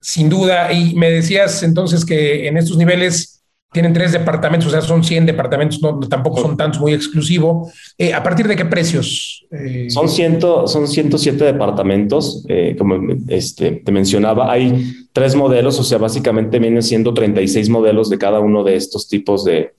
Sin 0.00 0.28
duda, 0.28 0.72
y 0.72 0.94
me 0.94 1.10
decías 1.10 1.62
entonces 1.62 2.04
que 2.04 2.46
en 2.46 2.56
estos 2.56 2.76
niveles 2.76 3.36
tienen 3.72 3.92
tres 3.92 4.12
departamentos, 4.12 4.68
o 4.68 4.70
sea, 4.70 4.80
son 4.80 5.04
100 5.04 5.26
departamentos, 5.26 5.82
no, 5.82 5.98
tampoco 6.00 6.40
son 6.40 6.56
tantos, 6.56 6.80
muy 6.80 6.94
exclusivo. 6.94 7.70
Eh, 7.98 8.14
¿A 8.14 8.22
partir 8.22 8.48
de 8.48 8.56
qué 8.56 8.64
precios? 8.64 9.44
Eh... 9.50 9.88
Son, 9.90 10.08
ciento, 10.08 10.66
son 10.66 10.88
107 10.88 11.44
departamentos, 11.44 12.44
eh, 12.48 12.74
como 12.78 12.96
este, 13.28 13.72
te 13.72 13.92
mencionaba, 13.92 14.50
hay 14.50 14.94
tres 15.12 15.34
modelos, 15.34 15.78
o 15.78 15.84
sea, 15.84 15.98
básicamente 15.98 16.58
vienen 16.58 16.82
siendo 16.82 17.12
36 17.12 17.68
modelos 17.68 18.08
de 18.08 18.18
cada 18.18 18.40
uno 18.40 18.64
de 18.64 18.76
estos 18.76 19.08
tipos 19.08 19.44
de, 19.44 19.74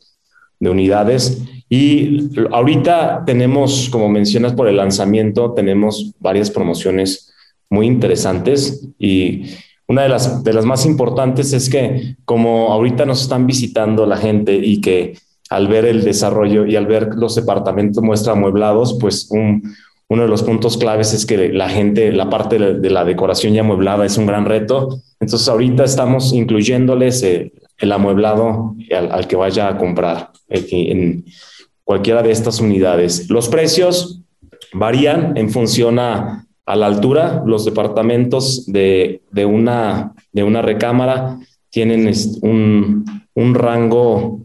de 0.60 0.70
unidades. 0.70 1.42
Y 1.70 2.30
ahorita 2.52 3.24
tenemos, 3.26 3.90
como 3.90 4.10
mencionas 4.10 4.54
por 4.54 4.68
el 4.68 4.78
lanzamiento, 4.78 5.54
tenemos 5.54 6.14
varias 6.20 6.52
promociones 6.52 7.34
muy 7.70 7.88
interesantes 7.88 8.88
y 8.98 9.44
una 9.88 10.04
de 10.04 10.10
las, 10.10 10.44
de 10.44 10.54
las 10.54 10.66
más 10.66 10.86
importantes 10.86 11.54
es 11.54 11.70
que 11.70 12.16
como 12.26 12.74
ahorita 12.74 13.06
nos 13.06 13.22
están 13.22 13.48
visitando 13.48 14.06
la 14.06 14.18
gente 14.18 14.56
y 14.56 14.82
que 14.82 15.18
al 15.50 15.68
ver 15.68 15.86
el 15.86 16.04
desarrollo 16.04 16.66
y 16.66 16.76
al 16.76 16.88
ver 16.88 17.16
los 17.16 17.36
departamentos 17.36 18.04
muestra 18.04 18.34
amueblados, 18.34 18.98
pues 19.00 19.30
un, 19.32 19.74
uno 20.10 20.24
de 20.24 20.28
los 20.28 20.44
puntos 20.44 20.78
claves 20.78 21.14
es 21.14 21.26
que 21.26 21.54
la 21.54 21.70
gente, 21.70 22.12
la 22.12 22.30
parte 22.30 22.60
de 22.60 22.90
la 22.90 23.06
decoración 23.06 23.54
ya 23.54 23.62
amueblada 23.62 24.06
es 24.06 24.18
un 24.18 24.26
gran 24.26 24.46
reto. 24.46 25.02
Entonces 25.20 25.48
ahorita 25.48 25.86
estamos 25.86 26.34
incluyéndoles 26.34 27.24
eh, 27.24 27.54
el 27.78 27.92
amueblado 27.92 28.76
al, 28.96 29.12
al, 29.12 29.28
que 29.28 29.38
vaya 29.38 29.70
a 29.70 29.78
comprar 29.78 30.32
eh, 30.50 30.66
en 30.70 31.26
cualquiera 31.86 32.22
de 32.24 32.32
estas 32.32 32.60
unidades. 32.60 33.30
Los 33.30 33.48
precios 33.48 34.22
varían 34.74 35.38
en 35.38 35.50
función 35.50 36.00
a 36.00 36.47
a 36.68 36.76
la 36.76 36.86
altura, 36.86 37.44
los 37.46 37.64
departamentos 37.64 38.66
de, 38.68 39.22
de, 39.32 39.46
una, 39.46 40.14
de 40.34 40.44
una 40.44 40.62
recámara 40.62 41.40
tienen 41.70 42.12
un, 42.42 43.06
un 43.34 43.56
rango 43.56 44.42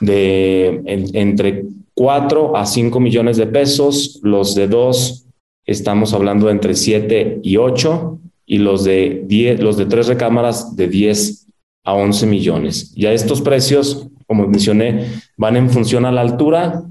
de 0.00 0.82
en, 0.86 1.14
entre 1.14 1.64
4 1.92 2.56
a 2.56 2.64
5 2.64 2.98
millones 2.98 3.36
de 3.36 3.46
pesos, 3.46 4.20
los 4.22 4.54
de 4.54 4.68
dos 4.68 5.26
estamos 5.66 6.14
hablando 6.14 6.46
de 6.46 6.52
entre 6.52 6.74
7 6.74 7.40
y 7.42 7.58
8 7.58 8.18
y 8.46 8.58
los 8.58 8.84
de 8.84 9.22
10, 9.26 9.60
los 9.60 9.76
de 9.76 9.86
tres 9.86 10.06
recámaras 10.06 10.74
de 10.76 10.88
10 10.88 11.46
a 11.84 11.92
11 11.92 12.26
millones. 12.26 12.94
Ya 12.94 13.12
estos 13.12 13.42
precios, 13.42 14.08
como 14.26 14.46
mencioné, 14.46 15.08
van 15.36 15.56
en 15.56 15.68
función 15.68 16.06
a 16.06 16.12
la 16.12 16.22
altura 16.22 16.84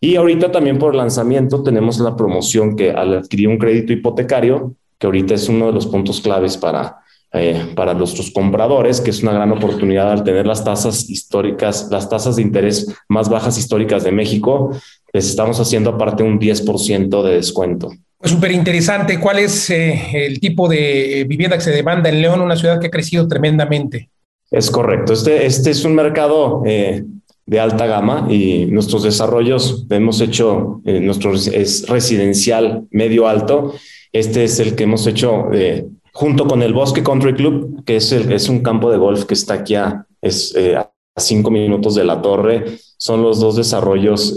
y 0.00 0.16
ahorita 0.16 0.52
también 0.52 0.78
por 0.78 0.94
lanzamiento 0.94 1.62
tenemos 1.62 1.98
la 1.98 2.16
promoción 2.16 2.76
que 2.76 2.90
al 2.90 3.18
adquirir 3.18 3.48
un 3.48 3.58
crédito 3.58 3.92
hipotecario, 3.92 4.74
que 4.98 5.06
ahorita 5.06 5.34
es 5.34 5.48
uno 5.48 5.66
de 5.66 5.72
los 5.72 5.86
puntos 5.86 6.20
claves 6.20 6.56
para, 6.56 6.98
eh, 7.32 7.72
para 7.74 7.94
nuestros 7.94 8.30
compradores, 8.30 9.00
que 9.00 9.10
es 9.10 9.22
una 9.22 9.32
gran 9.32 9.52
oportunidad 9.52 10.12
al 10.12 10.24
tener 10.24 10.46
las 10.46 10.64
tasas 10.64 11.08
históricas, 11.08 11.88
las 11.90 12.08
tasas 12.08 12.36
de 12.36 12.42
interés 12.42 12.94
más 13.08 13.28
bajas 13.28 13.58
históricas 13.58 14.04
de 14.04 14.12
México, 14.12 14.70
les 15.12 15.28
estamos 15.28 15.58
haciendo 15.60 15.90
aparte 15.90 16.22
un 16.22 16.38
10% 16.38 17.22
de 17.22 17.34
descuento. 17.34 17.90
Súper 18.22 18.52
interesante. 18.52 19.20
¿Cuál 19.20 19.38
es 19.38 19.70
eh, 19.70 20.26
el 20.26 20.40
tipo 20.40 20.68
de 20.68 21.24
vivienda 21.28 21.56
que 21.56 21.64
se 21.64 21.70
demanda 21.70 22.08
en 22.08 22.20
León, 22.20 22.40
una 22.40 22.56
ciudad 22.56 22.80
que 22.80 22.88
ha 22.88 22.90
crecido 22.90 23.28
tremendamente? 23.28 24.10
Es 24.50 24.70
correcto. 24.70 25.12
Este, 25.12 25.46
este 25.46 25.70
es 25.70 25.84
un 25.84 25.94
mercado 25.94 26.62
eh, 26.64 27.04
de 27.46 27.60
alta 27.60 27.86
gama 27.86 28.26
y 28.28 28.66
nuestros 28.66 29.04
desarrollos 29.04 29.86
hemos 29.90 30.20
hecho, 30.20 30.80
eh, 30.84 31.00
nuestro 31.00 31.34
es 31.34 31.88
residencial 31.88 32.86
medio 32.90 33.28
alto. 33.28 33.72
Este 34.12 34.44
es 34.44 34.58
el 34.58 34.74
que 34.74 34.84
hemos 34.84 35.06
hecho 35.06 35.52
eh, 35.52 35.86
junto 36.12 36.46
con 36.46 36.62
el 36.62 36.74
Bosque 36.74 37.02
Country 37.02 37.34
Club, 37.34 37.84
que 37.84 37.96
es, 37.96 38.10
el, 38.12 38.32
es 38.32 38.48
un 38.48 38.60
campo 38.60 38.90
de 38.90 38.98
golf 38.98 39.24
que 39.24 39.34
está 39.34 39.54
aquí 39.54 39.76
a, 39.76 40.06
es, 40.20 40.54
eh, 40.56 40.76
a 40.76 40.90
cinco 41.16 41.50
minutos 41.50 41.94
de 41.94 42.04
la 42.04 42.20
torre. 42.20 42.64
Son 42.98 43.22
los 43.22 43.40
dos 43.40 43.56
desarrollos 43.56 44.34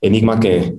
Enigma 0.00 0.38
que, 0.38 0.74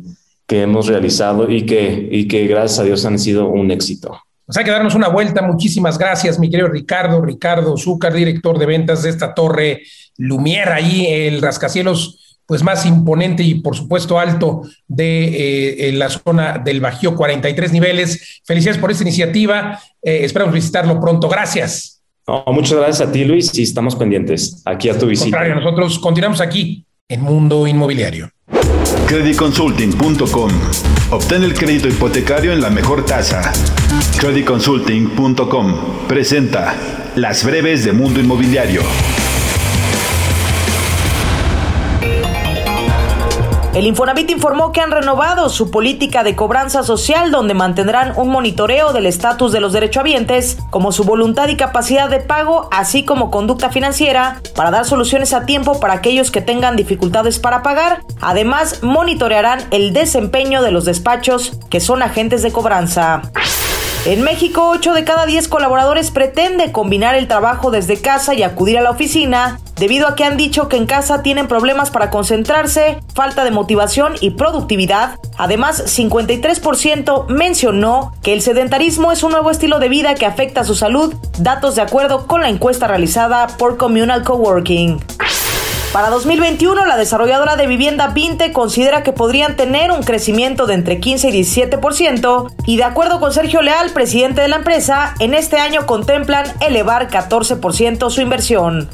que 0.45 0.61
hemos 0.61 0.87
realizado 0.87 1.49
y 1.51 1.65
que, 1.65 2.07
y 2.11 2.27
que 2.27 2.47
gracias 2.47 2.79
a 2.79 2.83
Dios 2.83 3.05
han 3.05 3.19
sido 3.19 3.49
un 3.49 3.71
éxito. 3.71 4.17
Pues 4.47 4.57
hay 4.57 4.63
que 4.63 4.71
darnos 4.71 4.95
una 4.95 5.09
vuelta. 5.09 5.41
Muchísimas 5.41 5.97
gracias, 5.97 6.39
mi 6.39 6.49
querido 6.49 6.69
Ricardo, 6.69 7.21
Ricardo 7.21 7.77
Zúcar, 7.77 8.13
director 8.13 8.57
de 8.57 8.65
ventas 8.65 9.03
de 9.03 9.09
esta 9.09 9.33
torre 9.33 9.83
Lumière, 10.17 10.71
ahí 10.71 11.05
el 11.05 11.41
rascacielos 11.41 12.37
pues 12.45 12.63
más 12.63 12.85
imponente 12.85 13.43
y 13.43 13.55
por 13.55 13.75
supuesto 13.75 14.17
alto 14.17 14.61
de 14.87 15.89
eh, 15.89 15.91
la 15.91 16.07
zona 16.09 16.59
del 16.59 16.79
Bajío, 16.79 17.13
43 17.13 17.73
niveles. 17.73 18.41
Felicidades 18.45 18.79
por 18.79 18.89
esta 18.89 19.03
iniciativa. 19.03 19.81
Eh, 20.01 20.21
esperamos 20.23 20.55
visitarlo 20.55 20.97
pronto. 21.01 21.27
Gracias. 21.27 22.01
No, 22.25 22.45
muchas 22.47 22.77
gracias 22.77 23.09
a 23.09 23.11
ti, 23.11 23.25
Luis, 23.25 23.53
y 23.57 23.63
estamos 23.63 23.97
pendientes 23.97 24.61
aquí 24.63 24.87
a 24.87 24.97
tu 24.97 25.07
visita. 25.07 25.25
Contrario, 25.25 25.55
nosotros 25.55 25.99
continuamos 25.99 26.39
aquí 26.39 26.85
en 27.09 27.21
Mundo 27.21 27.67
Inmobiliario. 27.67 28.31
Creditconsulting.com. 29.07 30.51
Obtén 31.11 31.43
el 31.43 31.53
crédito 31.53 31.87
hipotecario 31.87 32.51
en 32.51 32.59
la 32.59 32.69
mejor 32.69 33.05
tasa. 33.05 33.53
Creditconsulting.com 34.19 36.07
presenta 36.09 36.75
las 37.15 37.45
breves 37.45 37.85
de 37.85 37.93
Mundo 37.93 38.19
Inmobiliario. 38.19 38.81
El 43.77 43.85
Infonavit 43.85 44.31
informó 44.31 44.71
que 44.71 44.81
han 44.81 44.89
renovado 44.89 45.49
su 45.49 45.69
política 45.69 46.23
de 46.23 46.35
cobranza 46.35 46.81
social 46.81 47.29
donde 47.29 47.53
mantendrán 47.53 48.11
un 48.17 48.29
monitoreo 48.29 48.91
del 48.91 49.05
estatus 49.05 49.51
de 49.51 49.59
los 49.59 49.71
derechohabientes, 49.71 50.57
como 50.71 50.91
su 50.91 51.03
voluntad 51.03 51.47
y 51.49 51.57
capacidad 51.57 52.09
de 52.09 52.19
pago, 52.19 52.69
así 52.71 53.05
como 53.05 53.29
conducta 53.29 53.69
financiera, 53.69 54.41
para 54.55 54.71
dar 54.71 54.85
soluciones 54.85 55.31
a 55.31 55.45
tiempo 55.45 55.79
para 55.79 55.93
aquellos 55.93 56.31
que 56.31 56.41
tengan 56.41 56.75
dificultades 56.75 57.37
para 57.37 57.61
pagar. 57.61 58.01
Además, 58.19 58.81
monitorearán 58.81 59.59
el 59.69 59.93
desempeño 59.93 60.63
de 60.63 60.71
los 60.71 60.85
despachos 60.85 61.59
que 61.69 61.79
son 61.79 62.01
agentes 62.01 62.41
de 62.41 62.51
cobranza. 62.51 63.21
En 64.07 64.21
México, 64.21 64.69
8 64.69 64.93
de 64.93 65.03
cada 65.03 65.25
10 65.25 65.49
colaboradores 65.49 66.11
pretende 66.11 66.71
combinar 66.71 67.15
el 67.15 67.27
trabajo 67.27 67.71
desde 67.71 67.99
casa 67.99 68.33
y 68.33 68.41
acudir 68.41 68.77
a 68.77 68.81
la 68.81 68.91
oficina, 68.91 69.59
debido 69.75 70.07
a 70.07 70.15
que 70.15 70.23
han 70.23 70.37
dicho 70.37 70.69
que 70.69 70.77
en 70.77 70.85
casa 70.85 71.23
tienen 71.23 71.49
problemas 71.49 71.91
para 71.91 72.09
concentrarse, 72.09 72.99
falta 73.13 73.43
de 73.43 73.51
motivación 73.51 74.13
y 74.21 74.29
productividad. 74.29 75.19
Además, 75.37 75.83
53% 75.97 77.27
mencionó 77.27 78.13
que 78.23 78.31
el 78.31 78.41
sedentarismo 78.41 79.11
es 79.11 79.23
un 79.23 79.33
nuevo 79.33 79.51
estilo 79.51 79.77
de 79.77 79.89
vida 79.89 80.15
que 80.15 80.25
afecta 80.25 80.61
a 80.61 80.63
su 80.63 80.75
salud, 80.75 81.13
datos 81.39 81.75
de 81.75 81.81
acuerdo 81.81 82.27
con 82.27 82.39
la 82.39 82.47
encuesta 82.47 82.87
realizada 82.87 83.47
por 83.57 83.75
Communal 83.75 84.23
Coworking. 84.23 85.01
Para 85.97 86.11
2021, 86.11 86.85
la 86.85 86.95
desarrolladora 86.95 87.55
de 87.55 87.65
vivienda 87.65 88.09
Vinte 88.09 88.51
considera 88.51 89.01
que 89.01 89.13
podrían 89.13 89.55
tener 89.55 89.91
un 89.91 90.03
crecimiento 90.03 90.67
de 90.67 90.75
entre 90.75 90.99
15 90.99 91.29
y 91.29 91.41
17% 91.41 92.53
y 92.67 92.77
de 92.77 92.83
acuerdo 92.83 93.19
con 93.19 93.33
Sergio 93.33 93.63
Leal, 93.63 93.89
presidente 93.89 94.41
de 94.41 94.47
la 94.47 94.57
empresa, 94.57 95.15
en 95.17 95.33
este 95.33 95.57
año 95.57 95.87
contemplan 95.87 96.45
elevar 96.59 97.09
14% 97.09 98.11
su 98.11 98.21
inversión. 98.21 98.91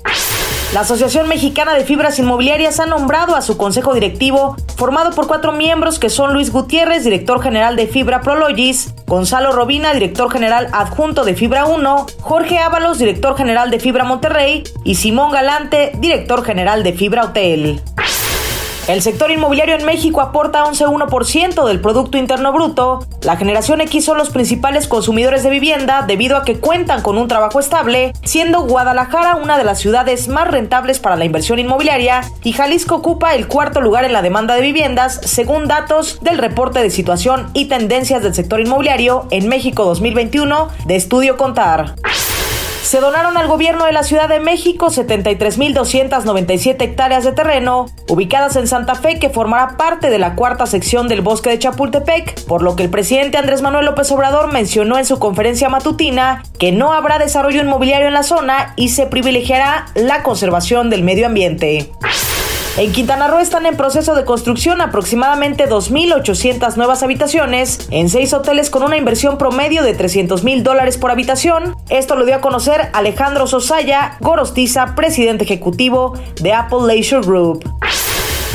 La 0.73 0.79
Asociación 0.79 1.27
Mexicana 1.27 1.75
de 1.75 1.85
Fibras 1.85 2.17
Inmobiliarias 2.17 2.79
ha 2.79 2.87
nombrado 2.87 3.35
a 3.35 3.43
su 3.43 3.57
consejo 3.57 3.93
directivo, 3.93 4.57
formado 4.75 5.11
por 5.11 5.27
cuatro 5.27 5.51
miembros 5.51 5.99
que 5.99 6.09
son 6.09 6.33
Luis 6.33 6.51
Gutiérrez, 6.51 7.03
director 7.03 7.43
general 7.43 7.75
de 7.75 7.85
Fibra 7.85 8.21
Prologis, 8.21 8.91
Gonzalo 9.05 9.51
Robina, 9.51 9.93
director 9.93 10.31
general 10.31 10.69
adjunto 10.73 11.25
de 11.25 11.35
Fibra 11.35 11.65
1, 11.65 12.07
Jorge 12.21 12.57
Ábalos, 12.57 12.97
director 12.97 13.37
general 13.37 13.69
de 13.69 13.79
Fibra 13.79 14.03
Monterrey, 14.03 14.63
y 14.83 14.95
Simón 14.95 15.31
Galante, 15.31 15.91
director 15.99 16.43
general 16.43 16.81
de 16.81 16.93
Fibra 16.93 17.25
Hotel. 17.25 17.79
El 18.85 19.01
sector 19.01 19.31
inmobiliario 19.31 19.75
en 19.75 19.85
México 19.85 20.19
aporta 20.19 20.65
11,1% 20.65 21.65
del 21.65 21.79
Producto 21.79 22.17
Interno 22.17 22.51
Bruto. 22.51 23.07
La 23.21 23.37
generación 23.37 23.79
X 23.79 24.03
son 24.03 24.17
los 24.17 24.29
principales 24.29 24.89
consumidores 24.89 25.41
de 25.41 25.49
vivienda 25.49 26.03
debido 26.05 26.35
a 26.35 26.43
que 26.43 26.59
cuentan 26.59 27.01
con 27.01 27.17
un 27.17 27.29
trabajo 27.29 27.61
estable, 27.61 28.11
siendo 28.25 28.63
Guadalajara 28.63 29.37
una 29.37 29.57
de 29.57 29.63
las 29.63 29.79
ciudades 29.79 30.27
más 30.27 30.49
rentables 30.49 30.99
para 30.99 31.15
la 31.15 31.23
inversión 31.23 31.59
inmobiliaria 31.59 32.29
y 32.43 32.51
Jalisco 32.51 32.95
ocupa 32.95 33.35
el 33.35 33.47
cuarto 33.47 33.79
lugar 33.79 34.03
en 34.03 34.11
la 34.11 34.21
demanda 34.21 34.53
de 34.55 34.61
viviendas, 34.61 35.21
según 35.23 35.69
datos 35.69 36.19
del 36.21 36.37
reporte 36.37 36.79
de 36.79 36.89
situación 36.89 37.49
y 37.53 37.69
tendencias 37.69 38.21
del 38.21 38.35
sector 38.35 38.59
inmobiliario 38.59 39.27
en 39.31 39.47
México 39.47 39.85
2021 39.85 40.67
de 40.85 40.95
Estudio 40.97 41.37
Contar. 41.37 41.95
Se 42.83 42.99
donaron 42.99 43.37
al 43.37 43.47
gobierno 43.47 43.85
de 43.85 43.93
la 43.93 44.03
Ciudad 44.03 44.27
de 44.27 44.41
México 44.41 44.87
73.297 44.87 46.81
hectáreas 46.81 47.23
de 47.23 47.31
terreno, 47.31 47.85
ubicadas 48.09 48.57
en 48.57 48.67
Santa 48.67 48.95
Fe, 48.95 49.19
que 49.19 49.29
formará 49.29 49.77
parte 49.77 50.09
de 50.09 50.19
la 50.19 50.35
cuarta 50.35 50.65
sección 50.65 51.07
del 51.07 51.21
bosque 51.21 51.49
de 51.49 51.59
Chapultepec, 51.59 52.43
por 52.43 52.61
lo 52.61 52.75
que 52.75 52.83
el 52.83 52.89
presidente 52.89 53.37
Andrés 53.37 53.61
Manuel 53.61 53.85
López 53.85 54.11
Obrador 54.11 54.51
mencionó 54.51 54.97
en 54.97 55.05
su 55.05 55.17
conferencia 55.17 55.69
matutina 55.69 56.43
que 56.59 56.73
no 56.73 56.91
habrá 56.93 57.19
desarrollo 57.19 57.61
inmobiliario 57.61 58.07
en 58.07 58.13
la 58.13 58.23
zona 58.23 58.73
y 58.75 58.89
se 58.89 59.07
privilegiará 59.07 59.85
la 59.95 60.21
conservación 60.21 60.89
del 60.89 61.03
medio 61.03 61.25
ambiente. 61.25 61.89
En 62.75 62.91
Quintana 62.91 63.27
Roo 63.27 63.37
están 63.37 63.67
en 63.67 63.77
proceso 63.77 64.15
de 64.15 64.25
construcción 64.25 64.81
aproximadamente 64.81 65.69
2.800 65.69 66.75
nuevas 66.75 67.03
habitaciones 67.03 67.87
en 67.91 68.09
seis 68.09 68.33
hoteles 68.33 68.71
con 68.71 68.81
una 68.81 68.97
inversión 68.97 69.37
promedio 69.37 69.83
de 69.83 69.93
300 69.93 70.43
mil 70.43 70.63
dólares 70.63 70.97
por 70.97 71.11
habitación. 71.11 71.75
Esto 71.89 72.15
lo 72.15 72.25
dio 72.25 72.35
a 72.35 72.41
conocer 72.41 72.89
Alejandro 72.93 73.45
Sosaya 73.45 74.17
Gorostiza, 74.21 74.95
presidente 74.95 75.43
ejecutivo 75.43 76.17
de 76.41 76.53
Apple 76.53 76.87
Leisure 76.87 77.21
Group. 77.21 77.63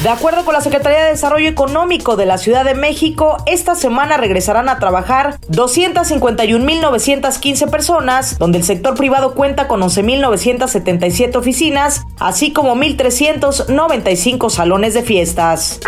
De 0.02 0.08
acuerdo 0.10 0.44
con 0.44 0.54
la 0.54 0.60
Secretaría 0.60 1.02
de 1.02 1.10
Desarrollo 1.10 1.48
Económico 1.48 2.14
de 2.14 2.24
la 2.24 2.38
Ciudad 2.38 2.64
de 2.64 2.74
México, 2.74 3.38
esta 3.46 3.74
semana 3.74 4.16
regresarán 4.16 4.68
a 4.68 4.78
trabajar 4.78 5.40
251.915 5.50 7.68
personas, 7.68 8.38
donde 8.38 8.58
el 8.58 8.64
sector 8.64 8.94
privado 8.94 9.34
cuenta 9.34 9.66
con 9.66 9.80
11.977 9.80 11.34
oficinas, 11.34 12.02
así 12.20 12.52
como 12.52 12.76
1.395 12.76 14.50
salones 14.50 14.94
de 14.94 15.02
fiestas. 15.02 15.80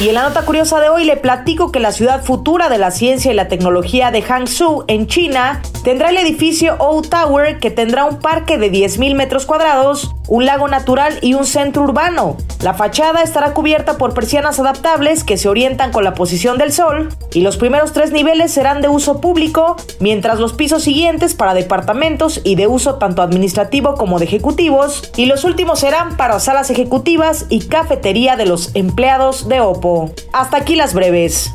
Y 0.00 0.08
en 0.08 0.14
la 0.14 0.22
nota 0.22 0.42
curiosa 0.42 0.78
de 0.78 0.90
hoy 0.90 1.04
le 1.04 1.16
platico 1.16 1.72
que 1.72 1.80
la 1.80 1.90
ciudad 1.90 2.22
futura 2.22 2.68
de 2.68 2.78
la 2.78 2.92
ciencia 2.92 3.32
y 3.32 3.34
la 3.34 3.48
tecnología 3.48 4.12
de 4.12 4.22
Hangzhou, 4.22 4.84
en 4.86 5.08
China, 5.08 5.60
tendrá 5.82 6.10
el 6.10 6.18
edificio 6.18 6.76
O 6.78 7.02
Tower 7.02 7.58
que 7.58 7.72
tendrá 7.72 8.04
un 8.04 8.20
parque 8.20 8.58
de 8.58 8.70
10.000 8.70 9.16
metros 9.16 9.44
cuadrados, 9.44 10.14
un 10.28 10.46
lago 10.46 10.68
natural 10.68 11.18
y 11.20 11.34
un 11.34 11.44
centro 11.44 11.82
urbano. 11.82 12.36
La 12.62 12.74
fachada 12.74 13.22
estará 13.22 13.54
cubierta 13.54 13.98
por 13.98 14.14
persianas 14.14 14.60
adaptables 14.60 15.24
que 15.24 15.36
se 15.36 15.48
orientan 15.48 15.90
con 15.90 16.04
la 16.04 16.14
posición 16.14 16.58
del 16.58 16.72
sol 16.72 17.08
y 17.32 17.40
los 17.40 17.56
primeros 17.56 17.92
tres 17.92 18.12
niveles 18.12 18.52
serán 18.52 18.82
de 18.82 18.88
uso 18.88 19.20
público, 19.20 19.76
mientras 19.98 20.38
los 20.38 20.52
pisos 20.52 20.84
siguientes 20.84 21.34
para 21.34 21.54
departamentos 21.54 22.40
y 22.44 22.54
de 22.54 22.68
uso 22.68 22.96
tanto 22.96 23.22
administrativo 23.22 23.94
como 23.94 24.20
de 24.20 24.26
ejecutivos 24.26 25.10
y 25.16 25.26
los 25.26 25.42
últimos 25.44 25.80
serán 25.80 26.16
para 26.16 26.38
salas 26.38 26.70
ejecutivas 26.70 27.46
y 27.48 27.66
cafetería 27.66 28.36
de 28.36 28.46
los 28.46 28.70
empleados 28.76 29.48
de 29.48 29.60
Oppo. 29.60 29.87
Hasta 30.32 30.56
aquí 30.56 30.76
las 30.76 30.94
breves. 30.94 31.52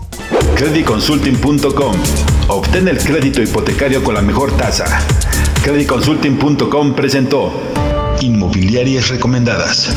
Creditconsulting.com. 0.56 1.96
Obtén 2.48 2.88
el 2.88 2.98
crédito 2.98 3.42
hipotecario 3.42 4.04
con 4.04 4.16
la 4.16 4.22
mejor 4.22 4.52
tasa. 4.58 4.86
Creditconsulting.com 5.64 6.94
presentó 6.94 7.52
Inmobiliarias 8.22 9.10
Recomendadas. 9.10 9.94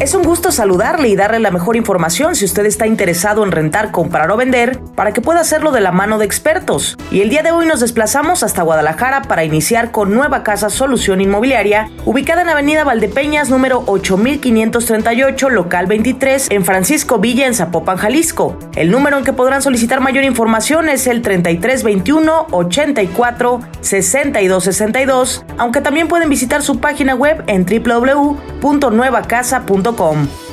Es 0.00 0.14
un 0.14 0.22
gusto 0.22 0.52
saludarle 0.52 1.08
y 1.08 1.16
darle 1.16 1.40
la 1.40 1.50
mejor 1.50 1.74
información 1.74 2.36
si 2.36 2.44
usted 2.44 2.64
está 2.66 2.86
interesado 2.86 3.42
en 3.42 3.50
rentar, 3.50 3.90
comprar 3.90 4.30
o 4.30 4.36
vender, 4.36 4.78
para 4.94 5.12
que 5.12 5.20
pueda 5.20 5.40
hacerlo 5.40 5.72
de 5.72 5.80
la 5.80 5.90
mano 5.90 6.18
de 6.18 6.24
expertos. 6.24 6.96
Y 7.10 7.20
el 7.20 7.30
día 7.30 7.42
de 7.42 7.50
hoy 7.50 7.66
nos 7.66 7.80
desplazamos 7.80 8.44
hasta 8.44 8.62
Guadalajara 8.62 9.22
para 9.22 9.42
iniciar 9.42 9.90
con 9.90 10.14
Nueva 10.14 10.44
Casa 10.44 10.70
Solución 10.70 11.20
Inmobiliaria, 11.20 11.90
ubicada 12.04 12.42
en 12.42 12.48
Avenida 12.48 12.84
Valdepeñas 12.84 13.50
número 13.50 13.82
8538, 13.86 15.50
local 15.50 15.86
23, 15.86 16.52
en 16.52 16.64
Francisco 16.64 17.18
Villa, 17.18 17.48
en 17.48 17.54
Zapopan, 17.54 17.96
Jalisco. 17.96 18.56
El 18.76 18.92
número 18.92 19.18
en 19.18 19.24
que 19.24 19.32
podrán 19.32 19.62
solicitar 19.62 20.00
mayor 20.00 20.22
información 20.22 20.88
es 20.88 21.08
el 21.08 21.22
3321 21.22 22.46
84 22.52 23.60
6262, 23.80 25.44
aunque 25.56 25.80
también 25.80 26.06
pueden 26.06 26.28
visitar 26.28 26.62
su 26.62 26.78
página 26.78 27.16
web 27.16 27.42
en 27.48 27.66
www.nuevacasa.com 27.66 29.87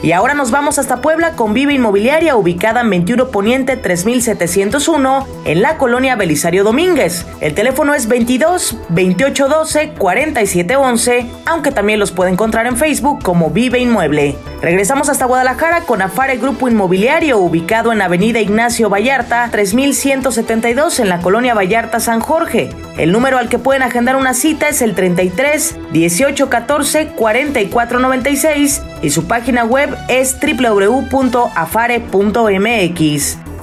y 0.02 0.12
ahora 0.14 0.34
nos 0.34 0.52
vamos 0.52 0.80
hasta 0.80 1.02
Puebla 1.02 1.32
con 1.32 1.54
Viva 1.54 1.74
Inmobiliaria, 1.74 2.38
ubicada 2.38 2.82
en 2.82 2.90
21 2.90 3.28
Poniente 3.30 3.76
3701, 3.76 5.28
en 5.44 5.62
la 5.62 5.78
colonia 5.78 6.16
Belisario 6.16 6.64
Domínguez. 6.64 7.26
El 7.42 7.54
teléfono 7.54 7.94
es 7.94 8.08
22 8.08 8.78
2812 8.90 9.94
4711, 9.98 11.26
aunque 11.46 11.72
también 11.72 12.00
los 12.00 12.12
puede 12.12 12.32
encontrar 12.32 12.66
en 12.66 12.78
Facebook 12.78 13.24
como 13.24 13.50
Vive 13.50 13.80
Inmueble. 13.80 14.38
Regresamos 14.62 15.10
hasta 15.10 15.26
Guadalajara 15.26 15.82
con 15.82 16.02
Afare 16.02 16.38
Grupo 16.38 16.70
Inmobiliario, 16.70 17.40
ubicado 17.40 17.92
en 17.92 18.02
Avenida 18.02 18.40
Ignacio 18.40 18.90
Vallarta 18.90 19.50
3172, 19.52 21.00
en 21.00 21.10
la 21.10 21.20
colonia 21.20 21.54
Vallarta 21.54 22.00
San 22.00 22.22
Jorge. 22.22 22.70
El 22.98 23.12
número 23.12 23.38
al 23.38 23.50
que 23.50 23.60
pueden 23.60 23.84
agendar 23.84 24.16
una 24.16 24.34
cita 24.34 24.70
es 24.70 24.82
el 24.82 24.96
33 24.96 25.78
1814 25.92 27.08
4496 27.16 28.82
y 29.02 29.10
su 29.10 29.25
página 29.28 29.66
web 29.66 29.96
es 30.08 30.38
www.afare.mx. 30.40 31.46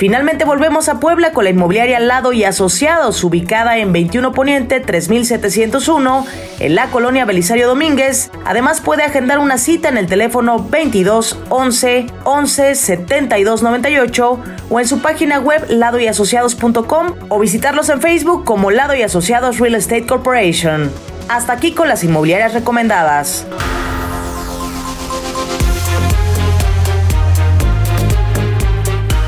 Finalmente 0.02 0.44
volvemos 0.44 0.88
a 0.88 0.98
Puebla 0.98 1.32
con 1.32 1.44
la 1.44 1.50
inmobiliaria 1.50 2.00
lado 2.00 2.32
y 2.32 2.42
asociados, 2.42 3.22
ubicada 3.22 3.78
en 3.78 3.92
21 3.92 4.32
Poniente 4.32 4.80
3701, 4.80 6.26
en 6.58 6.74
la 6.74 6.88
colonia 6.88 7.24
Belisario 7.24 7.68
Domínguez. 7.68 8.32
Además 8.44 8.80
puede 8.80 9.04
agendar 9.04 9.38
una 9.38 9.58
cita 9.58 9.88
en 9.88 9.98
el 9.98 10.08
teléfono 10.08 10.58
22 10.58 11.38
11 11.50 12.06
11 12.24 12.74
72 12.74 13.62
98 13.62 14.40
o 14.70 14.80
en 14.80 14.88
su 14.88 14.98
página 14.98 15.38
web 15.38 15.64
ladoyasociados.com 15.68 17.14
o 17.28 17.38
visitarlos 17.38 17.88
en 17.88 18.00
Facebook 18.00 18.44
como 18.44 18.72
Lado 18.72 18.96
y 18.96 19.02
Asociados 19.02 19.60
Real 19.60 19.76
Estate 19.76 20.06
Corporation. 20.06 20.90
Hasta 21.28 21.52
aquí 21.52 21.74
con 21.74 21.88
las 21.88 22.02
inmobiliarias 22.02 22.54
recomendadas. 22.54 23.46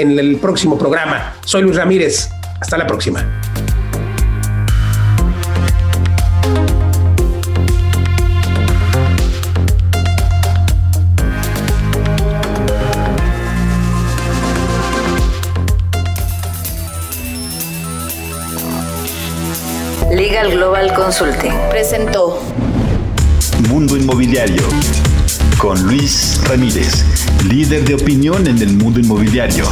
en 0.00 0.18
el 0.18 0.36
próximo 0.36 0.78
programa. 0.78 1.34
Soy 1.44 1.62
Luis 1.62 1.76
Ramírez. 1.76 2.30
Hasta 2.60 2.76
la 2.78 2.86
próxima. 2.86 3.26
Legal 20.10 20.50
Global 20.50 20.92
Consulting 20.94 21.52
presentó 21.70 22.42
Mundo 23.68 23.96
Inmobiliario 23.96 24.62
con 25.60 25.82
Luis 25.82 26.40
Ramírez, 26.44 27.04
líder 27.44 27.84
de 27.84 27.94
opinión 27.94 28.46
en 28.46 28.62
el 28.62 28.72
mundo 28.78 28.98
inmobiliario. 28.98 29.64